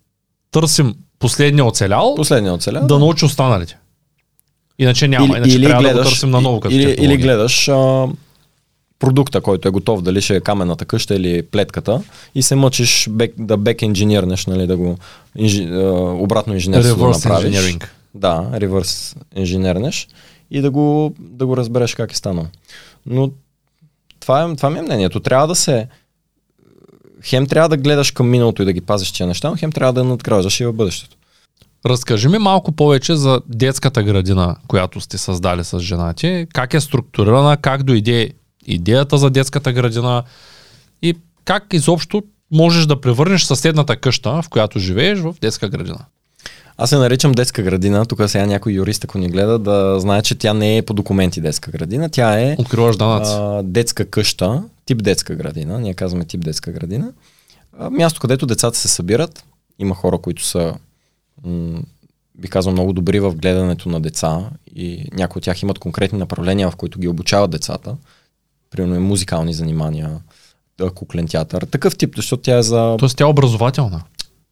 Търсим 0.51 0.95
последния 1.19 1.65
оцелял, 1.65 2.15
последния 2.15 2.55
оцелял 2.55 2.87
да, 2.87 2.99
научи 2.99 3.25
останалите. 3.25 3.79
Иначе 4.79 5.09
няма, 5.09 5.27
или, 5.27 5.37
иначе 5.37 5.57
или 5.57 5.65
трябва 5.65 5.83
гледаш, 5.83 5.97
да 5.97 6.03
го 6.03 6.09
търсим 6.09 6.31
наново. 6.31 6.63
Или, 6.71 6.97
или 6.99 7.17
гледаш 7.17 7.69
а, 7.69 8.07
продукта, 8.99 9.41
който 9.41 9.69
е 9.69 9.71
готов, 9.71 10.03
дали 10.03 10.21
ще 10.21 10.37
е 10.37 10.41
каменната 10.41 10.85
къща 10.85 11.15
или 11.15 11.43
плетката 11.43 12.03
и 12.35 12.43
се 12.43 12.55
мъчиш 12.55 13.09
бек, 13.11 13.35
да 13.39 13.57
бек 13.57 13.83
инженернеш, 13.83 14.47
нали, 14.47 14.67
да 14.67 14.77
го 14.77 14.99
инжи, 15.37 15.69
обратно 15.99 16.55
инженерство 16.55 16.97
да 16.97 17.09
направиш. 17.09 17.79
Да, 18.15 18.51
ревърс 18.55 19.17
инженернеш 19.37 20.09
и 20.51 20.61
да 20.61 20.71
го, 20.71 21.15
да 21.19 21.47
го 21.47 21.57
разбереш 21.57 21.95
как 21.95 22.13
е 22.13 22.17
станало. 22.17 22.47
Но 23.07 23.31
това, 24.21 24.43
е, 24.43 24.57
това 24.57 24.71
ми 24.71 24.79
е 24.79 24.83
мнението. 24.83 25.21
Трябва 25.21 25.47
да 25.47 25.55
се 25.55 25.87
хем 27.25 27.47
трябва 27.47 27.69
да 27.69 27.77
гледаш 27.77 28.11
към 28.11 28.31
миналото 28.31 28.63
и 28.63 28.65
да 28.65 28.73
ги 28.73 28.81
пазиш 28.81 29.13
тия 29.13 29.27
неща, 29.27 29.51
но 29.51 29.57
хем 29.57 29.73
трябва 29.73 29.93
да 29.93 30.05
надграждаш 30.05 30.61
и 30.61 30.67
в 30.67 30.73
бъдещето. 30.73 31.17
Разкажи 31.87 32.29
ми 32.29 32.39
малко 32.39 32.73
повече 32.73 33.17
за 33.17 33.41
детската 33.49 34.03
градина, 34.03 34.57
която 34.69 35.01
сте 35.01 35.19
създали 35.19 35.65
с 35.65 35.79
жена 35.81 36.13
ти. 36.13 36.47
Как 36.53 36.75
е 36.75 36.81
структурирана, 36.81 37.57
как 37.57 37.83
дойде 37.83 38.31
идеята 38.67 39.19
за 39.19 39.31
детската 39.31 39.73
градина 39.73 40.23
и 41.03 41.15
как 41.45 41.65
изобщо 41.73 42.23
можеш 42.51 42.87
да 42.87 43.01
превърнеш 43.01 43.43
съседната 43.43 43.97
къща, 43.97 44.43
в 44.43 44.49
която 44.49 44.79
живееш, 44.79 45.19
в 45.19 45.35
детска 45.41 45.69
градина. 45.69 45.99
Аз 46.77 46.91
се 46.91 46.97
наричам 46.97 47.33
детска 47.33 47.63
градина. 47.63 48.07
Тук 48.07 48.23
сега 48.27 48.47
някой 48.47 48.73
юрист, 48.73 49.05
ако 49.05 49.19
ни 49.19 49.29
гледа, 49.29 49.59
да 49.59 50.01
знае, 50.01 50.23
че 50.23 50.35
тя 50.35 50.55
не 50.55 50.77
е 50.77 50.83
по 50.83 50.95
документи 50.95 51.41
детска 51.41 51.71
градина. 51.71 52.09
Тя 52.09 52.41
е 52.41 52.57
Откриваш 52.59 52.97
данъци. 52.97 53.33
А, 53.35 53.63
детска 53.63 54.05
къща, 54.05 54.63
тип 54.87 55.03
детска 55.03 55.35
градина. 55.35 55.81
Ние 55.81 55.95
казваме 55.95 56.25
тип 56.25 56.41
детска 56.41 56.73
градина. 56.73 57.13
А, 57.79 57.91
място, 57.91 58.21
където 58.21 58.47
децата 58.47 58.79
се 58.79 58.89
събират. 58.89 59.45
Има 59.79 59.95
хора, 59.95 60.19
които 60.19 60.45
са, 60.45 60.75
м- 61.45 61.83
би 62.35 62.49
казал, 62.49 62.73
много 62.73 62.93
добри 62.93 63.21
в 63.21 63.35
гледането 63.35 63.89
на 63.89 64.01
деца 64.01 64.51
и 64.77 65.09
някои 65.13 65.39
от 65.39 65.45
тях 65.45 65.63
имат 65.63 65.79
конкретни 65.79 66.19
направления, 66.19 66.71
в 66.71 66.77
които 66.77 66.99
ги 66.99 67.09
обучават 67.09 67.51
децата 67.51 67.97
примерно 68.75 69.01
музикални 69.01 69.55
занимания, 69.55 70.11
куклен 70.95 71.29
театър, 71.29 71.63
такъв 71.63 71.97
тип, 71.97 72.17
защото 72.17 72.43
тя 72.43 72.59
е 72.59 72.63
за... 72.63 72.97
Тоест 72.99 73.17
тя 73.17 73.25
е 73.25 73.27
образователна. 73.27 74.03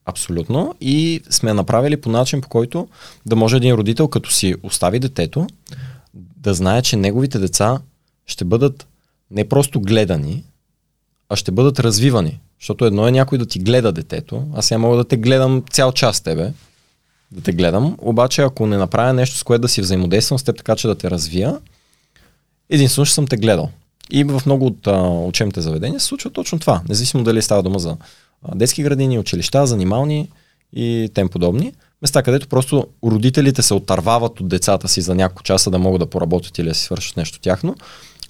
Абсолютно. 0.04 0.74
И 0.80 1.20
сме 1.30 1.52
направили 1.52 1.96
по 1.96 2.10
начин, 2.10 2.40
по 2.40 2.48
който 2.48 2.88
да 3.26 3.36
може 3.36 3.56
един 3.56 3.74
родител, 3.74 4.08
като 4.08 4.30
си 4.30 4.54
остави 4.62 4.98
детето, 4.98 5.46
да 6.36 6.54
знае, 6.54 6.82
че 6.82 6.96
неговите 6.96 7.38
деца 7.38 7.80
ще 8.26 8.44
бъдат 8.44 8.86
не 9.30 9.48
просто 9.48 9.80
гледани, 9.80 10.44
а 11.28 11.36
ще 11.36 11.52
бъдат 11.52 11.80
развивани. 11.80 12.40
Защото 12.60 12.84
едно 12.84 13.08
е 13.08 13.12
някой 13.12 13.38
да 13.38 13.46
ти 13.46 13.58
гледа 13.58 13.92
детето, 13.92 14.48
аз 14.54 14.66
сега 14.66 14.78
мога 14.78 14.96
да 14.96 15.04
те 15.04 15.16
гледам 15.16 15.62
цял 15.70 15.92
час 15.92 16.20
тебе, 16.20 16.52
да 17.30 17.40
те 17.40 17.52
гледам, 17.52 17.96
обаче 17.98 18.42
ако 18.42 18.66
не 18.66 18.76
направя 18.76 19.12
нещо, 19.12 19.36
с 19.36 19.42
което 19.42 19.62
да 19.62 19.68
си 19.68 19.80
взаимодействам 19.80 20.38
с 20.38 20.42
теб 20.42 20.56
така, 20.56 20.76
че 20.76 20.88
да 20.88 20.94
те 20.94 21.10
развия, 21.10 21.58
единствено 22.70 23.06
ще 23.06 23.14
съм 23.14 23.26
те 23.26 23.36
гледал. 23.36 23.70
И 24.10 24.24
в 24.24 24.42
много 24.46 24.66
от 24.66 24.86
а, 24.86 25.08
учебните 25.08 25.60
заведения 25.60 26.00
се 26.00 26.06
случва 26.06 26.30
точно 26.30 26.58
това. 26.58 26.82
Независимо 26.88 27.24
дали 27.24 27.42
става 27.42 27.62
дума 27.62 27.78
за 27.78 27.96
а, 28.42 28.54
детски 28.54 28.82
градини, 28.82 29.18
училища, 29.18 29.66
занимални 29.66 30.28
и 30.72 31.10
тем 31.14 31.28
подобни. 31.28 31.72
Места, 32.02 32.22
където 32.22 32.48
просто 32.48 32.86
родителите 33.04 33.62
се 33.62 33.74
отървават 33.74 34.40
от 34.40 34.48
децата 34.48 34.88
си 34.88 35.00
за 35.00 35.14
няколко 35.14 35.42
часа 35.42 35.70
да 35.70 35.78
могат 35.78 36.00
да 36.00 36.06
поработят 36.06 36.58
или 36.58 36.68
да 36.68 36.74
си 36.74 36.82
свършат 36.82 37.16
нещо 37.16 37.40
тяхно. 37.40 37.76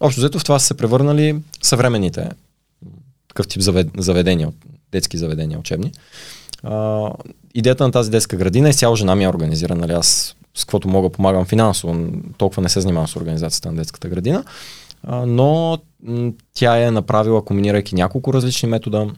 Общо 0.01 0.21
взето 0.21 0.39
в 0.39 0.45
това 0.45 0.59
са 0.59 0.67
се 0.67 0.75
превърнали 0.75 1.37
съвременните 1.63 2.29
такъв 3.29 3.49
тип 3.49 3.63
заведения, 3.99 4.49
детски 4.93 5.19
заведения 5.19 5.59
учебни. 5.59 5.93
А, 6.63 7.09
идеята 7.55 7.85
на 7.85 7.93
тази 7.93 8.11
детска 8.11 8.37
градина 8.37 8.69
е 8.69 8.73
цяло 8.73 8.97
жена 8.97 9.15
ми 9.15 9.25
е 9.25 9.29
организира, 9.29 9.75
нали 9.75 9.93
аз 9.93 10.37
с 10.55 10.65
каквото 10.65 10.89
мога 10.89 11.11
помагам 11.11 11.45
финансово, 11.45 12.09
толкова 12.39 12.63
не 12.63 12.69
се 12.69 12.81
занимавам 12.81 13.09
с 13.09 13.17
организацията 13.17 13.71
на 13.73 13.77
детската 13.77 14.09
градина, 14.09 14.45
но 15.09 15.79
тя 16.55 16.87
е 16.87 16.91
направила, 16.91 17.45
комбинирайки 17.45 17.95
няколко 17.95 18.33
различни 18.33 18.69
метода. 18.69 19.11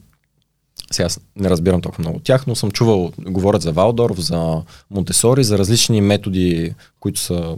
Сега 0.91 1.09
не 1.37 1.51
разбирам 1.51 1.81
толкова 1.81 2.03
много 2.03 2.17
от 2.17 2.25
тях, 2.25 2.47
но 2.47 2.55
съм 2.55 2.71
чувал, 2.71 3.13
говорят 3.19 3.63
за 3.63 3.73
Валдорф, 3.73 4.21
за 4.21 4.63
Монтесори, 4.91 5.45
за 5.45 5.59
различни 5.59 6.01
методи, 6.01 6.75
които 7.01 7.21
са 7.21 7.57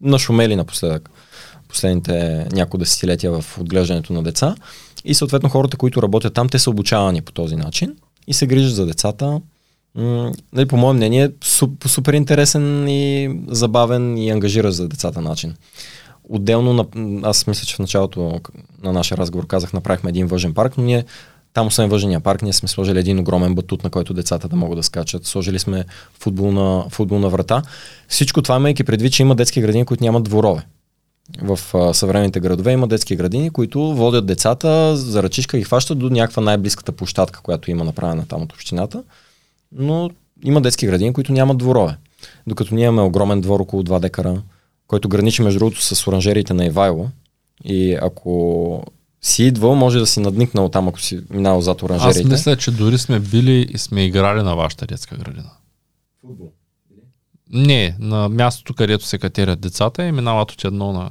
нашумели 0.00 0.56
напоследък 0.56 1.10
последните 1.68 2.46
няколко 2.52 2.78
десетилетия 2.78 3.40
в 3.40 3.58
отглеждането 3.58 4.12
на 4.12 4.22
деца. 4.22 4.54
И 5.04 5.14
съответно 5.14 5.48
хората, 5.48 5.76
които 5.76 6.02
работят 6.02 6.34
там, 6.34 6.48
те 6.48 6.58
са 6.58 6.70
обучавани 6.70 7.22
по 7.22 7.32
този 7.32 7.56
начин 7.56 7.96
и 8.26 8.34
се 8.34 8.46
грижат 8.46 8.74
за 8.74 8.86
децата. 8.86 9.40
Нали, 10.52 10.66
по 10.68 10.76
мое 10.76 10.92
мнение, 10.92 11.30
суп, 11.44 11.84
супер 11.88 12.12
интересен 12.12 12.88
и 12.88 13.30
забавен 13.48 14.18
и 14.18 14.30
ангажира 14.30 14.72
за 14.72 14.88
децата 14.88 15.20
начин. 15.20 15.54
Отделно, 16.28 16.86
аз 17.22 17.46
мисля, 17.46 17.66
че 17.66 17.76
в 17.76 17.78
началото 17.78 18.40
на 18.82 18.92
нашия 18.92 19.18
разговор 19.18 19.46
казах, 19.46 19.72
направихме 19.72 20.10
един 20.10 20.26
въжен 20.26 20.54
парк, 20.54 20.78
но 20.78 20.84
ние 20.84 21.04
там, 21.54 21.66
освен 21.66 21.88
въжения 21.88 22.20
парк, 22.20 22.42
ние 22.42 22.52
сме 22.52 22.68
сложили 22.68 22.98
един 22.98 23.18
огромен 23.18 23.54
батут, 23.54 23.84
на 23.84 23.90
който 23.90 24.14
децата 24.14 24.48
да 24.48 24.56
могат 24.56 24.78
да 24.78 24.82
скачат. 24.82 25.26
Сложили 25.26 25.58
сме 25.58 25.84
футболна, 26.20 26.84
футболна 26.90 27.28
врата. 27.28 27.62
Всичко 28.08 28.42
това, 28.42 28.56
имайки 28.56 28.84
предвид, 28.84 29.12
че 29.12 29.22
има 29.22 29.34
детски 29.34 29.60
градини, 29.60 29.84
които 29.84 30.04
нямат 30.04 30.24
дворове 30.24 30.66
в 31.42 31.58
а, 31.74 31.94
съвременните 31.94 32.40
градове 32.40 32.72
има 32.72 32.88
детски 32.88 33.16
градини, 33.16 33.50
които 33.50 33.94
водят 33.94 34.26
децата 34.26 34.96
за 34.96 35.22
ръчишка 35.22 35.58
и 35.58 35.64
хващат 35.64 35.98
до 35.98 36.10
някаква 36.10 36.42
най-близката 36.42 36.92
площадка, 36.92 37.40
която 37.42 37.70
има 37.70 37.84
направена 37.84 38.26
там 38.28 38.42
от 38.42 38.52
общината. 38.52 39.02
Но 39.72 40.10
има 40.44 40.60
детски 40.60 40.86
градини, 40.86 41.12
които 41.12 41.32
нямат 41.32 41.58
дворове. 41.58 41.96
Докато 42.46 42.74
ние 42.74 42.84
имаме 42.84 43.02
огромен 43.02 43.40
двор 43.40 43.60
около 43.60 43.82
2 43.82 44.00
декара, 44.00 44.42
който 44.86 45.08
граничи 45.08 45.42
между 45.42 45.58
другото 45.58 45.82
с 45.82 46.06
оранжериите 46.06 46.54
на 46.54 46.66
Ивайло. 46.66 47.08
И 47.64 47.98
ако 48.02 48.84
си 49.22 49.44
идвал, 49.44 49.74
може 49.74 49.98
да 49.98 50.06
си 50.06 50.20
надникнал 50.20 50.68
там, 50.68 50.88
ако 50.88 51.00
си 51.00 51.20
минал 51.30 51.60
зад 51.60 51.82
оранжериите. 51.82 52.20
Аз 52.20 52.24
мисля, 52.24 52.56
че 52.56 52.70
дори 52.70 52.98
сме 52.98 53.20
били 53.20 53.66
и 53.74 53.78
сме 53.78 54.04
играли 54.04 54.42
на 54.42 54.56
вашата 54.56 54.86
детска 54.86 55.16
градина. 55.16 55.50
Футбол. 56.20 56.52
Не, 57.52 57.96
на 57.98 58.28
мястото, 58.28 58.74
където 58.74 59.04
се 59.04 59.18
катерят 59.18 59.60
децата 59.60 60.04
и 60.04 60.12
минават 60.12 60.52
от 60.52 60.64
едно 60.64 60.92
на... 60.92 61.10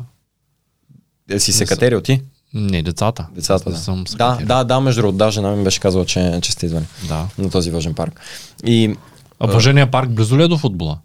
Е, 1.29 1.39
си 1.39 1.51
се 1.51 1.65
катерил 1.65 2.01
ти? 2.01 2.21
Не, 2.53 2.83
децата. 2.83 3.27
Децата, 3.31 3.69
да. 3.69 3.77
Съм 3.77 4.03
Да, 4.17 4.39
да, 4.43 4.63
да, 4.63 4.79
между 4.79 5.01
другото, 5.01 5.17
да, 5.17 5.31
жена 5.31 5.55
ми 5.55 5.63
беше 5.63 5.79
казала, 5.79 6.05
че, 6.05 6.39
че 6.41 6.51
сте 6.51 6.65
идвали 6.65 6.85
да. 7.07 7.27
на 7.37 7.49
този 7.49 7.71
въжен 7.71 7.93
парк. 7.93 8.21
И 8.65 8.95
А 9.39 9.47
въжения 9.47 9.91
парк 9.91 10.09
близо 10.09 10.37
ли 10.37 10.43
е 10.43 10.47
до 10.47 10.57
футбола? 10.57 10.99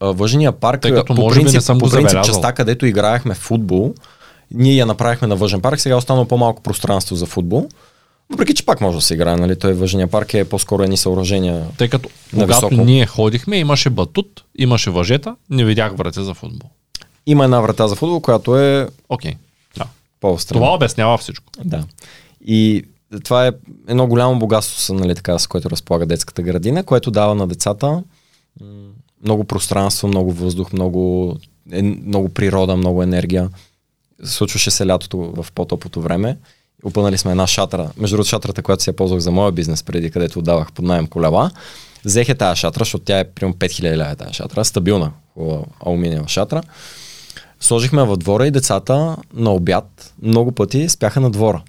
Въжения 0.00 0.52
парк, 0.52 0.80
Тъй 0.80 0.94
като 0.94 1.14
по 1.14 1.22
може 1.22 1.34
би 1.34 1.40
принцип, 1.40 1.54
не 1.54 1.60
съм 1.60 1.78
по 1.78 1.90
принцип 1.90 2.08
забелязал. 2.08 2.22
частта, 2.22 2.52
където 2.52 2.86
играехме 2.86 3.34
футбол, 3.34 3.94
ние 4.54 4.74
я 4.74 4.86
направихме 4.86 5.28
на 5.28 5.36
въжен 5.36 5.60
парк, 5.60 5.80
сега 5.80 5.94
е 5.94 5.98
останало 5.98 6.24
по-малко 6.24 6.62
пространство 6.62 7.16
за 7.16 7.26
футбол. 7.26 7.68
Въпреки, 8.30 8.54
че 8.54 8.66
пак 8.66 8.80
може 8.80 8.96
да 8.96 9.02
се 9.02 9.14
играе, 9.14 9.36
нали? 9.36 9.58
Той 9.58 9.72
въжения 9.72 10.08
парк 10.08 10.34
е 10.34 10.44
по-скоро 10.44 10.82
едни 10.82 10.96
съоръжения. 10.96 11.66
Тъй 11.78 11.88
като 11.88 12.08
когато 12.34 12.68
високо. 12.68 12.84
ние 12.84 13.06
ходихме, 13.06 13.56
имаше 13.56 13.90
батут, 13.90 14.44
имаше 14.58 14.90
въжета, 14.90 15.36
не 15.50 15.64
видях 15.64 15.96
врати 15.96 16.24
за 16.24 16.34
футбол. 16.34 16.70
Има 17.26 17.44
една 17.44 17.60
врата 17.60 17.88
за 17.88 17.94
футбол, 17.94 18.20
която 18.20 18.58
е 18.58 18.88
Окей. 19.08 19.34
Да. 19.78 19.84
по-встрана. 20.20 20.60
Това 20.60 20.74
обяснява 20.74 21.18
всичко. 21.18 21.46
Да. 21.64 21.84
И 22.46 22.84
това 23.24 23.46
е 23.46 23.52
едно 23.88 24.06
голямо 24.06 24.38
богатство, 24.38 24.94
нали, 24.94 25.14
така, 25.14 25.38
с 25.38 25.46
което 25.46 25.70
разполага 25.70 26.06
детската 26.06 26.42
градина, 26.42 26.84
което 26.84 27.10
дава 27.10 27.34
на 27.34 27.46
децата 27.46 28.02
много 29.24 29.44
пространство, 29.44 30.08
много 30.08 30.32
въздух, 30.32 30.72
много, 30.72 31.36
е, 31.72 31.82
много 31.82 32.28
природа, 32.28 32.76
много 32.76 33.02
енергия. 33.02 33.48
Случваше 34.24 34.70
се 34.70 34.86
лятото 34.86 35.18
в 35.18 35.46
по-топлото 35.54 36.00
време. 36.00 36.38
Опънали 36.84 37.18
сме 37.18 37.30
една 37.30 37.46
шатра. 37.46 37.90
Между 37.96 38.16
другото, 38.16 38.28
шатрата, 38.28 38.62
която 38.62 38.82
си 38.82 38.90
я 38.90 38.96
ползвах 38.96 39.20
за 39.20 39.30
моя 39.30 39.52
бизнес, 39.52 39.82
преди 39.82 40.10
където 40.10 40.38
отдавах 40.38 40.72
под 40.72 40.84
найем 40.84 41.06
колела, 41.06 41.50
взех 42.04 42.28
е 42.28 42.34
тази 42.34 42.60
шатра, 42.60 42.80
защото 42.80 43.04
тя 43.04 43.18
е 43.18 43.24
примерно 43.24 43.54
5000 43.54 43.96
лева 43.96 44.16
тази 44.16 44.34
шатра, 44.34 44.64
стабилна, 44.64 45.12
хубава 45.34 45.62
алуминиева 45.86 46.28
шатра. 46.28 46.62
Сложихме 47.60 48.04
във 48.04 48.18
двора 48.18 48.46
и 48.46 48.50
децата 48.50 49.16
на 49.34 49.50
обяд 49.50 50.14
много 50.22 50.52
пъти 50.52 50.88
спяха 50.88 51.20
на 51.20 51.30
двора. 51.30 51.62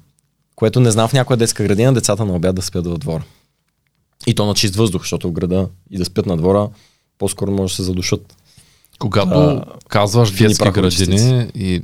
Което 0.55 0.79
не 0.79 0.91
знам 0.91 1.07
в 1.07 1.13
някоя 1.13 1.37
детска 1.37 1.63
градина 1.63 1.93
децата 1.93 2.25
на 2.25 2.33
обяд 2.33 2.55
да 2.55 2.61
спят 2.61 2.87
във 2.87 2.97
двора. 2.97 3.23
И 4.27 4.35
то 4.35 4.45
на 4.45 4.53
чист 4.53 4.75
въздух, 4.75 5.01
защото 5.01 5.29
в 5.29 5.31
града 5.31 5.69
и 5.91 5.97
да 5.97 6.05
спят 6.05 6.25
на 6.25 6.37
двора, 6.37 6.69
по-скоро 7.21 7.51
може 7.51 7.71
да 7.71 7.75
се 7.75 7.83
задушат. 7.83 8.37
Когато 8.99 9.39
А, 9.39 9.63
казваш 9.87 10.31
детски 10.31 10.69
градини 10.69 11.51
и 11.55 11.81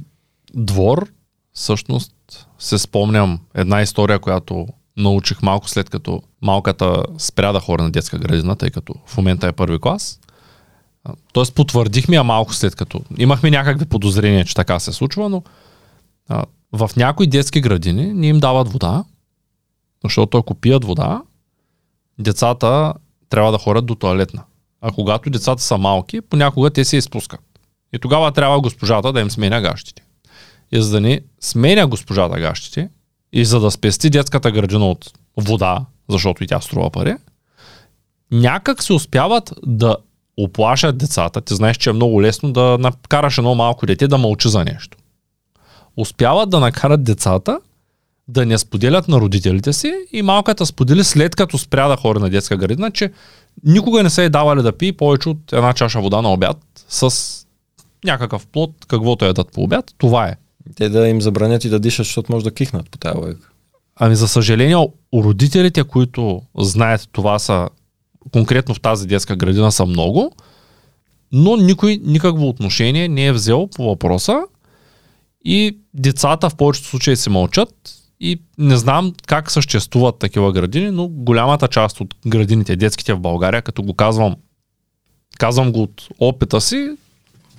двор, 0.54 1.08
всъщност 1.54 2.14
се 2.60 2.78
спомням 2.78 3.40
една 3.54 3.82
история, 3.82 4.20
която 4.20 4.68
научих 4.98 5.42
малко 5.42 5.70
след 5.70 5.90
като 5.90 6.22
малката 6.42 7.04
спря 7.18 7.52
да 7.52 7.60
хора 7.60 7.84
на 7.84 7.92
детска 7.92 8.18
градина, 8.18 8.56
тъй 8.56 8.70
като 8.70 8.94
в 9.06 9.18
момента 9.18 9.48
е 9.48 9.52
първи 9.52 9.80
клас. 9.80 10.20
Тоест 11.34 11.56
потвърдихме 11.56 12.16
я 12.16 12.24
малко 12.24 12.54
след 12.54 12.76
като. 12.76 13.02
Имахме 13.18 13.52
някакви 13.52 13.86
подозрения, 13.86 14.46
че 14.46 14.56
така 14.56 14.80
се 14.80 14.94
случва, 14.94 15.30
но 15.30 15.44
а, 16.30 16.46
в 16.72 16.90
някои 16.98 17.28
детски 17.28 17.62
градини 17.62 18.14
не 18.14 18.28
им 18.28 18.40
дават 18.40 18.72
вода, 18.72 19.04
защото 20.04 20.38
ако 20.38 20.56
пият 20.56 20.86
вода, 20.86 21.22
децата 22.20 22.94
трябва 23.30 23.52
да 23.52 23.58
ходят 23.58 23.86
до 23.86 23.96
туалетна. 23.96 24.44
А 24.82 24.92
когато 24.92 25.30
децата 25.30 25.64
са 25.64 25.78
малки, 25.78 26.22
понякога 26.22 26.70
те 26.70 26.86
се 26.86 26.98
изпускат. 26.98 27.40
И 27.94 28.00
тогава 28.00 28.32
трябва 28.32 28.62
госпожата 28.62 29.14
да 29.14 29.22
им 29.22 29.32
сменя 29.32 29.62
гащите. 29.62 30.04
И 30.72 30.82
за 30.82 30.92
да 30.92 31.02
не 31.02 31.22
сменя 31.40 31.88
госпожата 31.88 32.40
гащите, 32.40 32.90
и 33.34 33.46
за 33.46 33.60
да 33.60 33.72
спести 33.72 34.10
детската 34.10 34.52
градина 34.52 34.90
от 34.90 35.12
вода, 35.38 35.86
защото 36.10 36.44
и 36.44 36.48
тя 36.48 36.62
струва 36.62 36.90
пари, 36.90 37.16
някак 38.32 38.84
се 38.84 38.94
успяват 38.94 39.54
да 39.66 39.98
оплашат 40.38 40.98
децата. 40.98 41.42
Ти 41.42 41.56
знаеш, 41.56 41.78
че 41.78 41.90
е 41.90 41.94
много 41.94 42.22
лесно 42.22 42.54
да 42.54 42.78
накараш 42.80 43.38
едно 43.38 43.56
малко 43.56 43.86
дете 43.86 44.08
да 44.08 44.18
мълчи 44.18 44.50
за 44.50 44.66
нещо. 44.66 44.98
Успяват 45.98 46.50
да 46.50 46.60
накарат 46.60 47.04
децата 47.04 47.60
да 48.28 48.46
не 48.46 48.58
споделят 48.58 49.08
на 49.08 49.18
родителите 49.18 49.74
си 49.74 49.94
и 50.12 50.22
малката 50.22 50.66
сподели 50.66 51.04
след 51.04 51.36
като 51.36 51.58
спря 51.58 51.88
да 51.88 51.98
хори 51.98 52.20
на 52.20 52.30
детска 52.30 52.58
градина, 52.58 52.92
че 52.92 53.12
никога 53.64 54.04
не 54.04 54.10
са 54.10 54.24
е 54.24 54.30
давали 54.30 54.62
да 54.62 54.78
пие 54.78 54.94
повече 54.94 55.30
от 55.30 55.54
една 55.54 55.74
чаша 55.74 56.02
вода 56.02 56.22
на 56.22 56.34
обяд 56.34 56.58
с 56.90 57.14
някакъв 58.04 58.48
плод, 58.48 58.72
каквото 58.88 59.26
ядат 59.26 59.52
по 59.54 59.64
обяд. 59.64 59.94
Това 59.98 60.28
е. 60.28 60.36
Те 60.76 60.90
да 60.90 61.08
им 61.08 61.22
забранят 61.22 61.66
и 61.66 61.70
да 61.70 61.80
дишат, 61.80 62.06
защото 62.06 62.32
може 62.32 62.44
да 62.44 62.52
кихнат 62.52 62.90
по 62.90 62.98
тази 62.98 63.18
логика. 63.18 63.50
Ами 63.96 64.16
за 64.16 64.28
съжаление, 64.28 64.76
у 65.12 65.24
родителите, 65.24 65.84
които 65.84 66.42
знаят 66.58 67.10
това 67.12 67.40
са 67.40 67.70
конкретно 68.32 68.76
в 68.76 68.82
тази 68.82 69.08
детска 69.08 69.36
градина 69.36 69.72
са 69.72 69.86
много, 69.86 70.32
но 71.32 71.58
никой 71.58 72.00
никакво 72.04 72.48
отношение 72.48 73.08
не 73.08 73.26
е 73.26 73.34
взел 73.34 73.70
по 73.76 73.84
въпроса 73.84 74.42
и 75.46 75.78
децата 75.94 76.50
в 76.50 76.56
повечето 76.56 76.88
случаи 76.88 77.16
се 77.16 77.30
мълчат 77.30 77.97
и 78.20 78.42
не 78.58 78.78
знам 78.78 79.14
как 79.28 79.52
съществуват 79.52 80.20
такива 80.20 80.52
градини, 80.52 80.92
но 80.92 81.08
голямата 81.08 81.68
част 81.68 82.02
от 82.02 82.16
градините 82.28 82.76
детските 82.76 83.14
в 83.14 83.20
България, 83.20 83.62
като 83.62 83.84
го 83.84 83.94
казвам, 83.94 84.36
казвам 85.38 85.72
го 85.72 85.82
от 85.84 86.08
опита 86.20 86.62
си, 86.62 86.90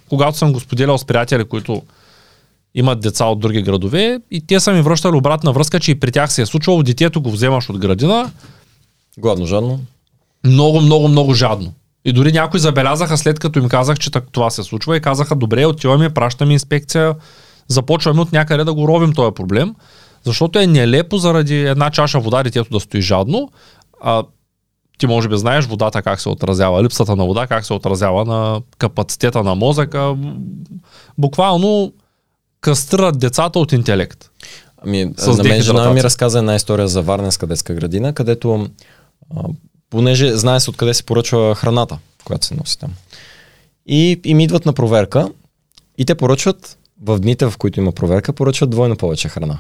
когато 0.09 0.39
съм 0.39 0.53
го 0.53 0.61
споделял 0.61 0.99
с 0.99 1.05
приятели, 1.05 1.45
които 1.45 1.83
имат 2.75 3.01
деца 3.01 3.25
от 3.25 3.41
други 3.41 3.63
градове 3.63 4.21
и 4.31 4.47
те 4.47 4.61
са 4.61 4.73
ми 4.73 4.83
връщали 4.83 5.17
обратна 5.17 5.53
връзка, 5.53 5.81
че 5.81 5.91
и 5.91 6.01
при 6.01 6.13
тях 6.13 6.33
се 6.33 6.43
е 6.43 6.47
случвало, 6.47 6.83
детето 6.83 7.21
го 7.21 7.31
вземаш 7.31 7.71
от 7.71 7.79
градина, 7.79 8.31
Гладно, 9.19 9.47
жадно. 9.47 9.81
много, 10.45 10.81
много, 10.81 11.09
много 11.09 11.35
жадно. 11.35 11.73
И 12.05 12.13
дори 12.13 12.33
някои 12.33 12.61
забелязаха 12.61 13.17
след 13.17 13.39
като 13.39 13.59
им 13.59 13.69
казах, 13.69 13.99
че 13.99 14.11
това 14.11 14.51
се 14.51 14.63
случва 14.63 14.97
и 14.97 15.01
казаха, 15.01 15.37
добре, 15.37 15.67
отиваме, 15.67 16.11
пращаме 16.11 16.53
инспекция, 16.53 17.15
започваме 17.69 18.21
от 18.21 18.33
някъде 18.33 18.65
да 18.65 18.75
го 18.75 18.89
ровим 18.89 19.13
този 19.13 19.35
проблем, 19.35 19.75
Защото 20.25 20.59
е 20.59 20.67
нелепо 20.67 21.19
заради 21.19 21.61
една 21.61 21.91
чаша 21.91 22.21
вода 22.21 22.43
детето 22.43 22.71
да 22.71 22.81
стои 22.81 23.01
жадно, 23.01 23.51
а 24.01 24.23
ти 24.99 25.07
може 25.07 25.29
би 25.29 25.39
знаеш 25.39 25.65
водата 25.65 26.03
как 26.03 26.21
се 26.21 26.29
отразява, 26.29 26.83
липсата 26.83 27.17
на 27.17 27.25
вода 27.25 27.47
как 27.47 27.65
се 27.65 27.73
отразява 27.73 28.25
на 28.25 28.61
капацитета 28.79 29.43
на 29.43 29.55
мозъка. 29.55 30.17
Буквално 31.19 31.93
кастрират 32.61 33.19
децата 33.19 33.59
от 33.59 33.73
интелект. 33.73 34.31
Ами, 34.83 35.13
С 35.17 35.27
на 35.27 35.45
мен 35.45 35.63
жена 35.63 35.91
ми 35.91 36.03
разказа 36.03 36.39
една 36.39 36.55
история 36.55 36.89
за 36.89 37.03
Варненска 37.03 37.47
детска 37.47 37.75
градина, 37.75 38.13
където, 38.13 38.69
а, 39.37 39.43
понеже 39.91 40.37
знае 40.37 40.61
се 40.61 40.71
откъде 40.71 40.95
се 40.95 41.03
поръчва 41.03 41.55
храната, 41.55 41.99
която 42.25 42.47
се 42.47 42.55
носи 42.55 42.79
там. 42.79 42.91
И 43.87 44.21
им 44.25 44.41
идват 44.41 44.67
на 44.67 44.73
проверка 44.73 45.29
и 45.99 46.05
те 46.05 46.15
поръчват, 46.15 46.79
в 47.03 47.19
дните 47.19 47.47
в 47.47 47.55
които 47.59 47.81
има 47.81 47.93
проверка, 47.93 48.33
поръчват 48.33 48.71
двойно 48.71 48.97
повече 48.97 49.29
храна. 49.29 49.59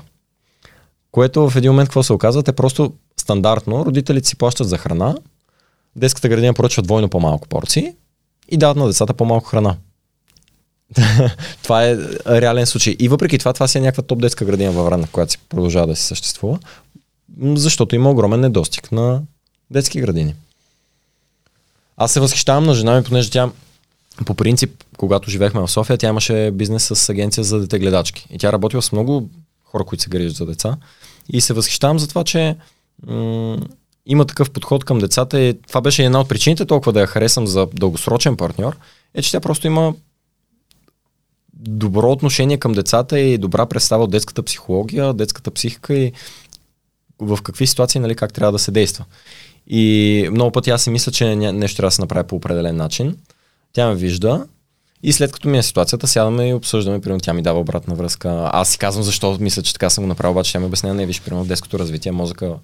Което 1.12 1.50
в 1.50 1.56
един 1.56 1.70
момент 1.70 1.88
какво 1.88 2.02
се 2.02 2.12
оказва? 2.12 2.42
Те 2.42 2.52
просто 2.52 2.92
стандартно 3.20 3.84
родителите 3.84 4.28
си 4.28 4.36
плащат 4.36 4.68
за 4.68 4.78
храна, 4.78 5.16
детската 5.96 6.28
градина 6.28 6.54
поръчва 6.54 6.82
двойно 6.82 7.08
по-малко 7.08 7.48
порции 7.48 7.92
и 8.48 8.56
дават 8.56 8.76
на 8.76 8.86
децата 8.86 9.14
по-малко 9.14 9.46
храна. 9.46 9.76
това 11.62 11.84
е 11.84 11.96
реален 12.26 12.66
случай. 12.66 12.96
И 12.98 13.08
въпреки 13.08 13.38
това, 13.38 13.52
това 13.52 13.68
си 13.68 13.78
е 13.78 13.80
някаква 13.80 14.02
топ 14.02 14.20
детска 14.20 14.44
градина 14.44 14.72
във 14.72 14.84
Варна, 14.84 15.08
която 15.12 15.32
си 15.32 15.38
продължава 15.48 15.86
да 15.86 15.96
си 15.96 16.02
съществува, 16.02 16.58
защото 17.42 17.94
има 17.94 18.10
огромен 18.10 18.40
недостиг 18.40 18.92
на 18.92 19.22
детски 19.70 20.00
градини. 20.00 20.34
Аз 21.96 22.12
се 22.12 22.20
възхищавам 22.20 22.64
на 22.64 22.74
жена 22.74 22.96
ми, 22.96 23.04
понеже 23.04 23.30
тя 23.30 23.50
по 24.26 24.34
принцип, 24.34 24.84
когато 24.96 25.30
живеехме 25.30 25.60
в 25.60 25.68
София, 25.68 25.98
тя 25.98 26.08
имаше 26.08 26.50
бизнес 26.50 26.92
с 26.94 27.08
агенция 27.08 27.44
за 27.44 27.60
дете 27.60 27.78
гледачки. 27.78 28.26
И 28.30 28.38
тя 28.38 28.52
работила 28.52 28.82
с 28.82 28.92
много 28.92 29.28
хора, 29.70 29.84
които 29.84 30.02
се 30.02 30.10
грижат 30.10 30.36
за 30.36 30.46
деца. 30.46 30.76
И 31.28 31.40
се 31.40 31.54
възхищавам 31.54 31.98
за 31.98 32.08
това, 32.08 32.24
че 32.24 32.56
м- 33.06 33.58
има 34.06 34.24
такъв 34.24 34.50
подход 34.50 34.84
към 34.84 34.98
децата. 34.98 35.40
И 35.40 35.54
това 35.68 35.80
беше 35.80 36.04
една 36.04 36.20
от 36.20 36.28
причините 36.28 36.66
толкова 36.66 36.92
да 36.92 37.00
я 37.00 37.06
харесам 37.06 37.46
за 37.46 37.66
дългосрочен 37.74 38.36
партньор, 38.36 38.76
е, 39.14 39.22
че 39.22 39.32
тя 39.32 39.40
просто 39.40 39.66
има 39.66 39.94
добро 41.54 42.10
отношение 42.10 42.56
към 42.56 42.72
децата 42.72 43.20
и 43.20 43.38
добра 43.38 43.66
представа 43.66 44.04
от 44.04 44.10
детската 44.10 44.42
психология, 44.42 45.14
детската 45.14 45.50
психика 45.50 45.94
и 45.94 46.12
в 47.18 47.38
какви 47.42 47.66
ситуации, 47.66 48.00
нали, 48.00 48.14
как 48.14 48.32
трябва 48.32 48.52
да 48.52 48.58
се 48.58 48.70
действа. 48.70 49.04
И 49.66 50.28
много 50.32 50.52
пъти 50.52 50.70
аз 50.70 50.82
си 50.82 50.90
мисля, 50.90 51.12
че 51.12 51.36
нещо 51.36 51.76
трябва 51.76 51.86
да 51.86 51.94
се 51.94 52.02
направи 52.02 52.26
по 52.26 52.36
определен 52.36 52.76
начин. 52.76 53.16
Тя 53.72 53.88
ме 53.88 53.94
вижда 53.94 54.46
и 55.02 55.12
след 55.12 55.32
като 55.32 55.48
ми 55.48 55.58
е 55.58 55.62
ситуацията, 55.62 56.08
сядаме 56.08 56.48
и 56.48 56.54
обсъждаме, 56.54 57.00
примерно 57.00 57.20
тя 57.20 57.32
ми 57.32 57.42
дава 57.42 57.60
обратна 57.60 57.94
връзка. 57.94 58.50
Аз 58.52 58.68
си 58.68 58.78
казвам 58.78 59.04
защо 59.04 59.36
мисля, 59.40 59.62
че 59.62 59.72
така 59.72 59.90
съм 59.90 60.04
го 60.04 60.08
направил, 60.08 60.32
обаче 60.32 60.52
тя 60.52 60.60
ми 60.60 60.66
обяснява, 60.66 60.94
не 60.94 61.06
виж, 61.06 61.22
примерно 61.22 61.44
в 61.44 61.48
детското 61.48 61.78
развитие, 61.78 62.12
мозъка 62.12 62.54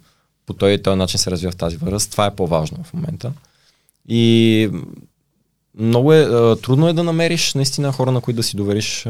по 0.45 0.53
този 0.53 0.73
и 0.73 0.83
този 0.83 0.97
начин 0.97 1.19
се 1.19 1.31
развива 1.31 1.51
в 1.51 1.55
тази 1.55 1.77
възраст. 1.77 2.11
Това 2.11 2.25
е 2.25 2.35
по-важно 2.35 2.83
в 2.83 2.93
момента. 2.93 3.31
И 4.07 4.69
много 5.79 6.13
е, 6.13 6.55
трудно 6.61 6.87
е 6.87 6.93
да 6.93 7.03
намериш 7.03 7.53
наистина 7.53 7.91
хора, 7.91 8.11
на 8.11 8.21
които 8.21 8.37
да 8.37 8.43
си 8.43 8.57
довериш, 8.57 9.03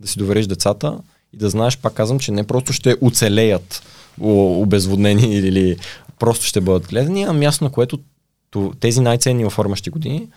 да 0.00 0.08
си 0.08 0.18
довериш 0.18 0.46
децата 0.46 0.98
и 1.32 1.36
да 1.36 1.50
знаеш, 1.50 1.78
пак 1.78 1.94
казвам, 1.94 2.18
че 2.18 2.32
не 2.32 2.44
просто 2.44 2.72
ще 2.72 2.96
оцелеят 3.00 3.82
обезводнени 4.20 5.34
или 5.34 5.76
просто 6.18 6.46
ще 6.46 6.60
бъдат 6.60 6.88
гледани, 6.88 7.22
а 7.22 7.32
място, 7.32 7.64
на 7.64 7.70
което 7.70 7.98
тези 8.80 9.00
най-ценни 9.00 9.44
оформящи 9.44 9.90
години 9.90 10.28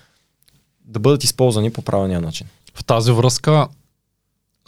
да 0.87 0.99
бъдат 0.99 1.23
използвани 1.23 1.73
по 1.73 1.81
правилния 1.81 2.21
начин. 2.21 2.47
В 2.75 2.85
тази 2.85 3.11
връзка 3.11 3.67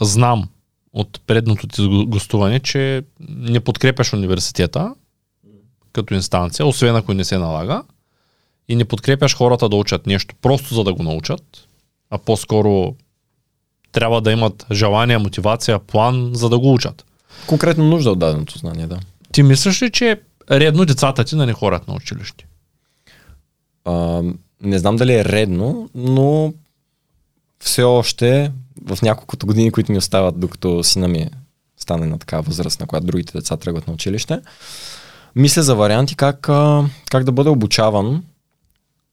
знам 0.00 0.48
от 0.92 1.20
предното 1.26 1.66
ти 1.66 1.86
го- 1.86 2.06
гостуване, 2.06 2.60
че 2.60 3.02
не 3.28 3.60
подкрепяш 3.60 4.12
университета 4.12 4.94
като 5.92 6.14
инстанция, 6.14 6.66
освен 6.66 6.96
ако 6.96 7.14
не 7.14 7.24
се 7.24 7.38
налага, 7.38 7.82
и 8.68 8.76
не 8.76 8.84
подкрепяш 8.84 9.36
хората 9.36 9.68
да 9.68 9.76
учат 9.76 10.06
нещо 10.06 10.34
просто 10.42 10.74
за 10.74 10.84
да 10.84 10.94
го 10.94 11.02
научат, 11.02 11.68
а 12.10 12.18
по-скоро 12.18 12.94
трябва 13.92 14.20
да 14.20 14.32
имат 14.32 14.66
желание, 14.72 15.18
мотивация, 15.18 15.78
план, 15.78 16.30
за 16.34 16.48
да 16.48 16.58
го 16.58 16.72
учат. 16.72 17.04
Конкретно 17.46 17.84
нужда 17.84 18.10
от 18.10 18.18
даденото 18.18 18.58
знание, 18.58 18.86
да. 18.86 19.00
Ти 19.32 19.42
мислиш 19.42 19.82
ли, 19.82 19.90
че 19.90 20.10
е 20.10 20.60
редно 20.60 20.84
децата 20.84 21.24
ти 21.24 21.36
да 21.36 21.46
не 21.46 21.52
ходят 21.52 21.88
на 21.88 21.94
училище? 21.94 22.46
А, 23.84 24.22
не 24.62 24.78
знам 24.78 24.96
дали 24.96 25.14
е 25.14 25.24
редно, 25.24 25.90
но 25.94 26.52
все 27.60 27.82
още 27.82 28.52
в 28.86 28.98
няколкото 29.02 29.46
години, 29.46 29.70
които 29.70 29.92
ми 29.92 29.98
остават, 29.98 30.40
докато 30.40 30.84
сина 30.84 31.08
ми 31.08 31.30
стане 31.76 32.06
на 32.06 32.18
такава 32.18 32.42
възраст, 32.42 32.80
на 32.80 32.86
която 32.86 33.06
другите 33.06 33.38
деца 33.38 33.56
тръгват 33.56 33.86
на 33.86 33.92
училище, 33.92 34.40
мисля 35.36 35.62
за 35.62 35.74
варианти 35.74 36.16
как, 36.16 36.40
как 37.10 37.24
да 37.24 37.32
бъде 37.32 37.50
обучаван, 37.50 38.24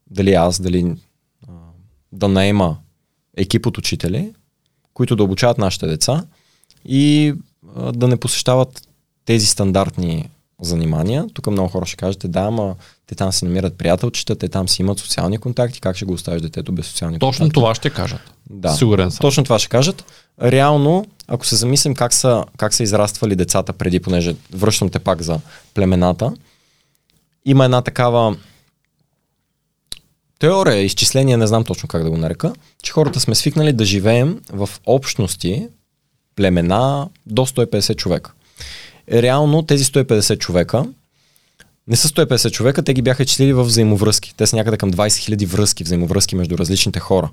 дали 0.10 0.34
аз, 0.34 0.62
дали 0.62 0.96
да 2.12 2.28
наема 2.28 2.78
екип 3.38 3.66
от 3.66 3.78
учители, 3.78 4.34
които 4.94 5.16
да 5.16 5.24
обучават 5.24 5.58
нашите 5.58 5.88
деца 5.88 6.26
и 6.86 7.34
да 7.94 8.08
не 8.08 8.18
посещават 8.18 8.88
тези 9.26 9.46
стандартни 9.46 10.30
занимания. 10.62 11.28
Тук 11.34 11.48
много 11.48 11.70
хора 11.70 11.86
ще 11.86 11.98
кажете, 11.98 12.28
да, 12.28 12.40
ама 12.40 12.76
те 13.08 13.16
там 13.16 13.34
си 13.34 13.46
намират 13.46 13.78
приятелчета, 13.78 14.36
те 14.36 14.50
там 14.50 14.70
си 14.70 14.82
имат 14.82 15.00
социални 15.00 15.38
контакти, 15.38 15.82
как 15.82 15.96
ще 15.96 16.06
го 16.06 16.14
оставиш 16.14 16.42
детето 16.42 16.72
без 16.72 16.88
социални 16.88 17.20
Точно 17.20 17.44
контакти? 17.44 17.54
това 17.54 17.76
ще 17.76 17.90
кажат. 17.90 18.22
Да. 18.50 18.74
Сигурен 18.74 19.12
съм. 19.12 19.20
Точно 19.22 19.44
това 19.44 19.60
ще 19.60 19.70
кажат. 19.70 20.06
Реално, 20.42 21.06
ако 21.28 21.46
се 21.46 21.56
замислим 21.56 21.96
как 21.96 22.14
са, 22.14 22.46
как 22.58 22.74
са 22.74 22.84
израствали 22.84 23.36
децата 23.36 23.74
преди, 23.74 24.00
понеже 24.00 24.36
връщам 24.54 24.90
те 24.90 25.00
пак 25.00 25.22
за 25.22 25.40
племената, 25.74 26.34
има 27.46 27.66
една 27.66 27.82
такава 27.82 28.36
теория, 30.40 30.82
изчисление, 30.82 31.38
не 31.38 31.48
знам 31.48 31.64
точно 31.64 31.88
как 31.88 32.04
да 32.04 32.10
го 32.10 32.18
нарека, 32.18 32.54
че 32.84 32.92
хората 32.92 33.20
сме 33.20 33.36
свикнали 33.36 33.74
да 33.74 33.86
живеем 33.86 34.42
в 34.50 34.70
общности, 34.86 35.68
племена 36.36 37.10
до 37.26 37.46
150 37.46 37.96
човека. 37.96 38.32
Реално 39.12 39.62
тези 39.62 39.84
150 39.84 40.38
човека 40.38 40.86
не 41.88 41.96
са 41.96 42.08
150 42.08 42.52
човека, 42.52 42.84
те 42.84 42.94
ги 42.94 43.02
бяха 43.02 43.26
числили 43.26 43.54
в 43.54 43.64
взаимовръзки. 43.64 44.34
Те 44.38 44.48
са 44.48 44.56
някъде 44.56 44.78
към 44.78 44.92
20 44.92 45.36
000 45.36 45.46
връзки, 45.46 45.84
взаимовръзки 45.84 46.36
между 46.36 46.58
различните 46.58 47.00
хора. 47.00 47.30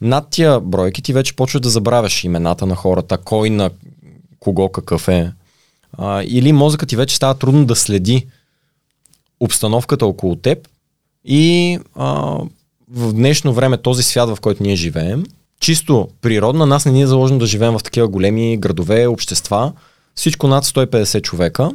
Над 0.00 0.28
тия 0.30 0.60
бройки 0.60 1.02
ти 1.02 1.12
вече 1.12 1.36
почваш 1.36 1.60
да 1.60 1.70
забравяш 1.70 2.24
имената 2.24 2.66
на 2.66 2.74
хората, 2.74 3.18
кой 3.18 3.50
на 3.50 3.70
кого 4.40 4.68
какъв 4.68 5.08
е. 5.08 5.32
А, 5.98 6.22
или 6.26 6.52
мозъкът 6.52 6.88
ти 6.88 6.96
вече 6.96 7.16
става 7.16 7.34
трудно 7.34 7.64
да 7.64 7.76
следи 7.76 8.26
обстановката 9.40 10.06
около 10.06 10.36
теб 10.36 10.68
и 11.24 11.78
а, 11.94 12.38
в 12.90 13.12
днешно 13.12 13.52
време 13.52 13.78
този 13.78 14.02
свят, 14.02 14.28
в 14.28 14.40
който 14.40 14.62
ние 14.62 14.76
живеем, 14.76 15.24
чисто 15.60 16.08
природна, 16.20 16.66
нас 16.66 16.84
не 16.84 16.92
ни 16.92 17.02
е 17.02 17.06
заложено 17.06 17.38
да 17.38 17.46
живеем 17.46 17.78
в 17.78 17.82
такива 17.82 18.08
големи 18.08 18.56
градове, 18.56 19.06
общества, 19.06 19.72
всичко 20.14 20.48
над 20.48 20.64
150 20.64 21.22
човека. 21.22 21.70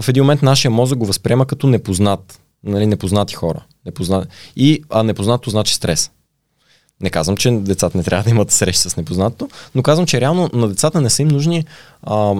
В 0.00 0.08
един 0.08 0.22
момент 0.22 0.42
нашия 0.42 0.70
мозък 0.70 0.98
го 0.98 1.06
възприема 1.06 1.46
като 1.46 1.66
непознат, 1.66 2.40
нали, 2.64 2.86
непознати 2.86 3.34
хора. 3.34 3.64
Непознат... 3.86 4.28
И, 4.56 4.82
а 4.90 5.02
непознато 5.02 5.50
значи 5.50 5.74
стрес. 5.74 6.10
Не 7.00 7.10
казвам, 7.10 7.36
че 7.36 7.50
децата 7.50 7.98
не 7.98 8.04
трябва 8.04 8.24
да 8.24 8.30
имат 8.30 8.50
срещи 8.50 8.90
с 8.90 8.96
непознато, 8.96 9.48
но 9.74 9.82
казвам, 9.82 10.06
че 10.06 10.20
реално 10.20 10.50
на 10.52 10.68
децата 10.68 11.00
не 11.00 11.10
са 11.10 11.22
им 11.22 11.28
нужни 11.28 11.64
а, 12.02 12.34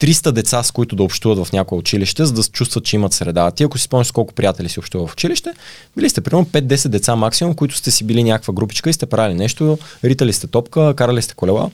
300 0.00 0.30
деца, 0.30 0.62
с 0.62 0.70
които 0.70 0.96
да 0.96 1.02
общуват 1.02 1.46
в 1.46 1.52
някое 1.52 1.78
училище, 1.78 2.24
за 2.24 2.32
да 2.32 2.42
чувстват, 2.42 2.84
че 2.84 2.96
имат 2.96 3.12
среда. 3.12 3.50
Ти, 3.50 3.62
ако 3.62 3.78
си 3.78 3.84
спомняш 3.84 4.10
колко 4.10 4.34
приятели 4.34 4.68
си 4.68 4.78
общува 4.78 5.06
в 5.06 5.12
училище, 5.12 5.54
били 5.96 6.10
сте 6.10 6.20
примерно 6.20 6.46
5-10 6.46 6.88
деца 6.88 7.16
максимум, 7.16 7.54
които 7.54 7.76
сте 7.76 7.90
си 7.90 8.04
били 8.04 8.24
някаква 8.24 8.54
групичка 8.54 8.90
и 8.90 8.92
сте 8.92 9.06
правили 9.06 9.34
нещо, 9.34 9.78
ритали 10.04 10.32
сте 10.32 10.46
топка, 10.46 10.94
карали 10.96 11.22
сте 11.22 11.34
колела 11.34 11.70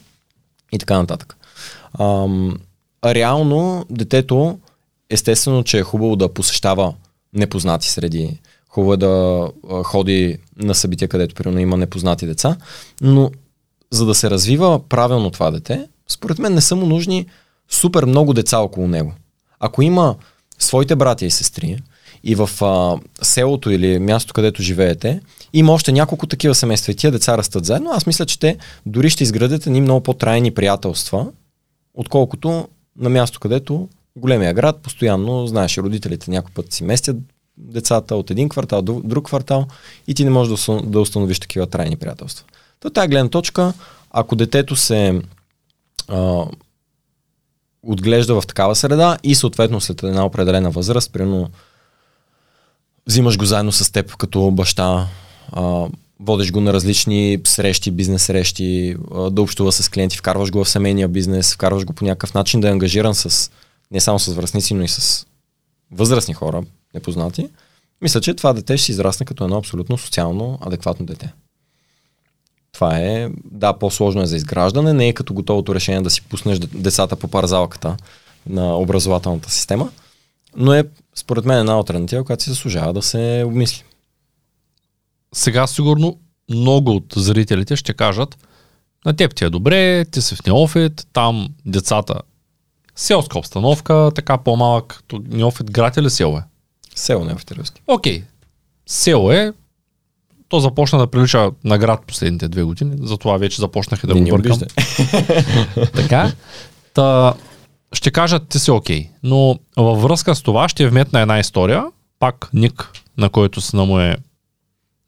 и 0.73 0.79
така 0.79 0.99
нататък. 0.99 1.37
А 1.99 2.29
реално 3.05 3.87
детето, 3.91 4.59
естествено, 5.11 5.65
че 5.65 5.79
е 5.79 5.83
хубаво 5.83 6.17
да 6.17 6.35
посещава 6.35 6.95
непознати 7.33 7.89
среди, 7.89 8.41
хубаво 8.69 8.93
е 8.93 8.97
да 8.97 9.49
ходи 9.85 10.39
на 10.57 10.75
събития, 10.75 11.09
където 11.09 11.35
примерно 11.35 11.61
има 11.61 11.77
непознати 11.77 12.27
деца, 12.27 12.57
но 13.01 13.31
за 13.91 14.07
да 14.07 14.15
се 14.15 14.31
развива 14.31 14.89
правилно 14.89 15.31
това 15.31 15.51
дете, 15.51 15.89
според 16.09 16.39
мен 16.39 16.55
не 16.55 16.61
са 16.61 16.77
му 16.77 16.87
нужни 16.87 17.27
супер 17.71 18.05
много 18.05 18.35
деца 18.35 18.59
около 18.59 18.89
него. 18.89 19.15
Ако 19.61 19.83
има 19.83 20.17
своите 20.59 20.97
братя 20.97 21.27
и 21.27 21.31
сестри 21.31 21.79
и 22.25 22.35
в 22.35 22.51
а, 22.63 23.01
селото 23.25 23.71
или 23.71 23.99
мястото, 23.99 24.35
където 24.35 24.63
живеете, 24.63 25.21
има 25.53 25.73
още 25.73 25.93
няколко 25.93 26.27
такива 26.27 26.55
семейства 26.55 26.93
и 26.93 26.97
тия 26.97 27.13
деца 27.13 27.39
растат 27.39 27.65
заедно, 27.65 27.91
аз 27.91 28.07
мисля, 28.07 28.27
че 28.27 28.39
те 28.39 28.57
дори 28.87 29.11
ще 29.11 29.25
изградят 29.25 29.67
едни 29.67 29.81
много 29.81 30.01
по-трайни 30.01 30.51
приятелства, 30.51 31.27
отколкото 31.95 32.69
на 32.97 33.09
място, 33.09 33.41
където 33.41 33.89
големия 34.17 34.55
град, 34.55 34.79
постоянно, 34.83 35.47
знаеш, 35.47 35.79
родителите 35.79 36.31
някой 36.31 36.51
път 36.55 36.73
си 36.73 36.85
местят 36.85 37.17
децата 37.59 38.17
от 38.17 38.31
един 38.31 38.49
квартал 38.49 38.83
до 38.83 39.01
друг 39.05 39.27
квартал 39.27 39.67
и 40.07 40.15
ти 40.15 40.25
не 40.25 40.31
можеш 40.31 40.67
да, 40.67 40.83
да 40.83 41.01
установиш 41.01 41.41
такива 41.41 41.67
трайни 41.67 41.97
приятелства. 41.97 42.47
То 42.81 42.91
тази 42.91 43.09
гледна 43.09 43.31
точка, 43.31 43.73
ако 44.11 44.37
детето 44.37 44.77
се 44.77 45.23
а, 46.09 46.45
отглежда 47.83 48.41
в 48.41 48.47
такава 48.47 48.77
среда 48.77 49.19
и 49.23 49.35
съответно 49.35 49.81
след 49.81 50.03
една 50.03 50.27
определена 50.27 50.71
възраст, 50.71 51.13
примерно 51.13 51.51
взимаш 53.07 53.39
го 53.39 53.45
заедно 53.45 53.73
с 53.73 53.93
теб 53.93 54.17
като 54.17 54.51
баща, 54.51 55.07
а, 55.53 55.87
водиш 56.21 56.53
го 56.53 56.61
на 56.61 56.73
различни 56.73 57.41
срещи, 57.45 57.91
бизнес 57.91 58.23
срещи, 58.23 58.97
да 59.31 59.43
общува 59.43 59.73
с 59.73 59.89
клиенти, 59.89 60.17
вкарваш 60.17 60.51
го 60.51 60.65
в 60.65 60.69
семейния 60.69 61.09
бизнес, 61.09 61.55
вкарваш 61.55 61.85
го 61.85 61.93
по 61.93 62.05
някакъв 62.05 62.35
начин 62.35 62.61
да 62.61 62.69
е 62.69 62.73
ангажиран 62.73 63.15
с 63.15 63.51
не 63.91 64.01
само 64.01 64.19
с 64.19 64.35
връзници, 64.35 64.75
но 64.75 64.83
и 64.83 64.89
с 64.89 65.27
възрастни 65.91 66.35
хора, 66.35 66.63
непознати. 66.95 67.49
Мисля, 68.03 68.21
че 68.21 68.35
това 68.35 68.53
дете 68.53 68.77
ще 68.77 68.93
израсне 68.93 69.27
като 69.27 69.45
едно 69.45 69.57
абсолютно 69.57 69.99
социално 69.99 70.59
адекватно 70.61 71.07
дете. 71.07 71.33
Това 72.73 72.99
е, 72.99 73.29
да, 73.45 73.73
по-сложно 73.73 74.23
е 74.23 74.27
за 74.27 74.37
изграждане, 74.37 74.93
не 74.93 75.09
е 75.09 75.13
като 75.13 75.35
готовото 75.35 75.75
решение 75.75 76.01
да 76.01 76.11
си 76.11 76.23
пуснеш 76.23 76.59
децата 76.59 77.17
по 77.17 77.29
парзалката 77.29 77.97
на 78.47 78.77
образователната 78.77 79.51
система, 79.51 79.91
но 80.57 80.73
е, 80.73 80.85
според 81.15 81.45
мен, 81.45 81.59
една 81.59 81.73
альтернатива, 81.73 82.25
която 82.25 82.45
си 82.45 82.51
заслужава 82.51 82.93
да 82.93 83.03
се 83.03 83.45
обмисли. 83.47 83.85
Сега 85.35 85.67
сигурно 85.67 86.19
много 86.51 86.91
от 86.91 87.15
зрителите 87.17 87.77
ще 87.77 87.95
кажат, 87.95 88.39
на 89.07 89.17
теб 89.17 89.35
ти 89.35 89.45
е 89.45 89.51
добре, 89.51 90.05
ти 90.05 90.23
си 90.23 90.35
в 90.35 90.47
неофит, 90.47 91.07
там 91.13 91.49
децата 91.67 92.15
селска 92.99 93.39
обстановка, 93.39 94.11
така 94.15 94.39
по-малък. 94.39 95.05
Неофит 95.29 95.71
град 95.71 95.97
или 95.97 96.11
село 96.11 96.39
е? 96.39 96.43
Село 96.95 97.25
неофитерски. 97.25 97.83
Окей. 97.87 98.25
Село 98.87 99.33
е, 99.33 99.53
то 100.49 100.61
започна 100.61 100.99
да 100.99 101.07
прилича 101.07 101.51
на 101.65 101.79
град 101.79 102.01
последните 102.07 102.49
две 102.49 102.63
години, 102.63 102.97
затова 103.03 103.37
вече 103.37 103.61
започнах 103.61 104.05
и 104.05 104.07
да 104.07 104.15
Не 104.15 104.31
го 104.31 104.37
бъркам. 104.37 104.59
Така. 105.95 106.33
Та, 106.95 107.35
ще 107.93 108.11
кажат, 108.11 108.49
ти 108.49 108.59
си 108.59 108.71
окей. 108.71 109.11
Но 109.23 109.59
във 109.77 110.03
връзка 110.03 110.35
с 110.35 110.43
това 110.43 110.69
ще 110.69 110.89
вметна 110.89 111.21
една 111.21 111.39
история. 111.39 111.85
Пак 112.19 112.51
Ник, 112.53 112.91
на 113.19 113.31
който 113.31 113.61
сина 113.61 113.85
му 113.85 114.01
е 114.01 114.17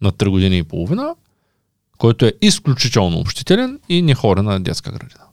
на 0.00 0.12
3 0.12 0.28
години 0.28 0.58
и 0.58 0.62
половина, 0.62 1.14
който 1.98 2.26
е 2.26 2.32
изключително 2.42 3.18
общителен 3.18 3.80
и 3.88 4.02
не 4.02 4.14
хори 4.14 4.42
на 4.42 4.60
детска 4.60 4.92
градина. 4.92 5.24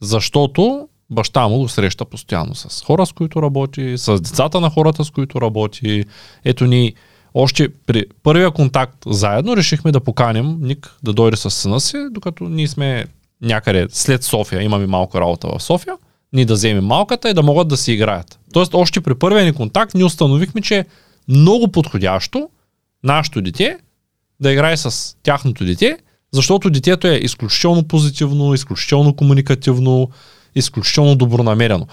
Защото 0.00 0.88
баща 1.14 1.48
му 1.48 1.58
го 1.58 1.68
среща 1.68 2.04
постоянно 2.04 2.54
с 2.54 2.84
хора, 2.84 3.06
с 3.06 3.12
които 3.12 3.42
работи, 3.42 3.98
с 3.98 4.20
децата 4.20 4.60
на 4.60 4.70
хората, 4.70 5.04
с 5.04 5.10
които 5.10 5.40
работи. 5.40 6.04
Ето 6.44 6.66
ни 6.66 6.94
още 7.34 7.68
при 7.86 8.04
първия 8.22 8.50
контакт 8.50 8.96
заедно 9.06 9.56
решихме 9.56 9.92
да 9.92 10.00
поканим 10.00 10.56
Ник 10.60 10.96
да 11.02 11.12
дойде 11.12 11.36
с 11.36 11.50
сина 11.50 11.80
си, 11.80 11.96
докато 12.10 12.44
ние 12.44 12.68
сме 12.68 13.06
някъде 13.42 13.86
след 13.90 14.24
София, 14.24 14.62
имаме 14.62 14.86
малко 14.86 15.20
работа 15.20 15.48
в 15.48 15.62
София, 15.62 15.94
ние 16.32 16.44
да 16.44 16.54
вземем 16.54 16.84
малката 16.84 17.30
и 17.30 17.34
да 17.34 17.42
могат 17.42 17.68
да 17.68 17.76
си 17.76 17.92
играят. 17.92 18.38
Тоест, 18.52 18.74
още 18.74 19.00
при 19.00 19.14
първия 19.14 19.44
ни 19.44 19.52
контакт 19.52 19.94
ние 19.94 20.04
установихме, 20.04 20.60
че 20.60 20.78
е 20.78 20.84
много 21.28 21.68
подходящо 21.68 22.48
нашето 23.04 23.40
дете 23.42 23.78
да 24.40 24.52
играе 24.52 24.76
с 24.76 25.16
тяхното 25.22 25.64
дете, 25.64 25.98
защото 26.32 26.70
детето 26.70 27.06
е 27.06 27.14
изключително 27.14 27.84
позитивно, 27.84 28.54
изключително 28.54 29.16
комуникативно, 29.16 30.10
изключително 30.54 31.16
добронамерено. 31.16 31.86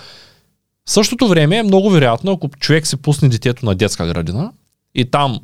В 0.85 0.91
същото 0.91 1.27
време 1.27 1.57
е 1.57 1.63
много 1.63 1.89
вероятно, 1.89 2.31
ако 2.31 2.49
човек 2.49 2.87
се 2.87 2.97
пусне 2.97 3.29
детето 3.29 3.65
на 3.65 3.75
детска 3.75 4.07
градина 4.07 4.51
и 4.95 5.05
там 5.05 5.39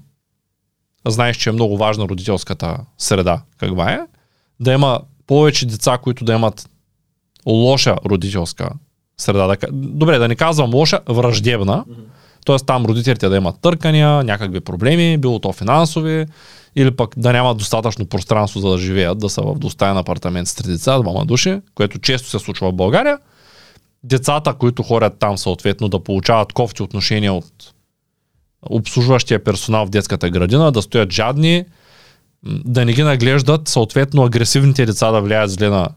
знаеш, 1.07 1.38
че 1.38 1.49
е 1.49 1.53
много 1.53 1.78
важна 1.78 2.07
родителската 2.07 2.78
среда, 2.97 3.41
каква 3.57 3.91
е, 3.91 3.99
да 4.59 4.74
има 4.74 5.01
повече 5.28 5.65
деца, 5.65 5.97
които 5.97 6.26
да 6.26 6.34
имат 6.34 6.70
лоша 7.45 7.95
родителска 8.05 8.70
среда. 9.18 9.57
Добре, 9.72 10.18
да 10.18 10.28
не 10.28 10.36
казвам 10.36 10.74
лоша, 10.74 10.99
враждебна. 11.09 11.86
Т.е. 12.47 12.57
там 12.57 12.85
родителите 12.85 13.29
да 13.29 13.35
имат 13.35 13.61
търкания, 13.61 14.23
някакви 14.23 14.59
проблеми, 14.59 15.17
било 15.17 15.39
то 15.39 15.53
финансови, 15.53 16.25
или 16.75 16.91
пък 16.91 17.13
да 17.17 17.33
нямат 17.33 17.57
достатъчно 17.57 18.05
пространство 18.05 18.59
за 18.59 18.69
да 18.69 18.77
живеят, 18.77 19.19
да 19.19 19.29
са 19.29 19.41
в 19.41 19.55
достоен 19.55 19.97
апартамент 19.97 20.47
с 20.47 20.55
три 20.55 20.67
деца, 20.67 20.99
двама 20.99 21.25
души, 21.25 21.61
което 21.75 21.99
често 21.99 22.29
се 22.29 22.39
случва 22.39 22.71
в 22.71 22.75
България. 22.75 23.17
Децата, 24.03 24.53
които 24.53 24.83
ходят 24.83 25.19
там 25.19 25.37
съответно 25.37 25.89
да 25.89 26.03
получават 26.03 26.53
кофти 26.53 26.83
отношения 26.83 27.33
от 27.33 27.73
обслужващия 28.69 29.43
персонал 29.43 29.85
в 29.85 29.89
детската 29.89 30.29
градина, 30.29 30.71
да 30.71 30.81
стоят 30.81 31.11
жадни, 31.11 31.65
да 32.45 32.85
не 32.85 32.93
ги 32.93 33.03
наглеждат, 33.03 33.67
съответно 33.67 34.23
агресивните 34.23 34.85
деца 34.85 35.11
да 35.11 35.21
влияят 35.21 35.51
зле 35.51 35.69
на 35.69 35.89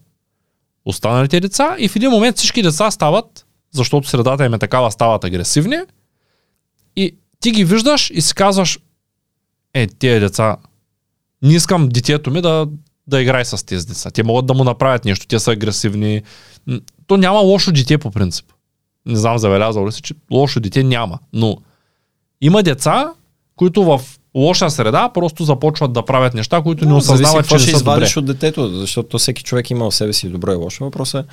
останалите 0.85 1.41
деца 1.41 1.77
и 1.79 1.89
в 1.89 1.97
един 1.97 2.11
момент 2.11 2.37
всички 2.37 2.63
деца 2.63 2.91
стават, 2.91 3.47
защото 3.75 4.09
средата 4.09 4.45
им 4.45 4.55
е 4.55 4.59
такава, 4.59 4.91
стават 4.91 5.25
агресивни 5.25 5.79
ти 7.41 7.51
ги 7.51 7.65
виждаш 7.65 8.11
и 8.15 8.21
си 8.21 8.35
казваш, 8.35 8.79
е, 9.75 9.87
тия 9.87 10.21
деца, 10.21 10.57
не 11.43 11.55
искам 11.55 11.89
детето 11.89 12.31
ми 12.31 12.41
да, 12.41 12.67
да 13.07 13.23
играе 13.23 13.45
с 13.45 13.67
тези 13.67 13.87
деца. 13.87 14.11
Те 14.11 14.23
могат 14.23 14.47
да 14.47 14.55
му 14.55 14.65
направят 14.65 15.05
нещо, 15.05 15.27
те 15.27 15.39
са 15.39 15.53
агресивни. 15.53 16.23
То 17.07 17.17
няма 17.17 17.39
лошо 17.39 17.73
дете 17.73 17.99
по 17.99 18.11
принцип. 18.11 18.47
Не 19.07 19.17
знам, 19.17 19.39
забелязал 19.39 19.87
ли 19.87 19.93
си, 19.93 20.03
че 20.03 20.15
лошо 20.33 20.61
дете 20.61 20.85
няма. 20.85 21.19
Но 21.33 21.57
има 22.41 22.63
деца, 22.63 23.13
които 23.57 23.85
в 23.85 24.01
лоша 24.35 24.71
среда 24.71 25.09
просто 25.15 25.45
започват 25.45 25.93
да 25.93 26.05
правят 26.05 26.35
неща, 26.35 26.63
които 26.63 26.87
не 26.87 26.95
осъзнават, 26.95 27.49
че 27.49 27.55
не 27.55 27.61
ще 27.61 27.71
са 27.71 27.79
добре. 27.79 27.91
извадиш 27.91 28.17
от 28.17 28.27
детето, 28.27 28.69
защото 28.69 29.19
всеки 29.19 29.43
човек 29.43 29.71
има 29.71 29.91
в 29.91 29.95
себе 29.95 30.13
си 30.13 30.29
добро 30.29 30.53
и 30.53 30.55
лошо. 30.55 30.85
Въпросът 30.85 31.27
е 31.27 31.29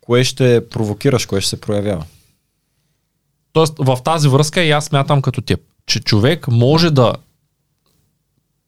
кое 0.00 0.24
ще 0.24 0.68
провокираш, 0.68 1.26
кое 1.26 1.40
ще 1.40 1.50
се 1.50 1.60
проявява. 1.60 2.04
Тоест, 3.52 3.74
в 3.78 3.98
тази 4.04 4.28
връзка 4.28 4.62
и 4.62 4.70
аз 4.70 4.84
смятам 4.84 5.22
като 5.22 5.40
теб, 5.40 5.60
че 5.86 6.00
човек 6.00 6.48
може 6.48 6.90
да 6.90 7.12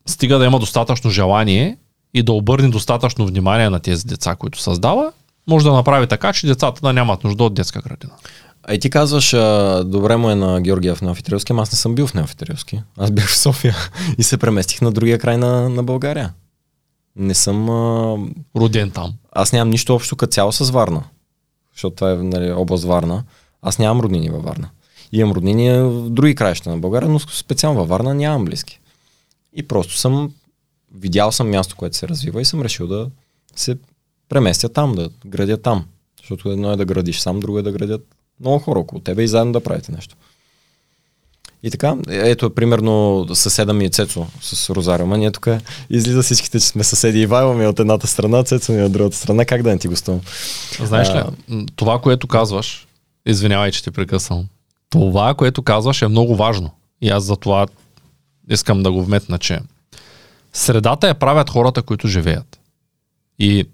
стига 0.07 0.39
да 0.39 0.45
има 0.45 0.59
достатъчно 0.59 1.11
желание 1.11 1.77
и 2.15 2.23
да 2.23 2.33
обърне 2.33 2.69
достатъчно 2.69 3.27
внимание 3.27 3.71
на 3.71 3.81
тези 3.81 4.07
деца, 4.07 4.37
които 4.37 4.61
създава, 4.61 5.13
може 5.47 5.65
да 5.65 5.73
направи 5.73 6.07
така, 6.07 6.33
че 6.33 6.47
децата 6.47 6.81
да 6.81 6.93
нямат 6.93 7.25
нужда 7.25 7.45
от 7.45 7.55
детска 7.55 7.81
градина. 7.81 8.13
А 8.63 8.75
и 8.75 8.81
ти 8.81 8.91
казваш, 8.91 9.35
а, 9.35 9.83
добре 9.87 10.17
му 10.17 10.31
е 10.31 10.35
на 10.35 10.61
Георгия 10.61 10.95
в 10.95 11.03
Неофитерски, 11.03 11.53
ама 11.53 11.63
аз 11.63 11.73
не 11.73 11.77
съм 11.77 11.95
бил 11.95 12.07
в 12.07 12.15
Неофитерски. 12.15 12.83
Аз 12.99 13.11
бях 13.11 13.29
в 13.29 13.37
София 13.37 13.77
и 14.19 14.23
се 14.23 14.37
преместих 14.37 14.81
на 14.81 14.93
другия 14.93 15.19
край 15.19 15.37
на, 15.37 15.69
на 15.69 15.83
България. 15.83 16.33
Не 17.17 17.35
съм... 17.35 17.71
А, 17.71 18.17
Роден 18.57 18.91
там. 18.91 19.15
аз 19.33 19.53
нямам 19.53 19.71
нищо 19.71 19.95
общо 19.95 20.17
като 20.17 20.31
цяло 20.31 20.53
с 20.53 20.71
Варна. 20.71 21.03
Защото 21.75 21.97
това 21.97 22.11
е 22.11 22.15
нали, 22.15 22.53
област 22.53 22.85
Варна. 22.85 23.25
Аз 23.63 23.79
нямам 23.79 24.01
роднини 24.01 24.31
във 24.31 24.43
Варна. 24.43 24.69
Имам 25.13 25.33
роднини 25.33 25.71
в 25.71 26.11
други 26.11 26.35
краища 26.35 26.71
на 26.71 26.79
България, 26.79 27.09
но 27.09 27.19
специално 27.19 27.81
във 27.81 27.89
Варна 27.89 28.15
нямам 28.15 28.45
близки. 28.45 28.81
И 29.53 29.63
просто 29.63 29.97
съм 29.97 30.33
видял 30.95 31.33
съм 31.33 31.51
място, 31.51 31.77
което 31.77 31.97
се 31.97 32.09
развива 32.09 32.41
и 32.41 32.45
съм 32.45 32.63
решил 32.63 32.87
да 32.87 33.11
се 33.57 33.77
преместя 34.29 34.69
там, 34.69 34.95
да 34.95 35.11
градя 35.27 35.57
там. 35.57 35.85
Защото 36.21 36.51
едно 36.51 36.73
е 36.73 36.77
да 36.77 36.85
градиш 36.85 37.19
сам, 37.19 37.41
друго 37.41 37.59
е 37.59 37.63
да 37.63 37.73
градят 37.73 38.07
много 38.41 38.59
хора 38.59 38.79
около 38.79 39.01
тебе 39.01 39.23
и 39.23 39.29
заедно 39.29 39.53
да 39.53 39.61
правите 39.61 39.93
нещо. 39.93 40.17
И 41.63 41.71
така, 41.71 41.97
ето 42.09 42.55
примерно 42.55 43.27
съседа 43.35 43.73
ми 43.73 43.85
е 43.85 43.91
Цецо 43.91 44.27
с 44.41 44.71
Розариума. 44.71 45.19
Ние 45.19 45.31
тук 45.31 45.49
излиза 45.91 46.23
всичките, 46.23 46.61
че 46.61 46.67
сме 46.67 46.85
съседи. 46.85 47.21
Ивайло 47.21 47.55
ми 47.55 47.65
е 47.65 47.69
от 47.69 47.81
едната 47.81 48.07
страна, 48.07 48.45
Цецо 48.45 48.73
ми 48.73 48.81
е 48.81 48.85
от 48.85 48.93
другата 48.93 49.17
страна. 49.17 49.45
Как 49.45 49.63
да 49.63 49.71
не 49.71 49.79
ти 49.79 49.89
гостувам? 49.89 50.21
Знаеш 50.85 51.09
ли, 51.09 51.13
А. 51.13 51.33
това, 51.77 52.01
което 52.01 52.27
казваш, 52.27 52.87
извинявай, 53.27 53.71
че 53.71 53.85
те 53.85 53.91
прекъсвам, 53.91 54.47
това, 54.91 55.35
което 55.35 55.63
казваш 55.63 56.03
е 56.03 56.09
много 56.09 56.37
важно. 56.37 56.71
И 57.01 57.09
аз 57.09 57.25
за 57.25 57.37
това 57.37 57.67
искам 58.51 58.83
да 58.83 58.93
го 58.93 59.05
вметна, 59.05 59.39
че 59.39 59.61
средата 60.53 61.09
я 61.09 61.15
правят 61.15 61.51
хората, 61.51 61.83
които 61.83 62.09
живеят. 62.09 62.61
И 63.39 63.65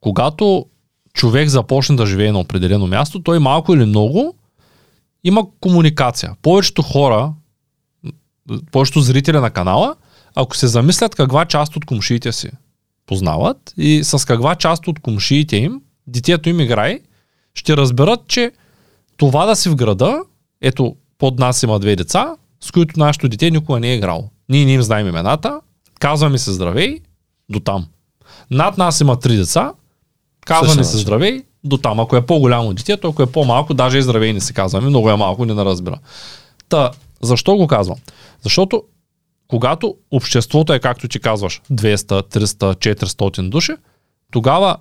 когато 0.00 0.66
човек 1.12 1.48
започне 1.48 1.96
да 1.96 2.06
живее 2.06 2.32
на 2.32 2.38
определено 2.38 2.86
място, 2.86 3.22
той 3.22 3.38
малко 3.38 3.74
или 3.74 3.84
много 3.84 4.34
има 5.24 5.46
комуникация. 5.60 6.36
Повечето 6.42 6.82
хора, 6.82 7.32
повечето 8.72 9.00
зрители 9.00 9.38
на 9.38 9.50
канала, 9.50 9.96
ако 10.34 10.56
се 10.56 10.66
замислят 10.66 11.14
каква 11.14 11.44
част 11.44 11.76
от 11.76 11.84
комшиите 11.84 12.32
си 12.32 12.50
познават 13.06 13.74
и 13.76 14.04
с 14.04 14.26
каква 14.26 14.54
част 14.54 14.88
от 14.88 15.00
комшиите 15.00 15.56
им 15.56 15.80
детето 16.06 16.48
им 16.48 16.60
играе, 16.60 17.00
ще 17.56 17.76
разберат, 17.76 18.20
че 18.28 18.52
това 19.16 19.46
да 19.46 19.56
си 19.56 19.68
в 19.68 19.76
града, 19.76 20.22
ето 20.60 20.96
под 21.18 21.38
нас 21.38 21.62
има 21.62 21.78
две 21.78 21.96
деца, 21.96 22.34
с 22.60 22.70
които 22.70 23.00
нашето 23.00 23.28
дете 23.28 23.50
никога 23.50 23.80
не 23.80 23.92
е 23.92 23.96
играло. 23.96 24.30
Ние 24.48 24.64
не 24.64 24.72
им 24.72 24.82
знаем 24.82 25.08
имената, 25.08 25.60
казваме 26.00 26.38
се 26.38 26.52
здравей, 26.52 27.00
до 27.48 27.60
там. 27.60 27.86
Над 28.50 28.78
нас 28.78 29.00
има 29.00 29.18
три 29.18 29.36
деца, 29.36 29.72
казваме 30.46 30.84
се 30.84 30.98
здравей, 30.98 31.42
до 31.64 31.76
там. 31.78 32.00
Ако 32.00 32.16
е 32.16 32.26
по-голямо 32.26 32.74
детето, 32.74 33.08
ако 33.08 33.22
е 33.22 33.32
по-малко, 33.32 33.74
даже 33.74 33.98
и 33.98 34.02
здравей 34.02 34.32
не 34.32 34.40
се 34.40 34.52
казваме, 34.52 34.88
много 34.88 35.10
е 35.10 35.16
малко, 35.16 35.44
не 35.44 35.54
на 35.54 35.64
разбира. 35.64 35.98
Та, 36.68 36.90
защо 37.22 37.56
го 37.56 37.66
казвам? 37.66 37.98
Защото 38.42 38.82
когато 39.48 39.94
обществото 40.10 40.72
е, 40.72 40.78
както 40.78 41.08
ти 41.08 41.20
казваш, 41.20 41.62
200, 41.72 42.36
300, 42.38 42.94
400 43.04 43.48
души, 43.48 43.72
тогава 44.30 44.76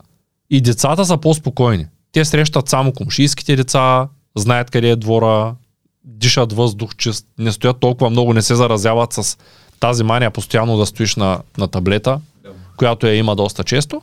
и 0.49 0.61
децата 0.61 1.05
са 1.05 1.17
по-спокойни. 1.17 1.86
Те 2.16 2.26
срещат 2.26 2.70
само 2.70 2.91
комшийските 2.91 3.55
деца, 3.55 4.07
знаят 4.38 4.72
къде 4.72 4.89
е 4.89 4.95
двора, 4.95 5.55
дишат 6.03 6.53
въздух 6.53 6.95
чист, 6.95 7.28
не 7.38 7.51
стоят 7.51 7.80
толкова 7.80 8.09
много, 8.09 8.34
не 8.34 8.41
се 8.41 8.55
заразяват 8.55 9.13
с 9.13 9.38
тази 9.80 10.03
мания 10.03 10.32
постоянно 10.32 10.78
да 10.78 10.86
стоиш 10.86 11.16
на, 11.16 11.39
на 11.57 11.68
таблета, 11.68 12.20
която 12.78 13.07
я 13.07 13.16
има 13.16 13.36
доста 13.36 13.63
често. 13.63 14.01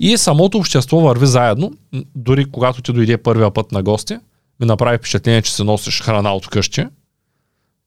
И 0.00 0.16
самото 0.16 0.58
общество 0.58 1.00
върви 1.00 1.26
заедно. 1.26 1.72
Дори 2.14 2.50
когато 2.50 2.82
ти 2.82 2.92
дойде 2.92 3.18
първия 3.18 3.50
път 3.50 3.72
на 3.72 3.82
гости, 3.82 4.18
ми 4.60 4.66
направи 4.66 4.98
впечатление, 4.98 5.42
че 5.42 5.54
се 5.54 5.64
носиш 5.64 6.02
храна 6.02 6.34
от 6.34 6.46
къщи. 6.46 6.86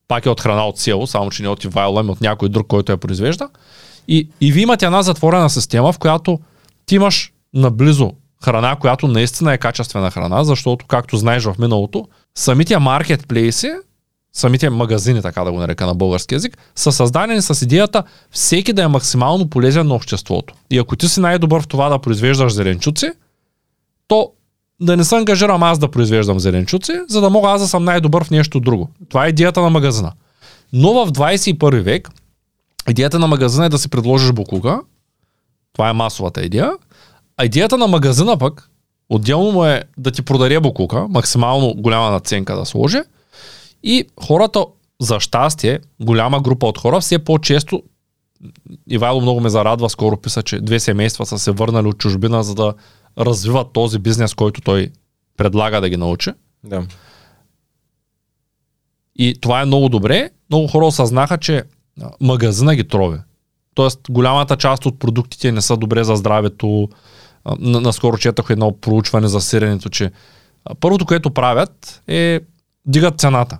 Пак 0.07 0.25
е 0.25 0.29
от 0.29 0.41
храна 0.41 0.67
от 0.67 0.79
село, 0.79 1.07
само 1.07 1.31
че 1.31 1.43
не 1.43 1.49
от 1.49 1.63
Ивайло, 1.63 1.99
ами 1.99 2.09
от 2.09 2.21
някой 2.21 2.49
друг, 2.49 2.67
който 2.67 2.91
я 2.91 2.97
произвежда. 2.97 3.49
И, 4.07 4.29
и 4.41 4.51
ви 4.51 4.61
имате 4.61 4.85
една 4.85 5.03
затворена 5.03 5.49
система, 5.49 5.93
в 5.93 5.99
която 5.99 6.39
ти 6.85 6.95
имаш 6.95 7.31
наблизо 7.53 8.13
храна, 8.43 8.75
която 8.75 9.07
наистина 9.07 9.53
е 9.53 9.57
качествена 9.57 10.11
храна, 10.11 10.43
защото, 10.43 10.85
както 10.87 11.17
знаеш 11.17 11.43
в 11.43 11.55
миналото, 11.59 12.07
самите 12.35 12.79
маркетплейси, 12.79 13.71
самите 14.33 14.69
магазини, 14.69 15.21
така 15.21 15.43
да 15.43 15.51
го 15.51 15.59
нарека 15.59 15.85
на 15.85 15.95
български 15.95 16.35
язик, 16.35 16.57
са 16.75 16.91
създадени 16.91 17.41
с 17.41 17.61
идеята 17.61 18.03
всеки 18.31 18.73
да 18.73 18.83
е 18.83 18.87
максимално 18.87 19.49
полезен 19.49 19.87
на 19.87 19.95
обществото. 19.95 20.53
И 20.71 20.77
ако 20.77 20.95
ти 20.95 21.07
си 21.07 21.19
най-добър 21.19 21.61
в 21.61 21.67
това 21.67 21.89
да 21.89 21.99
произвеждаш 21.99 22.53
зеленчуци, 22.53 23.11
то 24.07 24.31
да 24.81 24.97
не 24.97 25.03
се 25.03 25.15
ангажирам 25.15 25.63
аз 25.63 25.79
да 25.79 25.91
произвеждам 25.91 26.39
зеленчуци, 26.39 26.91
за 27.09 27.21
да 27.21 27.29
мога 27.29 27.49
аз 27.49 27.61
да 27.61 27.67
съм 27.67 27.83
най-добър 27.83 28.23
в 28.23 28.31
нещо 28.31 28.59
друго. 28.59 28.89
Това 29.09 29.25
е 29.25 29.29
идеята 29.29 29.61
на 29.61 29.69
магазина. 29.69 30.11
Но 30.73 31.05
в 31.05 31.11
21 31.11 31.81
век 31.81 32.09
идеята 32.89 33.19
на 33.19 33.27
магазина 33.27 33.65
е 33.65 33.69
да 33.69 33.77
си 33.77 33.89
предложиш 33.89 34.31
буклука. 34.31 34.81
Това 35.73 35.89
е 35.89 35.93
масовата 35.93 36.41
идея. 36.41 36.71
А 37.37 37.45
идеята 37.45 37.77
на 37.77 37.87
магазина 37.87 38.37
пък, 38.37 38.69
отделно 39.09 39.51
му 39.51 39.65
е 39.65 39.83
да 39.97 40.11
ти 40.11 40.21
продаде 40.21 40.59
буклука, 40.59 41.07
максимално 41.09 41.73
голяма 41.73 42.11
наценка 42.11 42.55
да 42.55 42.65
сложи. 42.65 42.99
И 43.83 44.05
хората, 44.23 44.65
за 45.01 45.19
щастие, 45.19 45.79
голяма 46.01 46.41
група 46.41 46.65
от 46.65 46.77
хора, 46.77 46.99
все 46.99 47.19
по-често 47.19 47.83
Ивайло 48.89 49.21
много 49.21 49.39
ме 49.39 49.49
зарадва, 49.49 49.89
скоро 49.89 50.17
писа, 50.17 50.43
че 50.43 50.59
две 50.59 50.79
семейства 50.79 51.25
са 51.25 51.39
се 51.39 51.51
върнали 51.51 51.87
от 51.87 51.97
чужбина, 51.97 52.43
за 52.43 52.55
да 52.55 52.73
развиват 53.17 53.73
този 53.73 53.99
бизнес, 53.99 54.33
който 54.33 54.61
той 54.61 54.91
предлага 55.37 55.81
да 55.81 55.89
ги 55.89 55.97
научи. 55.97 56.31
Да. 56.63 56.83
И 59.15 59.35
това 59.41 59.61
е 59.61 59.65
много 59.65 59.89
добре. 59.89 60.29
Много 60.49 60.67
хора 60.67 60.85
осъзнаха, 60.85 61.37
че 61.37 61.63
магазина 62.21 62.75
ги 62.75 62.87
трови. 62.87 63.17
Тоест, 63.73 63.99
голямата 64.09 64.57
част 64.57 64.85
от 64.85 64.99
продуктите 64.99 65.51
не 65.51 65.61
са 65.61 65.77
добре 65.77 66.03
за 66.03 66.15
здравето. 66.15 66.89
Наскоро 67.59 68.17
четах 68.17 68.45
едно 68.49 68.71
проучване 68.81 69.27
за 69.27 69.41
сиренето, 69.41 69.89
че 69.89 70.11
първото, 70.79 71.05
което 71.05 71.31
правят 71.31 72.01
е 72.07 72.39
дигат 72.85 73.19
цената. 73.19 73.57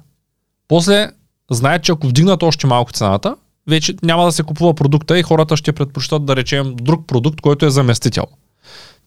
После 0.67 1.11
знаят, 1.51 1.83
че 1.83 1.91
ако 1.91 2.07
вдигнат 2.07 2.43
още 2.43 2.67
малко 2.67 2.91
цената, 2.91 3.35
вече 3.67 3.95
няма 4.03 4.25
да 4.25 4.31
се 4.31 4.43
купува 4.43 4.73
продукта 4.73 5.19
и 5.19 5.23
хората 5.23 5.57
ще 5.57 5.73
предпочитат 5.73 6.25
да 6.25 6.35
речем 6.35 6.75
друг 6.75 7.07
продукт, 7.07 7.41
който 7.41 7.65
е 7.65 7.69
заместител. 7.69 8.25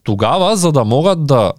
Тогава, 0.02 0.56
за 0.56 0.72
да 0.72 0.84
могат 0.84 1.26
да 1.26 1.52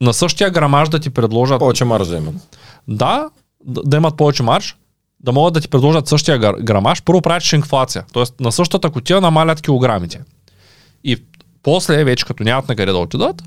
на 0.00 0.14
същия 0.14 0.50
грамаж 0.50 0.88
да 0.88 0.98
ти 0.98 1.10
предложат 1.10 1.58
Повече 1.58 1.84
маржа 1.84 2.16
имат. 2.16 2.58
да, 2.88 3.30
да, 3.64 3.82
да 3.82 3.96
имат 3.96 4.16
повече 4.16 4.42
марш, 4.42 4.76
да 5.20 5.32
могат 5.32 5.54
да 5.54 5.60
ти 5.60 5.68
предложат 5.68 6.08
същия 6.08 6.38
грамаж, 6.38 7.02
първо 7.02 7.22
правиш 7.22 7.52
инфлация. 7.52 8.04
Тоест 8.12 8.40
на 8.40 8.52
същата 8.52 8.90
котия 8.90 9.20
намалят 9.20 9.60
килограмите. 9.60 10.20
И 11.04 11.16
после, 11.68 12.04
вече 12.04 12.24
като 12.24 12.44
нямат 12.44 12.68
на 12.68 12.76
къде 12.76 12.92
да 12.92 12.98
отидат, 12.98 13.42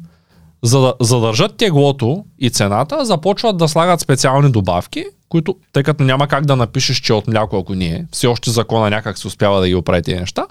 за 0.64 0.80
да 0.80 0.94
задържат 1.00 1.58
теглото 1.58 2.26
и 2.40 2.50
цената, 2.50 3.06
започват 3.06 3.58
да 3.58 3.68
слагат 3.68 4.02
специални 4.02 4.52
добавки, 4.52 5.06
които, 5.30 5.56
тъй 5.74 5.84
като 5.84 6.04
няма 6.04 6.28
как 6.28 6.46
да 6.46 6.56
напишеш, 6.56 6.98
че 6.98 7.14
е 7.14 7.16
от 7.16 7.28
мляко, 7.28 7.58
ако 7.58 7.76
не 7.76 7.86
е, 7.86 8.06
все 8.12 8.28
още 8.28 8.52
закона 8.52 8.90
някак 8.90 9.18
се 9.18 9.28
успява 9.28 9.62
да 9.62 9.68
ги 9.68 9.76
оправи 9.76 10.02
тези 10.02 10.20
неща, 10.20 10.46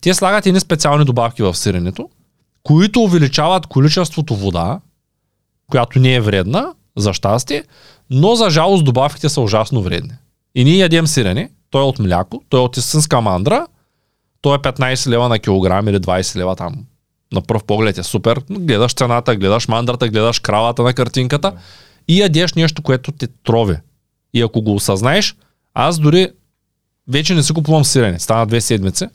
те 0.00 0.14
слагат 0.14 0.46
едни 0.46 0.60
специални 0.60 1.04
добавки 1.04 1.42
в 1.42 1.54
сиренето, 1.54 2.08
които 2.62 3.00
увеличават 3.00 3.66
количеството 3.66 4.36
вода, 4.36 4.80
която 5.70 5.98
не 5.98 6.14
е 6.14 6.20
вредна, 6.20 6.72
за 6.96 7.12
щастие, 7.12 7.64
но 8.10 8.34
за 8.34 8.50
жалост 8.50 8.84
добавките 8.84 9.28
са 9.28 9.40
ужасно 9.40 9.82
вредни. 9.82 10.12
И 10.54 10.64
ние 10.64 10.76
ядем 10.76 11.06
сирене, 11.06 11.50
той 11.70 11.82
е 11.82 11.84
от 11.84 11.98
мляко, 11.98 12.42
той 12.48 12.60
е 12.60 12.62
от 12.62 12.76
истинска 12.76 13.20
мандра, 13.20 13.66
той 14.40 14.56
е 14.56 14.58
15 14.58 15.10
лева 15.10 15.28
на 15.28 15.38
килограм 15.38 15.88
или 15.88 15.96
20 15.96 16.36
лева 16.36 16.56
там. 16.56 16.84
На 17.34 17.40
пръв 17.40 17.64
поглед 17.64 17.98
е 17.98 18.02
супер. 18.02 18.40
Гледаш 18.50 18.94
цената, 18.94 19.36
гледаш 19.36 19.68
мандрата, 19.68 20.08
гледаш 20.08 20.38
кравата 20.38 20.82
на 20.82 20.94
картинката 20.94 21.52
и 22.08 22.20
ядеш 22.20 22.54
нещо, 22.54 22.82
което 22.82 23.12
те 23.12 23.26
трови. 23.26 23.76
И 24.34 24.42
ако 24.42 24.62
го 24.62 24.74
осъзнаеш, 24.74 25.36
аз 25.74 25.98
дори 25.98 26.28
вече 27.08 27.34
не 27.34 27.42
си 27.42 27.54
купувам 27.54 27.84
сирене. 27.84 28.18
Стана 28.18 28.46
две 28.46 28.60
седмици. 28.60 29.06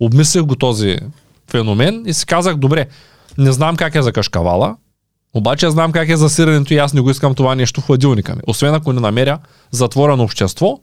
Обмислих 0.00 0.42
го 0.42 0.56
този 0.56 0.98
феномен 1.50 2.02
и 2.06 2.14
си 2.14 2.26
казах, 2.26 2.56
добре, 2.56 2.86
не 3.38 3.52
знам 3.52 3.76
как 3.76 3.94
е 3.94 4.02
за 4.02 4.12
кашкавала, 4.12 4.76
обаче 5.34 5.70
знам 5.70 5.92
как 5.92 6.08
е 6.08 6.16
за 6.16 6.30
сиренето 6.30 6.74
и 6.74 6.78
аз 6.78 6.92
не 6.92 7.00
го 7.00 7.10
искам 7.10 7.34
това 7.34 7.54
нещо 7.54 7.80
в 7.80 7.86
хладилника 7.86 8.34
ми. 8.34 8.42
Освен 8.46 8.74
ако 8.74 8.92
не 8.92 9.00
намеря 9.00 9.38
затворено 9.70 10.22
общество, 10.22 10.78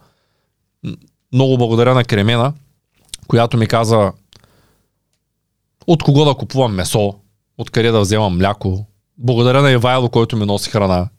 много 1.34 1.58
благодаря 1.58 1.94
на 1.94 2.04
Кремена, 2.04 2.54
която 3.28 3.58
ми 3.58 3.68
каза 3.68 4.12
от 5.90 6.04
кого 6.04 6.26
да 6.26 6.34
купувам 6.34 6.76
месо, 6.76 7.14
откъде 7.58 7.92
да 7.92 8.00
вземам 8.00 8.38
мляко. 8.38 8.86
Благодаря 9.18 9.62
на 9.62 9.72
Ивайло, 9.72 10.10
който 10.10 10.38
ми 10.38 10.46
носи 10.46 10.70
храна. 10.70 11.10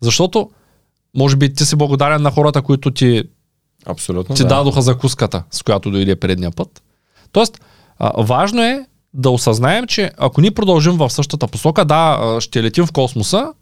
Защото, 0.00 0.50
може 1.16 1.36
би 1.36 1.54
ти 1.54 1.64
си 1.64 1.76
благодарен 1.76 2.22
на 2.22 2.30
хората, 2.30 2.62
които 2.62 2.90
ти 2.90 3.22
Абсолютно. 3.86 4.34
ти 4.34 4.42
да. 4.42 4.48
дадоха 4.48 4.82
закуската, 4.82 5.44
с 5.50 5.62
която 5.62 5.90
дойде 5.90 6.16
предния 6.16 6.50
път. 6.50 6.82
Тоест, 7.32 7.60
а, 7.98 8.22
важно 8.22 8.62
е 8.62 8.86
да 9.14 9.30
осъзнаем, 9.30 9.86
че 9.86 10.10
ако 10.18 10.40
ни 10.40 10.50
продължим 10.50 10.96
в 10.96 11.10
същата 11.10 11.48
посока, 11.48 11.84
да, 11.84 12.36
ще 12.40 12.62
летим 12.62 12.86
в 12.86 12.92
космоса, 12.92 13.52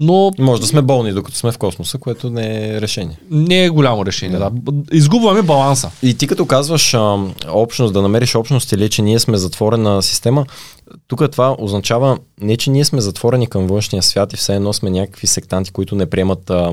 но 0.00 0.30
Може 0.38 0.60
да 0.60 0.66
сме 0.66 0.82
болни, 0.82 1.12
докато 1.12 1.36
сме 1.36 1.52
в 1.52 1.58
космоса, 1.58 1.98
което 1.98 2.30
не 2.30 2.68
е 2.68 2.80
решение. 2.80 3.18
не 3.30 3.64
е 3.64 3.68
голямо 3.68 4.06
решение. 4.06 4.38
Да. 4.38 4.50
Изгубваме 4.92 5.42
баланса. 5.42 5.90
И 6.02 6.14
ти 6.14 6.26
като 6.26 6.46
казваш 6.46 6.94
а, 6.94 7.16
общност, 7.48 7.92
да 7.92 8.02
намериш 8.02 8.34
общност 8.34 8.72
или 8.72 8.90
че 8.90 9.02
ние 9.02 9.18
сме 9.18 9.36
затворена 9.38 10.02
система, 10.02 10.46
тук 11.06 11.30
това 11.30 11.56
означава 11.58 12.18
не, 12.40 12.56
че 12.56 12.70
ние 12.70 12.84
сме 12.84 13.00
затворени 13.00 13.46
към 13.46 13.66
външния 13.66 14.02
свят 14.02 14.32
и 14.32 14.36
все 14.36 14.54
едно 14.54 14.72
сме 14.72 14.90
някакви 14.90 15.26
сектанти, 15.26 15.70
които 15.70 15.94
не 15.94 16.06
приемат 16.06 16.50
а, 16.50 16.72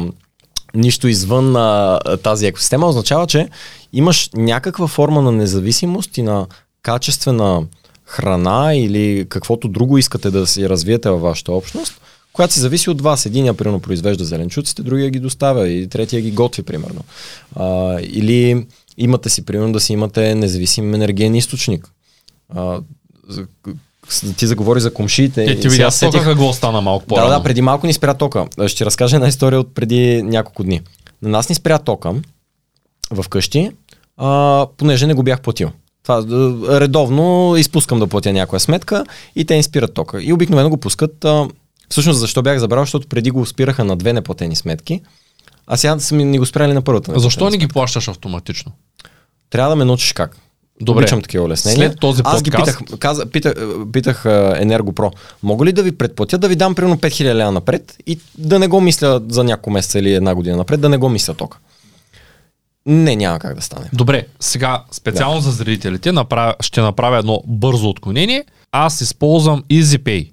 нищо 0.74 1.08
извън 1.08 1.56
а, 1.56 2.00
тази 2.24 2.48
екосистема, 2.48 2.88
означава, 2.88 3.28
че 3.28 3.50
имаш 3.94 4.30
някаква 4.34 4.88
форма 4.88 5.22
на 5.22 5.32
независимост 5.32 6.18
и 6.18 6.22
на 6.22 6.48
качествена 6.82 7.64
храна 8.06 8.76
или 8.76 9.26
каквото 9.30 9.68
друго 9.68 9.98
искате 9.98 10.32
да 10.32 10.48
си 10.48 10.70
развиете 10.70 11.10
във 11.10 11.22
вашата 11.22 11.52
общност, 11.52 12.02
която 12.36 12.54
си 12.54 12.60
зависи 12.60 12.90
от 12.90 13.02
вас. 13.02 13.26
Единия, 13.26 13.54
примерно, 13.54 13.80
произвежда 13.80 14.26
зеленчуците, 14.26 14.84
другия 14.84 15.10
ги 15.10 15.20
доставя 15.20 15.70
и 15.70 15.88
третия 15.88 16.22
ги 16.22 16.32
готви, 16.32 16.64
примерно. 16.64 17.02
А, 17.56 17.98
или 18.02 18.66
имате 18.98 19.30
си, 19.30 19.46
примерно, 19.46 19.74
да 19.74 19.80
си 19.80 19.94
имате 19.94 20.36
независим 20.36 20.94
енергиен 20.94 21.36
източник. 21.36 21.92
А, 22.56 22.80
ти 24.38 24.48
заговори 24.48 24.80
за 24.80 24.94
комшиите. 24.94 25.44
Е, 25.44 25.60
ти 25.60 25.70
видя 25.70 25.92
сетих- 25.92 26.24
какво 26.24 26.54
стана 26.54 26.82
малко 26.82 27.06
да, 27.06 27.08
по-рано. 27.08 27.30
да, 27.30 27.44
преди 27.44 27.62
малко 27.62 27.88
ни 27.88 27.94
спря 27.94 28.14
тока. 28.14 28.46
Ще 28.68 28.86
разкажа 28.86 29.16
една 29.16 29.28
история 29.28 29.60
от 29.60 29.76
преди 29.76 30.24
няколко 30.24 30.64
дни. 30.64 30.82
На 31.22 31.30
нас 31.30 31.50
ни 31.50 31.56
спря 31.56 31.80
тока 31.80 32.14
в 33.12 33.30
къщи, 33.30 33.72
а, 34.18 34.68
понеже 34.78 35.08
не 35.08 35.14
го 35.14 35.24
бях 35.24 35.42
платил. 35.42 35.72
Това 36.04 36.16
а, 36.18 36.80
редовно 36.80 37.56
изпускам 37.58 38.00
да 38.00 38.08
платя 38.08 38.34
някоя 38.34 38.60
сметка 38.60 39.06
и 39.36 39.46
те 39.46 39.56
им 39.56 39.64
спират 39.64 39.94
тока. 39.94 40.22
И 40.24 40.34
обикновено 40.34 40.70
го 40.70 40.78
пускат. 40.78 41.26
А, 41.26 41.48
всъщност 41.90 42.20
защо 42.20 42.42
бях 42.42 42.60
забрал, 42.60 42.84
защото 42.84 43.08
преди 43.08 43.32
го 43.32 43.46
спираха 43.46 43.84
на 43.84 43.96
две 43.96 44.14
неплатени 44.14 44.56
сметки, 44.56 45.02
а 45.68 45.78
сега 45.78 46.00
са 46.00 46.16
ми 46.16 46.24
ни 46.24 46.40
го 46.40 46.46
спряли 46.46 46.74
на 46.74 46.82
първата. 46.82 47.20
Защо 47.20 47.40
неплатена 47.40 47.52
не 47.52 47.58
ги 47.58 47.68
плащаш 47.68 48.08
автоматично? 48.08 48.72
трябва 49.50 49.70
да 49.70 49.76
ме 49.76 49.86
научиш 49.86 50.14
как. 50.14 50.38
Добре. 50.82 51.02
Обичам 51.02 51.22
такива 51.22 51.44
улеснения. 51.44 51.90
След 51.90 52.00
този 52.00 52.22
Аз 52.26 52.44
ги 52.44 52.52
подкаст- 52.52 52.78
питах, 52.80 53.00
каза, 53.00 53.26
питах, 53.26 53.54
питах 53.94 54.26
а, 54.26 54.56
Енергопро, 54.60 55.12
мога 55.44 55.66
ли 55.66 55.72
да 55.72 55.84
ви 55.84 55.92
предплатя 55.92 56.38
да 56.38 56.48
ви 56.48 56.56
дам 56.56 56.76
примерно 56.76 56.98
5000 56.98 57.34
лева 57.34 57.52
напред 57.52 57.98
и 58.08 58.20
да 58.38 58.60
не 58.60 58.68
го 58.68 58.82
мисля 58.82 59.22
за 59.30 59.44
няколко 59.44 59.70
месеца 59.70 60.00
или 60.00 60.14
една 60.14 60.36
година 60.36 60.58
напред, 60.58 60.82
да 60.82 60.90
не 60.90 60.98
го 60.98 61.10
мисля 61.10 61.34
тока. 61.34 61.58
Не, 62.86 63.16
няма 63.16 63.40
как 63.40 63.56
да 63.56 63.62
стане. 63.62 63.90
Добре, 63.94 64.28
сега 64.40 64.84
специално 64.92 65.42
за 65.42 65.52
зрителите 65.52 66.12
направя, 66.12 66.56
ще 66.60 66.82
направя 66.82 67.18
едно 67.18 67.44
бързо 67.48 67.90
отклонение. 67.90 68.46
Аз 68.72 69.02
използвам 69.02 69.64
EasyPay. 69.64 70.32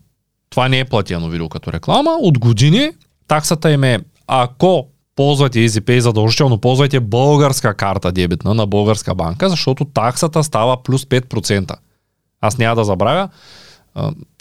Това 0.53 0.69
не 0.69 0.79
е 0.79 0.85
платено 0.85 1.29
видео 1.29 1.49
като 1.49 1.73
реклама. 1.73 2.11
От 2.21 2.39
години 2.39 2.91
таксата 3.29 3.71
им 3.71 3.85
е, 3.85 3.99
ако 4.27 4.87
ползвате 5.17 5.59
EasyPay, 5.59 5.99
задължително 5.99 6.59
ползвайте 6.59 7.01
българска 7.01 7.75
карта 7.75 8.13
дебитна 8.13 8.55
на 8.55 8.67
българска 8.67 9.15
банка, 9.15 9.49
защото 9.49 9.85
таксата 9.85 10.45
става 10.45 10.83
плюс 10.83 11.05
5%. 11.05 11.75
Аз 12.41 12.59
няма 12.59 12.77
да 12.77 12.85
забравя. 12.85 13.29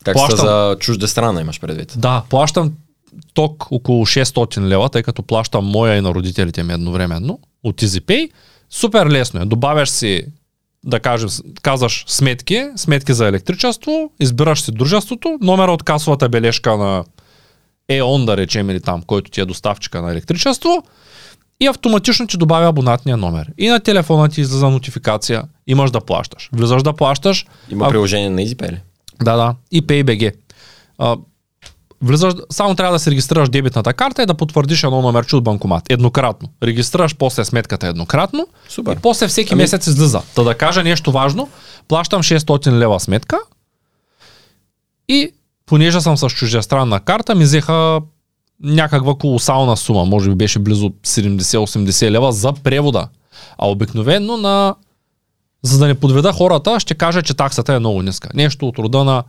Таксата 0.04 0.28
плащам, 0.28 0.38
за 0.38 0.76
чужда 0.80 1.08
страна 1.08 1.42
имаш 1.42 1.60
предвид. 1.60 1.94
да, 1.98 2.24
плащам 2.30 2.72
ток 3.34 3.68
около 3.72 4.06
600 4.06 4.62
лева, 4.62 4.90
тъй 4.90 5.04
като 5.04 5.24
плащам 5.24 5.66
моя 5.66 5.98
и 5.98 6.02
на 6.02 6.14
родителите 6.14 6.64
ми 6.64 6.74
едновременно 6.74 7.40
от 7.64 7.82
EasyPay. 7.82 8.32
Супер 8.70 9.08
лесно 9.08 9.42
е. 9.42 9.46
Добавяш 9.46 9.90
си, 9.90 10.26
да 10.86 11.00
кажем, 11.00 11.30
казваш 11.62 12.06
сметки, 12.08 12.68
сметки 12.76 13.14
за 13.14 13.28
електричество, 13.28 14.12
избираш 14.20 14.62
си 14.62 14.72
дружеството, 14.72 15.38
номера 15.42 15.72
от 15.72 15.84
касовата 15.84 16.30
бележка 16.30 16.78
на 16.78 17.04
ЕОН, 17.90 18.26
да 18.26 18.38
речем, 18.38 18.70
или 18.70 18.82
там, 18.82 19.02
който 19.02 19.32
ти 19.32 19.42
е 19.42 19.46
доставчика 19.46 20.02
на 20.02 20.12
електричество, 20.12 20.84
и 21.60 21.68
автоматично 21.68 22.28
ти 22.28 22.38
добавя 22.38 22.68
абонатния 22.70 23.18
номер. 23.18 23.48
И 23.58 23.68
на 23.70 23.80
телефона 23.80 24.30
ти 24.30 24.42
излиза 24.42 24.70
нотификация, 24.70 25.44
имаш 25.68 25.92
да 25.92 26.02
плащаш. 26.02 26.50
Влизаш 26.54 26.84
да 26.84 26.94
плащаш, 26.94 27.46
Има 27.70 27.86
а- 27.86 27.90
приложение 27.90 28.30
на 28.30 28.42
EasyPay 28.42 28.72
ли? 28.72 28.82
да, 29.24 29.36
да. 29.36 29.56
И 29.72 29.82
PayBG. 29.88 30.34
А, 30.98 31.18
влизаш, 32.02 32.34
само 32.50 32.76
трябва 32.76 32.94
да 32.94 33.00
си 33.00 33.12
регистрираш 33.12 33.50
дебитната 33.50 33.94
карта 33.94 34.24
и 34.24 34.26
да 34.26 34.34
потвърдиш 34.34 34.84
едно 34.84 35.02
номерче 35.02 35.36
от 35.36 35.44
банкомат. 35.44 35.84
Еднократно. 35.90 36.50
Регистрираш 36.64 37.16
после 37.16 37.46
сметката 37.46 37.88
еднократно 37.88 38.48
Супер. 38.70 38.96
и 38.96 39.00
после 39.00 39.28
всеки 39.28 39.54
Ами- 39.54 39.62
месец 39.62 39.88
излиза. 39.88 40.22
Та 40.36 40.44
да 40.44 40.56
кажа 40.56 40.84
нещо 40.84 41.12
важно, 41.12 41.50
плащам 41.88 42.24
600 42.24 42.72
лева 42.72 43.00
сметка 43.00 43.40
и 45.08 45.32
понеже 45.66 46.02
съм 46.02 46.18
с 46.18 46.30
чуждестранна 46.30 47.00
карта, 47.00 47.36
ми 47.36 47.44
взеха 47.44 48.02
някаква 48.64 49.16
колосална 49.16 49.78
сума, 49.78 50.06
може 50.06 50.30
би 50.30 50.36
беше 50.36 50.60
близо 50.60 50.90
70-80 50.90 52.12
лева 52.12 52.32
за 52.32 52.54
превода. 52.54 53.08
А 53.58 53.70
обикновено 53.70 54.38
на 54.38 54.76
за 55.64 55.80
да 55.80 55.88
не 55.88 55.96
подведа 55.96 56.34
хората, 56.34 56.80
ще 56.80 56.96
кажа, 56.96 57.22
че 57.22 57.34
таксата 57.34 57.74
е 57.74 57.80
много 57.80 58.02
ниска. 58.02 58.30
Нещо 58.34 58.68
от 58.68 58.80
рода 58.80 59.04
на 59.04 59.24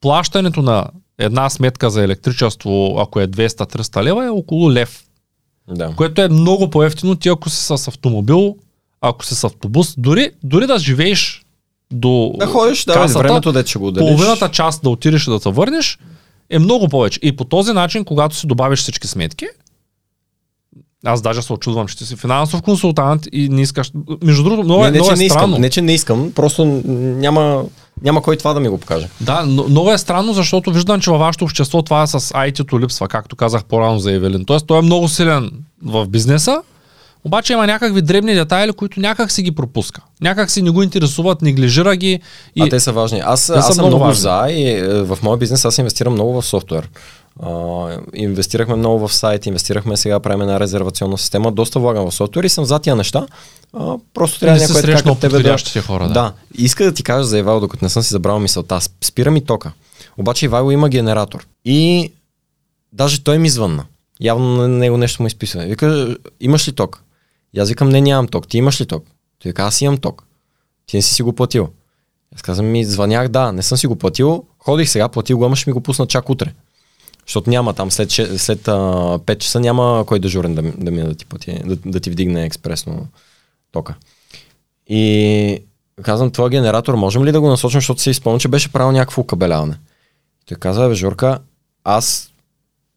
плащането 0.00 0.62
на 0.62 0.86
една 1.18 1.50
сметка 1.50 1.90
за 1.90 2.04
електричество, 2.04 2.96
ако 2.98 3.20
е 3.20 3.28
200-300 3.28 4.02
лева, 4.02 4.24
е 4.24 4.30
около 4.30 4.72
лев. 4.72 5.04
Да. 5.68 5.92
Което 5.96 6.22
е 6.22 6.28
много 6.28 6.70
по-ефтино 6.70 7.16
ти, 7.16 7.28
ако 7.28 7.50
си 7.50 7.64
с 7.64 7.88
автомобил, 7.88 8.56
ако 9.00 9.24
си 9.24 9.34
с 9.34 9.44
автобус, 9.44 9.94
дори, 9.98 10.30
дори 10.42 10.66
да 10.66 10.78
живееш 10.78 11.44
до 11.92 12.34
Да 12.38 12.46
ходиш, 12.46 12.84
да, 12.84 12.94
касата, 12.94 13.18
времето 13.18 13.52
да 13.52 13.66
ще 13.66 13.78
го 13.78 13.86
отделиш. 13.86 14.08
половината 14.08 14.48
част 14.48 14.82
да 14.82 14.90
отидеш 14.90 15.26
и 15.26 15.30
да 15.30 15.40
се 15.40 15.48
върнеш, 15.48 15.98
е 16.50 16.58
много 16.58 16.88
повече. 16.88 17.20
И 17.22 17.36
по 17.36 17.44
този 17.44 17.72
начин, 17.72 18.04
когато 18.04 18.36
си 18.36 18.46
добавиш 18.46 18.78
всички 18.80 19.06
сметки, 19.06 19.46
аз 21.04 21.22
даже 21.22 21.42
се 21.42 21.52
очудвам, 21.52 21.86
че 21.86 21.96
ти 21.96 22.06
си 22.06 22.16
финансов 22.16 22.62
консултант 22.62 23.26
и 23.32 23.48
не 23.48 23.62
искаш... 23.62 23.92
Между 24.22 24.42
другото, 24.42 24.64
много, 24.64 24.82
не, 24.82 24.88
е, 24.88 24.90
не, 24.90 24.98
много 24.98 25.08
че 25.08 25.14
е 25.14 25.24
не 25.24 25.28
странно. 25.28 25.46
искам, 25.48 25.60
не, 25.60 25.70
че 25.70 25.82
не 25.82 25.94
искам, 25.94 26.32
просто 26.32 26.64
няма, 26.94 27.64
няма 28.02 28.22
кой 28.22 28.36
това 28.36 28.54
да 28.54 28.60
ми 28.60 28.68
го 28.68 28.78
покаже. 28.78 29.08
Да, 29.20 29.44
но, 29.46 29.68
много 29.68 29.92
е 29.92 29.98
странно, 29.98 30.32
защото 30.32 30.72
виждам, 30.72 31.00
че 31.00 31.10
във 31.10 31.20
вашето 31.20 31.44
общество 31.44 31.82
това 31.82 32.06
с 32.06 32.20
IT-то 32.20 32.80
липсва, 32.80 33.08
както 33.08 33.36
казах 33.36 33.64
по-рано 33.64 33.98
за 33.98 34.12
Евелин. 34.12 34.44
Тоест, 34.44 34.66
той 34.66 34.78
е 34.78 34.82
много 34.82 35.08
силен 35.08 35.50
в 35.84 36.06
бизнеса, 36.06 36.62
обаче 37.24 37.52
има 37.52 37.66
някакви 37.66 38.02
дребни 38.02 38.34
детайли, 38.34 38.72
които 38.72 39.00
някак 39.00 39.30
си 39.30 39.42
ги 39.42 39.50
пропуска. 39.52 40.00
Някак 40.20 40.50
си 40.50 40.62
не 40.62 40.70
го 40.70 40.82
интересуват, 40.82 41.42
неглижира 41.42 41.96
ги. 41.96 42.20
И... 42.56 42.62
А 42.62 42.68
те 42.68 42.80
са 42.80 42.92
важни. 42.92 43.20
Аз, 43.24 43.50
аз 43.50 43.66
съм 43.66 43.74
много 43.74 43.88
много, 43.88 44.04
важни. 44.04 44.20
за 44.20 44.46
и 44.50 44.70
е, 44.70 45.02
в 45.02 45.18
моя 45.22 45.38
бизнес 45.38 45.64
аз 45.64 45.78
инвестирам 45.78 46.12
много 46.12 46.40
в 46.40 46.46
софтуер. 46.46 46.88
Инвестирахме 48.14 48.76
много 48.76 49.08
в 49.08 49.14
сайт, 49.14 49.46
инвестирахме 49.46 49.96
сега, 49.96 50.20
правим 50.20 50.42
една 50.42 50.60
резервационна 50.60 51.18
система, 51.18 51.52
доста 51.52 51.80
влагам 51.80 52.10
в 52.10 52.14
софтуер 52.14 52.44
и 52.44 52.48
съм 52.48 52.64
за 52.64 52.78
тия 52.78 52.96
неща. 52.96 53.26
А, 53.72 53.96
просто 54.14 54.40
трябва 54.40 54.60
си 54.60 54.72
някой 54.72 54.94
като 54.94 55.14
тебе 55.14 55.42
да... 55.42 55.82
хора. 55.82 56.08
Да. 56.08 56.12
Да, 56.12 56.32
иска 56.54 56.84
да 56.84 56.92
ти 56.94 57.02
кажа 57.02 57.24
за 57.24 57.38
Ивайло, 57.38 57.60
докато 57.60 57.84
не 57.84 57.88
съм 57.88 58.02
си 58.02 58.08
забрал 58.10 58.38
мисълта. 58.38 58.74
Сп- 58.74 59.04
Спира 59.04 59.30
ми 59.30 59.44
тока. 59.44 59.72
Обаче 60.16 60.44
Ивайло 60.44 60.70
има 60.70 60.88
генератор. 60.88 61.46
И 61.64 62.12
даже 62.92 63.24
той 63.24 63.38
ми 63.38 63.50
звънна. 63.50 63.84
Явно 64.20 64.56
на 64.56 64.68
него 64.68 64.96
нещо 64.96 65.22
му 65.22 65.26
изписва. 65.26 65.64
Вика, 65.64 66.16
имаш 66.40 66.68
ли 66.68 66.72
ток? 66.72 67.02
И 67.54 67.60
аз 67.60 67.68
викам, 67.68 67.88
не, 67.88 68.00
нямам 68.00 68.28
ток. 68.28 68.48
Ти 68.48 68.58
имаш 68.58 68.80
ли 68.80 68.86
ток? 68.86 69.04
Той 69.42 69.50
вика, 69.50 69.62
аз 69.62 69.80
имам 69.80 69.98
ток. 69.98 70.24
Ти 70.86 70.96
не 70.96 71.02
си 71.02 71.14
си 71.14 71.22
го 71.22 71.32
платил. 71.32 71.68
Аз 72.34 72.42
казвам 72.42 72.66
ми, 72.66 72.84
звънях, 72.84 73.28
да, 73.28 73.52
не 73.52 73.62
съм 73.62 73.78
си 73.78 73.86
го 73.86 73.96
платил. 73.96 74.44
Ходих 74.58 74.88
сега, 74.88 75.08
платил 75.08 75.38
го, 75.38 75.44
ама 75.44 75.56
ще 75.56 75.70
ми 75.70 75.74
го 75.74 75.80
пусна 75.80 76.06
чак 76.06 76.30
утре. 76.30 76.54
Защото 77.26 77.50
няма 77.50 77.74
там, 77.74 77.90
след, 77.90 78.10
след 78.10 78.68
а, 78.68 78.72
5 79.18 79.38
часа 79.38 79.60
няма 79.60 80.04
кой 80.06 80.20
дежурен 80.20 80.54
да, 80.54 80.62
да 80.62 80.90
ми 80.90 81.02
да 81.02 81.14
ти, 81.14 81.26
плати, 81.26 81.60
да, 81.64 81.76
да 81.76 82.00
ти 82.00 82.10
вдигне 82.10 82.44
експресно 82.44 83.08
тока. 83.72 83.94
И 84.88 85.62
казвам, 86.02 86.30
твой 86.30 86.50
генератор 86.50 86.94
можем 86.94 87.24
ли 87.24 87.32
да 87.32 87.40
го 87.40 87.48
насочим, 87.48 87.80
защото 87.80 88.02
се 88.02 88.10
изпълня, 88.10 88.38
че 88.38 88.48
беше 88.48 88.72
правил 88.72 88.92
някакво 88.92 89.24
кабеляване. 89.24 89.78
Той 90.46 90.56
казва, 90.56 90.88
бе, 90.88 90.94
Жорка, 90.94 91.38
аз 91.84 92.32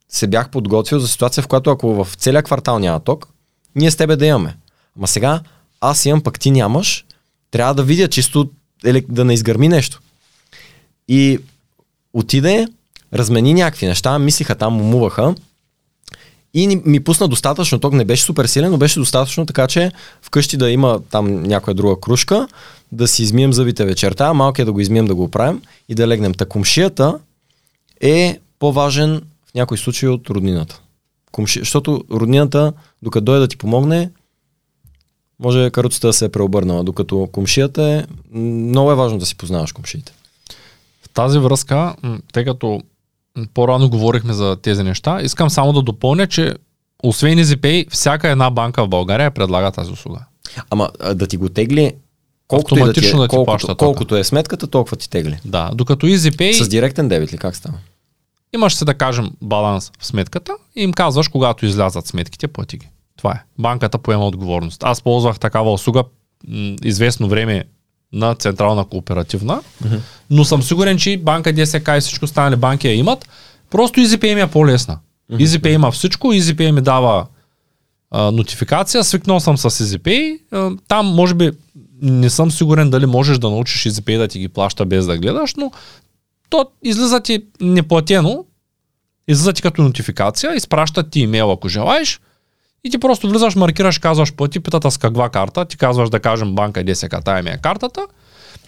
се 0.10 0.28
бях 0.28 0.50
подготвил 0.50 1.00
за 1.00 1.08
ситуация, 1.08 1.44
в 1.44 1.48
която 1.48 1.72
ако 1.72 2.04
в 2.04 2.16
целия 2.16 2.44
квартал 2.44 2.80
няма 2.80 3.00
ток, 3.00 3.28
ние 3.76 3.92
с 3.92 3.96
тебе 3.96 4.16
да 4.16 4.26
имаме. 4.26 4.58
Ама 4.98 5.08
сега 5.08 5.42
аз 5.82 6.06
имам, 6.06 6.22
пък 6.22 6.40
ти 6.40 6.52
нямаш, 6.52 7.06
трябва 7.52 7.74
да 7.74 7.84
видя 7.84 8.08
чисто 8.08 8.50
да 9.10 9.26
не 9.26 9.34
изгърми 9.34 9.68
нещо. 9.68 10.02
И 11.08 11.40
отиде, 12.14 12.68
размени 13.14 13.53
някакви 13.53 13.86
неща, 13.86 14.20
мислиха 14.20 14.55
там, 14.55 14.82
умуваха 14.82 15.36
и 16.53 16.82
ми 16.86 17.03
пусна 17.03 17.28
достатъчно 17.28 17.80
ток, 17.80 17.93
не 17.93 18.05
беше 18.05 18.24
супер 18.24 18.45
силен, 18.45 18.72
но 18.72 18.78
беше 18.78 18.99
достатъчно, 18.99 19.45
така 19.45 19.68
че 19.68 19.91
вкъщи 20.22 20.57
да 20.57 20.72
има 20.72 20.99
там 21.09 21.43
някоя 21.43 21.74
друга 21.74 21.99
кружка, 22.01 22.47
да 22.91 23.07
си 23.07 23.24
измием 23.24 23.53
зъбите 23.53 23.86
вечерта, 23.86 24.34
малкият 24.34 24.66
да 24.66 24.74
го 24.74 24.80
измием 24.80 25.05
да 25.05 25.16
го 25.16 25.24
оправим 25.24 25.61
и 25.89 25.95
да 25.95 26.07
легнем. 26.07 26.34
Та 26.34 26.45
кумшията 26.45 27.20
е 28.01 28.39
по-важен 28.59 29.22
в 29.45 29.53
някои 29.53 29.78
случаи 29.78 30.09
от 30.09 30.30
роднината. 30.30 30.82
Кумши, 31.32 31.59
защото 31.59 32.03
роднината, 32.11 32.74
докато 33.01 33.26
дойде 33.26 33.39
да 33.39 33.47
ти 33.47 33.57
помогне, 33.57 34.11
може 35.39 35.70
каруцата 35.70 36.07
да 36.07 36.14
се 36.14 36.26
е 36.26 36.30
преобърнала, 36.30 36.84
докато 36.84 37.30
кумшията 37.32 37.84
е, 37.84 38.03
много 38.39 38.91
е 38.91 38.95
важно 38.95 39.18
да 39.18 39.26
си 39.26 39.36
познаваш 39.36 39.72
кумшиите. 39.72 40.14
В 41.03 41.09
тази 41.09 41.39
връзка, 41.39 41.95
тъй 42.34 42.45
като 42.45 42.82
по-рано 43.54 43.90
говорихме 43.90 44.34
за 44.34 44.58
тези 44.62 44.84
неща, 44.84 45.22
искам 45.22 45.50
само 45.50 45.74
да 45.74 45.82
допълня, 45.82 46.28
че 46.28 46.56
освен 47.04 47.38
EasyPay, 47.38 47.90
всяка 47.92 48.30
една 48.30 48.50
банка 48.50 48.86
в 48.86 48.88
България 48.88 49.32
предлага 49.32 49.72
тази 49.72 49.92
услуга. 49.92 50.26
Ама 50.70 50.90
да 51.16 51.28
ти 51.28 51.38
го 51.38 51.50
тегли, 51.50 51.94
колкото, 52.48 52.76
да 52.76 52.94
ти, 52.94 53.08
е, 53.08 53.12
да 53.12 53.28
ти 53.28 53.36
плаща 53.36 53.38
колкото, 53.38 53.68
тока. 53.68 53.86
колкото 53.86 54.16
е 54.16 54.24
сметката, 54.24 54.68
толкова 54.68 54.98
ти 54.98 55.10
тегли. 55.10 55.40
Да, 55.46 55.72
докато 55.74 56.08
EasyPay 56.08 56.64
С 56.64 56.68
директен 56.68 57.08
дебит 57.08 57.34
ли 57.34 57.38
как 57.38 57.56
става? 57.56 57.78
имаш 58.54 58.76
се 58.76 58.86
да 58.86 58.94
кажем 58.94 59.32
баланс 59.42 59.92
в 60.00 60.06
сметката 60.06 60.54
и 60.76 60.84
им 60.84 60.94
казваш, 60.94 61.28
когато 61.28 61.66
излязат 61.66 62.08
сметките, 62.08 62.48
плати 62.48 62.78
ги. 62.78 62.90
Това 63.18 63.32
е. 63.32 63.44
Банката 63.60 63.98
поема 63.98 64.28
отговорност. 64.28 64.84
Аз 64.84 65.02
ползвах 65.02 65.40
такава 65.40 65.74
услуга 65.74 66.04
известно 66.84 67.28
време 67.28 67.64
на 68.14 68.36
Централна 68.36 68.86
кооперативна, 68.86 69.61
Мгм. 69.86 69.95
но 70.30 70.45
съм 70.45 70.64
сигурен, 70.64 70.97
че 70.97 71.18
банка 71.18 71.53
ДСК 71.53 71.89
и 71.97 72.01
всичко 72.01 72.26
останали 72.26 72.55
банки 72.55 72.88
я 72.88 72.93
имат. 72.95 73.30
Просто 73.70 73.99
EasyPay 73.99 74.36
ми 74.36 74.41
е 74.41 74.47
по-лесна. 74.47 74.99
EasyPay 75.32 75.68
има 75.70 75.91
всичко, 75.91 76.28
EasyPay 76.28 76.72
ми 76.72 76.82
дава 76.82 77.26
а, 78.11 78.32
нотификация, 78.32 79.03
свикнал 79.03 79.39
съм 79.39 79.57
с 79.57 79.70
EasyPay. 79.70 80.39
А, 80.51 80.72
там 80.88 81.05
може 81.05 81.34
би 81.34 81.51
не 82.01 82.30
съм 82.30 82.51
сигурен 82.51 82.89
дали 82.89 83.05
можеш 83.05 83.38
да 83.38 83.49
научиш 83.49 83.84
EasyPay 83.84 84.18
да 84.18 84.28
ти 84.28 84.39
ги 84.39 84.47
плаща 84.47 84.86
без 84.86 85.05
да 85.05 85.18
гледаш, 85.18 85.55
но 85.55 85.72
то 86.49 86.66
излиза 86.84 87.20
ти 87.20 87.43
неплатено, 87.61 88.45
излиза 89.28 89.53
ти 89.53 89.61
като 89.61 89.82
нотификация, 89.82 90.55
изпращат 90.55 91.11
ти 91.11 91.20
имейл, 91.20 91.51
ако 91.51 91.70
желаеш, 91.70 92.20
и 92.84 92.90
ти 92.90 92.98
просто 92.98 93.30
влизаш, 93.30 93.56
маркираш, 93.56 93.98
казваш 93.98 94.34
плати, 94.34 94.60
питата 94.60 94.92
с 94.92 94.98
каква 94.98 95.30
карта, 95.30 95.66
ти 95.66 95.78
казваш 95.78 96.10
да 96.10 96.20
кажем 96.20 96.56
банка 96.56 96.84
ДСК, 96.84 97.16
тая 97.26 97.44
ми 97.44 97.50
е 97.50 97.58
картата, 97.58 98.08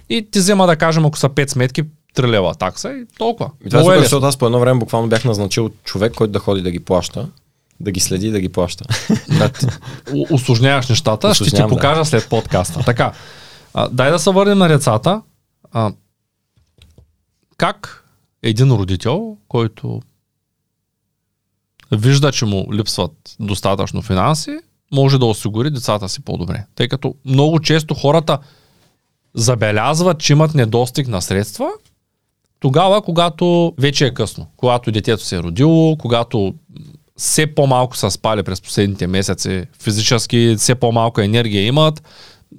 и 0.09 0.31
ти 0.31 0.39
взема 0.39 0.67
да 0.67 0.75
кажем, 0.75 1.05
ако 1.05 1.17
са 1.17 1.29
5 1.29 1.47
сметки, 1.49 1.83
3 2.15 2.27
лева 2.27 2.55
такса 2.55 2.89
и 2.89 3.05
толкова. 3.17 3.51
И 3.65 3.69
това 3.69 3.79
е 3.79 3.83
Много 3.83 3.93
супер, 3.93 4.03
защото 4.03 4.25
аз 4.25 4.37
по 4.37 4.45
едно 4.45 4.59
време 4.59 4.79
буквално 4.79 5.07
бях 5.07 5.25
назначил 5.25 5.69
човек, 5.83 6.13
който 6.13 6.31
да 6.31 6.39
ходи 6.39 6.61
да 6.61 6.71
ги 6.71 6.79
плаща, 6.79 7.29
да 7.79 7.91
ги 7.91 7.99
следи 7.99 8.27
и 8.27 8.31
да 8.31 8.39
ги 8.39 8.49
плаща. 8.49 8.85
да 9.29 9.51
усложняваш 10.29 10.89
нещата, 10.89 11.33
ще 11.33 11.43
ти 11.43 11.55
да. 11.55 11.67
покажа 11.67 12.05
след 12.05 12.29
подкаста. 12.29 12.79
Така, 12.85 13.11
а, 13.73 13.89
дай 13.89 14.11
да 14.11 14.19
се 14.19 14.31
върнем 14.31 14.57
на 14.57 14.67
децата. 14.67 15.21
А, 15.71 15.93
как 17.57 18.05
един 18.43 18.71
родител, 18.71 19.37
който 19.47 20.01
вижда, 21.91 22.31
че 22.31 22.45
му 22.45 22.67
липсват 22.73 23.11
достатъчно 23.39 24.01
финанси, 24.01 24.57
може 24.93 25.19
да 25.19 25.25
осигури 25.25 25.69
децата 25.69 26.09
си 26.09 26.21
по-добре. 26.21 26.65
Тъй 26.75 26.87
като 26.87 27.15
много 27.25 27.59
често 27.59 27.93
хората 27.93 28.37
забелязват, 29.33 30.19
че 30.19 30.33
имат 30.33 30.55
недостиг 30.55 31.07
на 31.07 31.21
средства, 31.21 31.69
тогава, 32.59 33.01
когато 33.01 33.73
вече 33.77 34.05
е 34.05 34.13
късно, 34.13 34.47
когато 34.57 34.91
детето 34.91 35.23
се 35.23 35.35
е 35.35 35.43
родило, 35.43 35.97
когато 35.97 36.53
все 37.17 37.47
по-малко 37.47 37.97
са 37.97 38.11
спали 38.11 38.43
през 38.43 38.61
последните 38.61 39.07
месеци, 39.07 39.65
физически 39.81 40.55
все 40.57 40.75
по-малко 40.75 41.21
енергия 41.21 41.65
имат, 41.65 42.03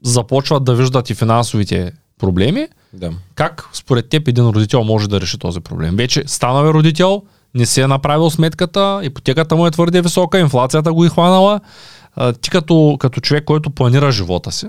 започват 0.03 0.64
да 0.64 0.74
виждат 0.74 1.11
и 1.11 1.14
финансовите 1.14 1.93
проблеми 2.18 2.68
Да. 2.93 3.12
Как 3.35 3.68
според 3.72 4.09
теб 4.09 4.29
един 4.29 4.49
родител 4.49 4.85
може 4.85 5.09
да 5.09 5.20
реши 5.20 5.39
този 5.39 5.61
проблем? 5.61 5.97
Вече 5.97 6.24
станал 6.27 6.68
е 6.68 6.72
родител, 6.72 7.22
не 7.57 7.67
си 7.67 7.81
е 7.81 7.87
направил 7.87 8.31
сметката, 8.31 9.01
ипотеката 9.03 9.57
му 9.57 9.67
е 9.67 9.71
твърде 9.71 10.03
висока, 10.03 10.39
инфлацията 10.39 10.93
го 10.93 11.05
е 11.05 11.09
хванала. 11.09 11.61
Ти 12.41 12.51
като, 12.51 12.97
като 13.01 13.21
човек, 13.21 13.45
който 13.45 13.71
планира 13.71 14.13
живота 14.13 14.53
си, 14.53 14.67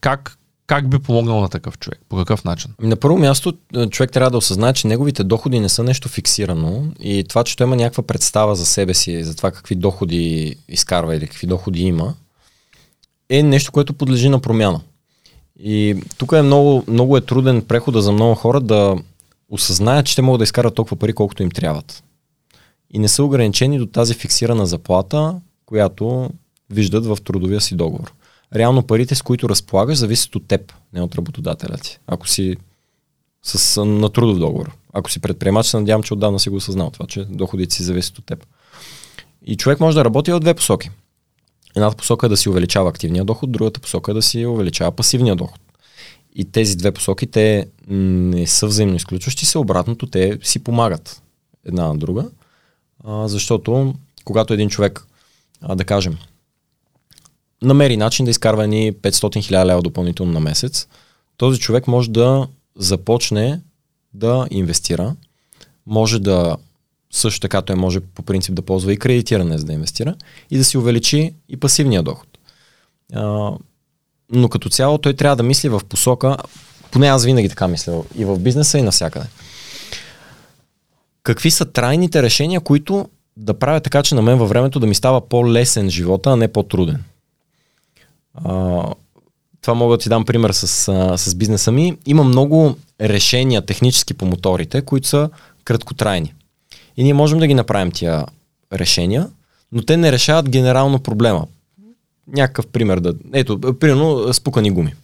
как, 0.00 0.38
как 0.66 0.88
би 0.88 0.98
помогнал 0.98 1.40
на 1.40 1.48
такъв 1.48 1.78
човек? 1.78 2.00
По 2.08 2.16
какъв 2.16 2.44
начин? 2.44 2.70
На 2.80 2.96
първо 2.96 3.18
място, 3.18 3.52
е, 3.76 3.86
човек 3.86 4.12
трябва 4.12 4.30
да 4.30 4.36
осъзнае, 4.36 4.72
че 4.72 4.86
неговите 4.86 5.24
доходи 5.24 5.60
не 5.60 5.68
са 5.68 5.82
нещо 5.82 6.08
фиксирано 6.08 6.84
и 7.00 7.24
това, 7.28 7.44
че 7.44 7.56
той 7.56 7.66
има 7.66 7.76
някаква 7.76 8.02
представа 8.02 8.56
за 8.56 8.66
себе 8.66 8.94
си, 8.94 9.24
за 9.24 9.36
това 9.36 9.50
какви 9.50 9.74
доходи 9.74 10.56
изкарва 10.68 11.16
или 11.16 11.26
какви 11.26 11.46
доходи 11.46 11.82
има, 11.82 12.14
е 13.28 13.42
нещо, 13.42 13.72
което 13.72 13.94
подлежи 13.94 14.28
на 14.28 14.40
промяна. 14.40 14.80
И 15.64 15.96
тук 16.18 16.32
е 16.32 16.42
много, 16.42 16.84
много 16.88 17.16
е 17.16 17.20
труден 17.20 17.62
прехода 17.62 18.02
за 18.02 18.12
много 18.12 18.34
хора 18.34 18.60
да 18.60 18.96
осъзнаят, 19.52 20.06
че 20.06 20.14
те 20.14 20.22
могат 20.22 20.38
да 20.38 20.44
изкарат 20.44 20.74
толкова 20.74 20.96
пари, 20.96 21.12
колкото 21.12 21.42
им 21.42 21.50
трябват. 21.50 22.04
И 22.90 22.98
не 22.98 23.08
са 23.08 23.24
ограничени 23.24 23.78
до 23.78 23.86
тази 23.86 24.14
фиксирана 24.14 24.66
заплата, 24.66 25.40
която 25.66 26.30
виждат 26.70 27.06
в 27.06 27.18
трудовия 27.24 27.60
си 27.60 27.74
договор. 27.74 28.12
Реално 28.54 28.82
парите, 28.82 29.14
с 29.14 29.22
които 29.22 29.48
разполагаш, 29.48 29.98
зависят 29.98 30.36
от 30.36 30.48
теб, 30.48 30.72
не 30.92 31.02
от 31.02 31.14
работодателя 31.14 31.76
ти. 31.76 31.98
Ако 32.06 32.28
си 32.28 32.56
с, 33.42 33.84
на 33.84 34.08
трудов 34.08 34.38
договор. 34.38 34.72
Ако 34.92 35.10
си 35.10 35.20
предприемач, 35.20 35.66
се 35.66 35.78
надявам, 35.78 36.02
че 36.02 36.14
отдавна 36.14 36.40
си 36.40 36.48
го 36.48 36.56
осъзнал 36.56 36.90
това, 36.90 37.06
че 37.06 37.24
доходите 37.24 37.74
си 37.74 37.82
зависят 37.82 38.18
от 38.18 38.26
теб. 38.26 38.46
И 39.46 39.56
човек 39.56 39.80
може 39.80 39.96
да 39.96 40.04
работи 40.04 40.32
в 40.32 40.40
две 40.40 40.54
посоки. 40.54 40.90
Едната 41.76 41.96
посока 41.96 42.26
е 42.26 42.28
да 42.28 42.36
си 42.36 42.48
увеличава 42.48 42.90
активния 42.90 43.24
доход, 43.24 43.52
другата 43.52 43.80
посока 43.80 44.10
е 44.10 44.14
да 44.14 44.22
си 44.22 44.46
увеличава 44.46 44.92
пасивния 44.92 45.36
доход. 45.36 45.60
И 46.36 46.44
тези 46.44 46.76
две 46.76 46.92
посоки, 46.92 47.26
те 47.26 47.66
не 47.88 48.46
са 48.46 48.66
взаимно 48.66 48.96
изключващи 48.96 49.46
се, 49.46 49.58
обратното, 49.58 50.06
те 50.06 50.38
си 50.42 50.64
помагат 50.64 51.22
една 51.64 51.86
на 51.86 51.98
друга, 51.98 52.30
а, 53.04 53.28
защото 53.28 53.94
когато 54.24 54.54
един 54.54 54.68
човек, 54.68 55.06
а, 55.60 55.74
да 55.74 55.84
кажем, 55.84 56.18
намери 57.62 57.96
начин 57.96 58.24
да 58.24 58.30
изкарва 58.30 58.66
ни 58.66 58.92
500 58.92 59.42
хиляди 59.42 59.68
лева 59.68 59.82
допълнително 59.82 60.32
на 60.32 60.40
месец, 60.40 60.88
този 61.36 61.60
човек 61.60 61.86
може 61.86 62.10
да 62.10 62.48
започне 62.76 63.60
да 64.14 64.46
инвестира, 64.50 65.16
може 65.86 66.18
да 66.18 66.56
също 67.10 67.40
така 67.40 67.62
той 67.62 67.76
може 67.76 68.00
по 68.00 68.22
принцип 68.22 68.54
да 68.54 68.62
ползва 68.62 68.92
и 68.92 68.96
кредитиране 68.96 69.58
за 69.58 69.64
да 69.64 69.72
инвестира 69.72 70.14
и 70.50 70.58
да 70.58 70.64
си 70.64 70.78
увеличи 70.78 71.34
и 71.48 71.56
пасивния 71.56 72.02
доход. 72.02 72.38
А, 73.14 73.52
но 74.32 74.48
като 74.48 74.68
цяло 74.68 74.98
той 74.98 75.14
трябва 75.14 75.36
да 75.36 75.42
мисли 75.42 75.68
в 75.68 75.80
посока, 75.88 76.36
поне 76.90 77.08
аз 77.08 77.24
винаги 77.24 77.48
така 77.48 77.68
мисля, 77.68 78.02
и 78.16 78.24
в 78.24 78.38
бизнеса 78.38 78.78
и 78.78 78.82
навсякъде. 78.82 79.26
Какви 81.22 81.50
са 81.50 81.64
трайните 81.64 82.22
решения, 82.22 82.60
които 82.60 83.08
да 83.36 83.58
правят 83.58 83.84
така, 83.84 84.02
че 84.02 84.14
на 84.14 84.22
мен 84.22 84.38
във 84.38 84.48
времето 84.48 84.80
да 84.80 84.86
ми 84.86 84.94
става 84.94 85.28
по-лесен 85.28 85.90
живота, 85.90 86.30
а 86.30 86.36
не 86.36 86.48
по-труден? 86.48 87.04
А, 88.34 88.84
това 89.60 89.74
мога 89.74 89.96
да 89.96 90.02
ти 90.02 90.08
дам 90.08 90.24
пример 90.24 90.50
с, 90.50 90.66
с 91.16 91.34
бизнеса 91.34 91.72
ми. 91.72 91.96
Има 92.06 92.24
много 92.24 92.76
решения 93.00 93.62
технически 93.66 94.14
по 94.14 94.26
моторите, 94.26 94.82
които 94.82 95.08
са 95.08 95.30
краткотрайни. 95.64 96.34
И 96.96 97.04
ние 97.04 97.14
можем 97.14 97.38
да 97.38 97.46
ги 97.46 97.54
направим 97.54 97.90
тия 97.90 98.26
решения, 98.72 99.28
но 99.72 99.82
те 99.82 99.96
не 99.96 100.12
решават 100.12 100.48
генерално 100.48 100.98
проблема. 100.98 101.46
Някакъв 102.28 102.66
пример 102.66 103.00
да... 103.00 103.14
Ето, 103.32 103.60
примерно 103.60 104.34
спукани 104.34 104.70
гуми. 104.70 104.94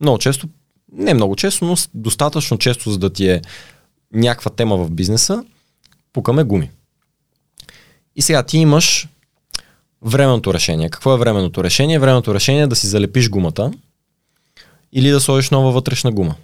Много 0.00 0.18
често, 0.18 0.48
не 0.92 1.14
много 1.14 1.36
често, 1.36 1.64
но 1.64 1.76
достатъчно 1.94 2.58
често, 2.58 2.90
за 2.90 2.98
да 2.98 3.10
ти 3.10 3.28
е 3.28 3.42
някаква 4.12 4.50
тема 4.50 4.76
в 4.76 4.90
бизнеса, 4.90 5.44
пукаме 6.12 6.44
гуми. 6.44 6.70
И 8.16 8.22
сега 8.22 8.42
ти 8.42 8.58
имаш 8.58 9.08
временното 10.02 10.54
решение. 10.54 10.90
Какво 10.90 11.14
е 11.14 11.18
временното 11.18 11.64
решение? 11.64 11.98
Временното 11.98 12.34
решение 12.34 12.62
е 12.62 12.66
да 12.66 12.76
си 12.76 12.86
залепиш 12.86 13.30
гумата 13.30 13.72
или 14.92 15.10
да 15.10 15.20
сложиш 15.20 15.50
нова 15.50 15.72
вътрешна 15.72 16.12
гума. 16.12 16.34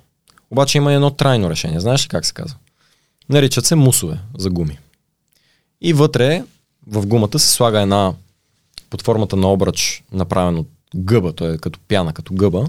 Обаче 0.51 0.79
има 0.79 0.93
едно 0.93 1.11
трайно 1.11 1.51
решение. 1.51 1.81
Знаеш 1.81 2.05
ли 2.05 2.09
как 2.09 2.27
се 2.27 2.33
казва? 2.35 2.57
Наричат 3.29 3.67
се 3.67 3.75
мусове 3.75 4.19
за 4.39 4.51
гуми. 4.51 4.79
И 5.81 5.93
вътре 5.93 6.45
в 6.87 7.07
гумата 7.07 7.39
се 7.39 7.49
слага 7.49 7.81
една 7.81 8.13
под 8.91 9.03
формата 9.03 9.37
на 9.37 9.53
обръч, 9.53 10.03
направен 10.13 10.59
от 10.59 10.69
гъба, 10.97 11.33
той 11.33 11.55
е 11.55 11.59
като 11.59 11.79
пяна, 11.89 12.13
като 12.13 12.35
гъба, 12.35 12.67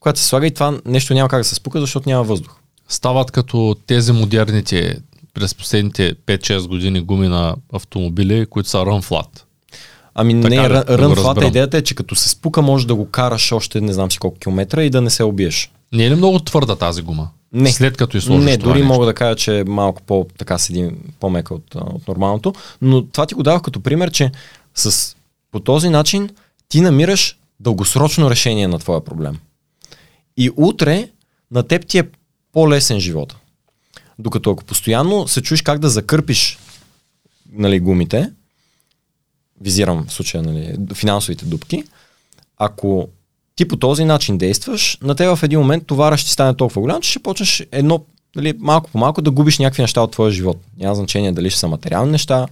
която 0.00 0.20
се 0.20 0.26
слага 0.26 0.46
и 0.46 0.54
това 0.54 0.78
нещо 0.84 1.14
няма 1.14 1.28
как 1.28 1.40
да 1.40 1.44
се 1.44 1.54
спука, 1.54 1.80
защото 1.80 2.08
няма 2.08 2.24
въздух. 2.24 2.54
Стават 2.88 3.30
като 3.30 3.76
тези 3.86 4.12
модерните 4.12 4.98
през 5.34 5.54
последните 5.54 6.14
5-6 6.14 6.68
години 6.68 7.00
гуми 7.00 7.28
на 7.28 7.56
автомобили, 7.72 8.46
които 8.46 8.68
са 8.68 8.78
flat. 8.78 9.42
Ами 10.14 10.42
Така 10.42 10.54
не, 10.54 10.68
ли? 10.68 10.70
рън, 10.70 10.84
Да 10.86 10.96
го 10.96 11.02
рън 11.02 11.14
флата 11.14 11.28
разберам. 11.28 11.48
идеята 11.48 11.76
е, 11.76 11.82
че 11.82 11.94
като 11.94 12.14
се 12.14 12.28
спука, 12.28 12.62
може 12.62 12.86
да 12.86 12.94
го 12.94 13.10
караш 13.10 13.52
още 13.52 13.80
не 13.80 13.92
знам 13.92 14.10
си 14.10 14.18
колко 14.18 14.38
километра 14.38 14.82
и 14.84 14.90
да 14.90 15.00
не 15.00 15.10
се 15.10 15.24
убиеш. 15.24 15.72
Не 15.92 16.04
е 16.04 16.10
ли 16.10 16.14
много 16.14 16.38
твърда 16.38 16.76
тази 16.76 17.02
гума? 17.02 17.28
Не. 17.52 17.72
След 17.72 17.96
като 17.96 18.16
и 18.16 18.20
сложиш 18.20 18.44
Не, 18.44 18.58
това 18.58 18.70
дори 18.72 18.78
нещо. 18.82 18.92
мога 18.94 19.06
да 19.06 19.14
кажа, 19.14 19.36
че 19.36 19.58
е 19.58 19.64
малко 19.64 20.02
по, 20.02 20.26
така 20.38 20.58
седи 20.58 20.90
по-мека 21.20 21.54
от, 21.54 21.74
от 21.74 22.08
нормалното, 22.08 22.52
но 22.82 23.06
това 23.06 23.26
ти 23.26 23.34
го 23.34 23.42
давах 23.42 23.62
като 23.62 23.80
пример, 23.80 24.10
че 24.10 24.32
с, 24.74 25.16
по 25.58 25.64
този 25.64 25.88
начин 25.88 26.30
ти 26.68 26.80
намираш 26.80 27.38
дългосрочно 27.60 28.30
решение 28.30 28.68
на 28.68 28.78
твоя 28.78 29.04
проблем. 29.04 29.38
И 30.36 30.50
утре 30.56 31.08
на 31.50 31.62
теб 31.62 31.86
ти 31.86 31.98
е 31.98 32.08
по-лесен 32.52 33.00
живота. 33.00 33.36
Докато 34.18 34.50
ако 34.50 34.64
постоянно 34.64 35.28
се 35.28 35.42
чуеш 35.42 35.62
как 35.62 35.78
да 35.78 35.88
закърпиш 35.88 36.58
нали, 37.52 37.80
гумите, 37.80 38.32
визирам 39.60 40.06
в 40.08 40.12
случая 40.12 40.42
нали, 40.42 40.76
финансовите 40.94 41.44
дупки, 41.44 41.84
ако 42.56 43.08
ти 43.56 43.68
по 43.68 43.76
този 43.76 44.04
начин 44.04 44.38
действаш, 44.38 44.98
на 45.02 45.14
теб 45.14 45.36
в 45.36 45.42
един 45.42 45.58
момент 45.58 45.86
товара 45.86 46.16
ще 46.16 46.30
стане 46.30 46.56
толкова 46.56 46.80
голям, 46.80 47.00
че 47.00 47.10
ще 47.10 47.22
почнеш 47.22 47.66
едно, 47.72 48.04
нали, 48.36 48.54
малко 48.58 48.90
по 48.90 48.98
малко 48.98 49.22
да 49.22 49.30
губиш 49.30 49.58
някакви 49.58 49.82
неща 49.82 50.00
от 50.00 50.12
твоя 50.12 50.30
живот. 50.30 50.60
Няма 50.78 50.94
значение 50.94 51.32
дали 51.32 51.50
ще 51.50 51.60
са 51.60 51.68
материални 51.68 52.12
неща, 52.12 52.46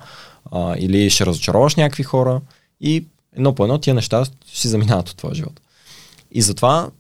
а, 0.53 0.75
или 0.79 1.11
ще 1.11 1.27
разочароваш 1.27 1.75
някакви 1.75 2.03
хора 2.03 2.41
и 2.81 3.05
едно 3.37 3.55
по 3.55 3.65
едно 3.65 3.79
тия 3.79 3.95
неща 3.95 4.25
си 4.47 4.69
заминават 4.69 5.09
от 5.09 5.17
твоя 5.17 5.35
живот. 5.35 5.61
И 6.31 6.43
затова 6.43 6.91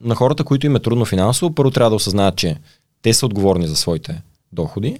на 0.00 0.14
хората, 0.14 0.44
които 0.44 0.66
им 0.66 0.76
е 0.76 0.80
трудно 0.80 1.04
финансово, 1.04 1.54
първо 1.54 1.70
трябва 1.70 1.90
да 1.90 1.96
осъзнаят, 1.96 2.36
че 2.36 2.56
те 3.02 3.14
са 3.14 3.26
отговорни 3.26 3.68
за 3.68 3.76
своите 3.76 4.22
доходи. 4.52 4.98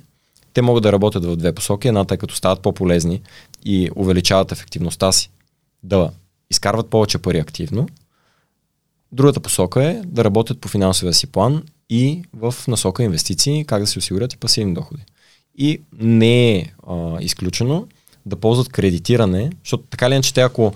Те 0.54 0.62
могат 0.62 0.82
да 0.82 0.92
работят 0.92 1.24
в 1.24 1.36
две 1.36 1.52
посоки. 1.52 1.88
Едната 1.88 2.14
е 2.14 2.16
като 2.16 2.34
стават 2.34 2.60
по-полезни 2.60 3.22
и 3.64 3.90
увеличават 3.96 4.52
ефективността 4.52 5.12
си, 5.12 5.30
да 5.82 6.10
изкарват 6.50 6.90
повече 6.90 7.18
пари 7.18 7.38
активно. 7.38 7.88
Другата 9.12 9.40
посока 9.40 9.84
е 9.84 10.02
да 10.04 10.24
работят 10.24 10.60
по 10.60 10.68
финансовия 10.68 11.14
си 11.14 11.26
план 11.26 11.62
и 11.90 12.22
в 12.32 12.54
насока 12.68 13.02
инвестиции, 13.02 13.64
как 13.64 13.80
да 13.80 13.86
си 13.86 13.98
осигурят 13.98 14.32
и 14.32 14.36
пасивни 14.36 14.74
доходи. 14.74 15.02
И 15.58 15.80
не 15.98 16.56
е 16.56 16.72
а, 16.88 17.20
изключено 17.20 17.88
да 18.26 18.36
ползват 18.36 18.68
кредитиране, 18.68 19.50
защото 19.64 19.84
така 19.90 20.10
ли 20.10 20.14
иначе 20.14 20.34
те 20.34 20.40
ако 20.40 20.72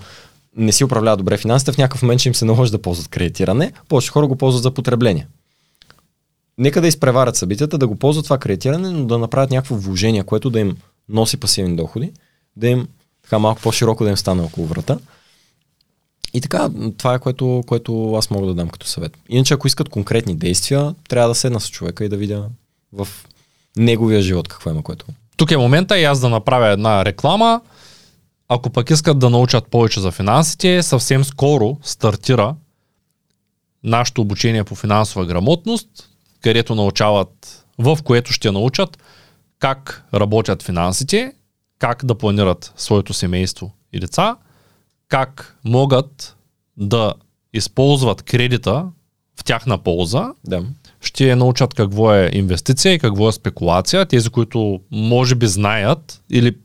не 0.55 0.71
си 0.71 0.83
управляват 0.83 1.19
добре 1.19 1.37
финансите, 1.37 1.71
в 1.71 1.77
някакъв 1.77 2.01
момент 2.01 2.19
ще 2.19 2.29
им 2.29 2.35
се 2.35 2.45
наложи 2.45 2.71
да 2.71 2.81
ползват 2.81 3.07
кредитиране, 3.07 3.71
повече 3.89 4.11
хора 4.11 4.27
го 4.27 4.35
ползват 4.35 4.63
за 4.63 4.71
потребление. 4.71 5.27
Нека 6.57 6.81
да 6.81 6.87
изпреварят 6.87 7.35
събитията, 7.35 7.77
да 7.77 7.87
го 7.87 7.95
ползват 7.95 8.25
това 8.25 8.37
кредитиране, 8.37 8.89
но 8.89 9.05
да 9.05 9.17
направят 9.17 9.51
някакво 9.51 9.75
вложение, 9.75 10.23
което 10.23 10.49
да 10.49 10.59
им 10.59 10.77
носи 11.09 11.37
пасивни 11.37 11.75
доходи, 11.75 12.11
да 12.55 12.67
им 12.67 12.87
така 13.23 13.39
малко 13.39 13.61
по-широко 13.61 14.03
да 14.03 14.09
им 14.09 14.17
стане 14.17 14.41
около 14.41 14.67
врата. 14.67 14.99
И 16.33 16.41
така, 16.41 16.69
това 16.97 17.13
е 17.13 17.19
което, 17.19 17.63
което 17.67 18.13
аз 18.13 18.29
мога 18.29 18.47
да 18.47 18.53
дам 18.53 18.69
като 18.69 18.87
съвет. 18.87 19.17
Иначе, 19.29 19.53
ако 19.53 19.67
искат 19.67 19.89
конкретни 19.89 20.35
действия, 20.35 20.95
трябва 21.09 21.29
да 21.29 21.35
седна 21.35 21.59
с 21.59 21.69
човека 21.69 22.05
и 22.05 22.09
да 22.09 22.17
видя 22.17 22.49
в 22.93 23.07
неговия 23.77 24.21
живот 24.21 24.47
какво 24.47 24.69
има, 24.69 24.83
което. 24.83 25.05
Тук 25.37 25.51
е 25.51 25.57
момента 25.57 25.99
и 25.99 26.03
аз 26.03 26.19
да 26.19 26.29
направя 26.29 26.67
една 26.67 27.05
реклама. 27.05 27.61
Ако 28.49 28.69
пък 28.69 28.89
искат 28.89 29.19
да 29.19 29.29
научат 29.29 29.67
повече 29.67 29.99
за 29.99 30.11
финансите, 30.11 30.83
съвсем 30.83 31.23
скоро 31.23 31.77
стартира 31.83 32.55
нашето 33.83 34.21
обучение 34.21 34.63
по 34.63 34.75
финансова 34.75 35.25
грамотност, 35.25 35.87
където 36.41 36.75
научават, 36.75 37.65
в 37.77 37.97
което 38.03 38.33
ще 38.33 38.51
научат 38.51 38.97
как 39.59 40.05
работят 40.13 40.63
финансите, 40.63 41.33
как 41.79 42.05
да 42.05 42.15
планират 42.15 42.73
своето 42.77 43.13
семейство 43.13 43.71
и 43.93 43.99
деца, 43.99 44.35
как 45.07 45.57
могат 45.63 46.37
да 46.77 47.13
използват 47.53 48.21
кредита 48.21 48.85
в 49.39 49.43
тяхна 49.43 49.77
полза, 49.77 50.33
Да. 50.47 50.63
Ще 51.07 51.35
научат 51.35 51.73
какво 51.73 52.13
е 52.13 52.29
инвестиция 52.33 52.93
и 52.93 52.99
какво 52.99 53.29
е 53.29 53.31
спекулация. 53.31 54.05
Тези, 54.05 54.29
които 54.29 54.79
може 54.91 55.35
би 55.35 55.47
знаят 55.47 56.21
или 56.29 56.55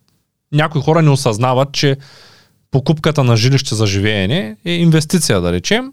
някои 0.53 0.83
хора 0.83 1.03
не 1.03 1.11
осъзнават, 1.11 1.73
че 1.73 1.97
покупката 2.71 3.25
на 3.25 3.37
жилище 3.37 3.75
за 3.75 3.87
живеене 3.87 4.57
е 4.65 4.73
инвестиция, 4.73 5.41
да 5.41 5.53
речем. 5.53 5.93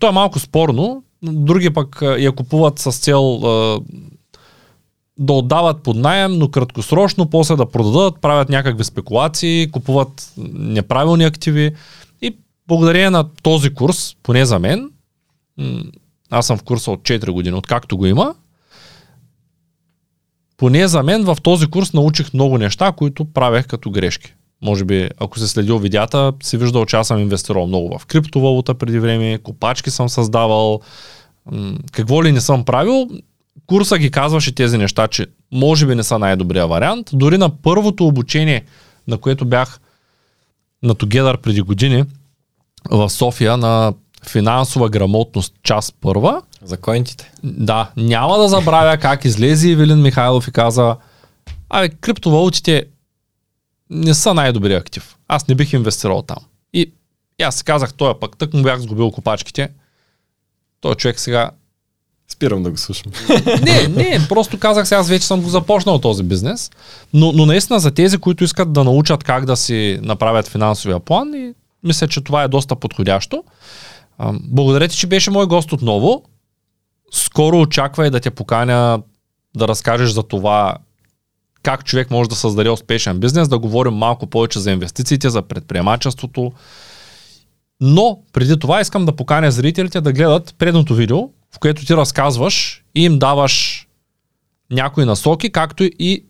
То 0.00 0.08
е 0.08 0.12
малко 0.12 0.38
спорно. 0.38 1.02
други 1.22 1.70
пък 1.70 1.98
я 2.02 2.32
купуват 2.32 2.78
с 2.78 2.92
цел 2.92 3.40
да 5.18 5.32
отдават 5.32 5.82
под 5.82 5.96
найем, 5.96 6.32
но 6.32 6.50
краткосрочно, 6.50 7.30
после 7.30 7.56
да 7.56 7.66
продадат, 7.66 8.20
правят 8.20 8.48
някакви 8.48 8.84
спекулации, 8.84 9.70
купуват 9.70 10.32
неправилни 10.54 11.24
активи. 11.24 11.72
И 12.22 12.36
благодарение 12.68 13.10
на 13.10 13.28
този 13.42 13.74
курс, 13.74 14.16
поне 14.22 14.44
за 14.44 14.58
мен, 14.58 14.90
аз 16.30 16.46
съм 16.46 16.58
в 16.58 16.62
курса 16.62 16.90
от 16.90 17.00
4 17.00 17.30
години, 17.30 17.56
откакто 17.56 17.96
го 17.96 18.06
има, 18.06 18.34
поне 20.56 20.88
за 20.88 21.02
мен 21.02 21.24
в 21.24 21.36
този 21.42 21.66
курс 21.66 21.92
научих 21.92 22.34
много 22.34 22.58
неща, 22.58 22.92
които 22.92 23.24
правех 23.24 23.66
като 23.66 23.90
грешки. 23.90 24.34
Може 24.62 24.84
би, 24.84 25.08
ако 25.18 25.38
се 25.38 25.48
следил 25.48 25.78
видеята, 25.78 26.32
си 26.42 26.56
виждал, 26.56 26.86
че 26.86 26.96
аз 26.96 27.08
съм 27.08 27.18
инвестирал 27.18 27.66
много 27.66 27.98
в 27.98 28.06
криптовалута 28.06 28.74
преди 28.74 28.98
време, 28.98 29.38
копачки 29.38 29.90
съм 29.90 30.08
създавал, 30.08 30.80
какво 31.92 32.24
ли 32.24 32.32
не 32.32 32.40
съм 32.40 32.64
правил. 32.64 33.08
Курса 33.66 33.98
ги 33.98 34.10
казваше 34.10 34.54
тези 34.54 34.78
неща, 34.78 35.08
че 35.08 35.26
може 35.52 35.86
би 35.86 35.94
не 35.94 36.02
са 36.02 36.18
най-добрия 36.18 36.66
вариант. 36.66 37.10
Дори 37.12 37.38
на 37.38 37.62
първото 37.62 38.06
обучение, 38.06 38.64
на 39.08 39.18
което 39.18 39.44
бях 39.44 39.80
на 40.82 40.94
Together 40.94 41.36
преди 41.36 41.60
години 41.60 42.04
в 42.90 43.10
София 43.10 43.56
на 43.56 43.92
финансова 44.28 44.88
грамотност 44.88 45.54
част 45.62 45.94
първа, 46.00 46.42
За 46.62 46.76
коинтите. 46.76 47.32
да, 47.42 47.90
няма 47.96 48.38
да 48.38 48.48
забравя 48.48 48.98
как 48.98 49.24
излезе 49.24 49.68
Ивелин 49.68 50.02
Михайлов 50.02 50.48
и 50.48 50.52
каза, 50.52 50.96
абе, 51.70 51.88
криптовалутите 51.88 52.84
не 53.90 54.14
са 54.14 54.34
най-добрият 54.34 54.80
актив. 54.80 55.16
Аз 55.28 55.48
не 55.48 55.54
бих 55.54 55.72
инвестирал 55.72 56.22
там. 56.22 56.38
И, 56.72 56.92
и 57.38 57.42
аз 57.42 57.56
си 57.56 57.64
казах, 57.64 57.94
той 57.94 58.18
пък 58.18 58.36
тък 58.36 58.54
му 58.54 58.62
бях 58.62 58.80
сгубил 58.80 59.10
копачките. 59.10 59.68
Той 60.80 60.94
човек 60.94 61.20
сега... 61.20 61.50
Спирам 62.32 62.62
да 62.62 62.70
го 62.70 62.76
слушам. 62.76 63.12
Не, 63.62 63.88
не, 63.88 64.28
просто 64.28 64.58
казах 64.58 64.88
сега, 64.88 64.98
аз 64.98 65.08
вече 65.08 65.26
съм 65.26 65.40
го 65.40 65.48
започнал 65.48 65.98
този 65.98 66.22
бизнес. 66.22 66.70
Но, 67.14 67.32
но 67.32 67.46
наистина 67.46 67.80
за 67.80 67.90
тези, 67.90 68.18
които 68.18 68.44
искат 68.44 68.72
да 68.72 68.84
научат 68.84 69.24
как 69.24 69.44
да 69.44 69.56
си 69.56 69.98
направят 70.02 70.48
финансовия 70.48 71.00
план 71.00 71.34
и 71.34 71.54
мисля, 71.84 72.08
че 72.08 72.20
това 72.20 72.42
е 72.42 72.48
доста 72.48 72.76
подходящо. 72.76 73.44
А, 74.22 74.32
Благодаря 74.42 74.88
ти, 74.88 74.96
че 74.96 75.06
беше 75.06 75.30
мой 75.30 75.46
гост 75.46 75.72
отново. 75.72 76.22
Скоро 77.12 77.60
очаквай 77.60 78.10
да 78.10 78.20
те 78.20 78.30
поканя 78.30 79.02
да 79.56 79.68
разкажеш 79.68 80.10
за 80.10 80.22
това 80.22 80.76
как 81.62 81.84
човек 81.84 82.10
може 82.10 82.30
да 82.30 82.36
създаде 82.36 82.70
успешен 82.70 83.20
бизнес, 83.20 83.48
да 83.48 83.58
говорим 83.58 83.94
малко 83.94 84.26
повече 84.26 84.58
за 84.58 84.70
инвестициите, 84.70 85.30
за 85.30 85.42
предприемачеството. 85.42 86.52
Но 87.80 88.20
преди 88.32 88.58
това 88.58 88.80
искам 88.80 89.06
да 89.06 89.16
поканя 89.16 89.50
зрителите 89.50 90.00
да 90.00 90.12
гледат 90.12 90.54
предното 90.58 90.94
видео, 90.94 91.18
в 91.54 91.58
което 91.60 91.86
ти 91.86 91.96
разказваш 91.96 92.84
и 92.94 93.04
им 93.04 93.18
даваш 93.18 93.86
някои 94.70 95.04
насоки, 95.04 95.52
както 95.52 95.84
и 95.84 96.24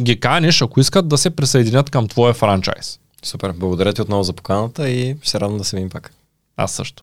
ги 0.00 0.20
каниш, 0.20 0.62
ако 0.62 0.80
искат 0.80 1.08
да 1.08 1.18
се 1.18 1.30
присъединят 1.30 1.90
към 1.90 2.08
твоя 2.08 2.34
франчайз. 2.34 3.00
Супер. 3.22 3.52
Благодаря 3.52 3.92
ти 3.92 4.02
отново 4.02 4.22
за 4.22 4.32
поканата 4.32 4.90
и 4.90 5.16
се 5.22 5.40
радвам 5.40 5.58
да 5.58 5.64
се 5.64 5.76
видим 5.76 5.90
пак. 5.90 6.12
Аз 6.56 6.72
също. 6.72 6.94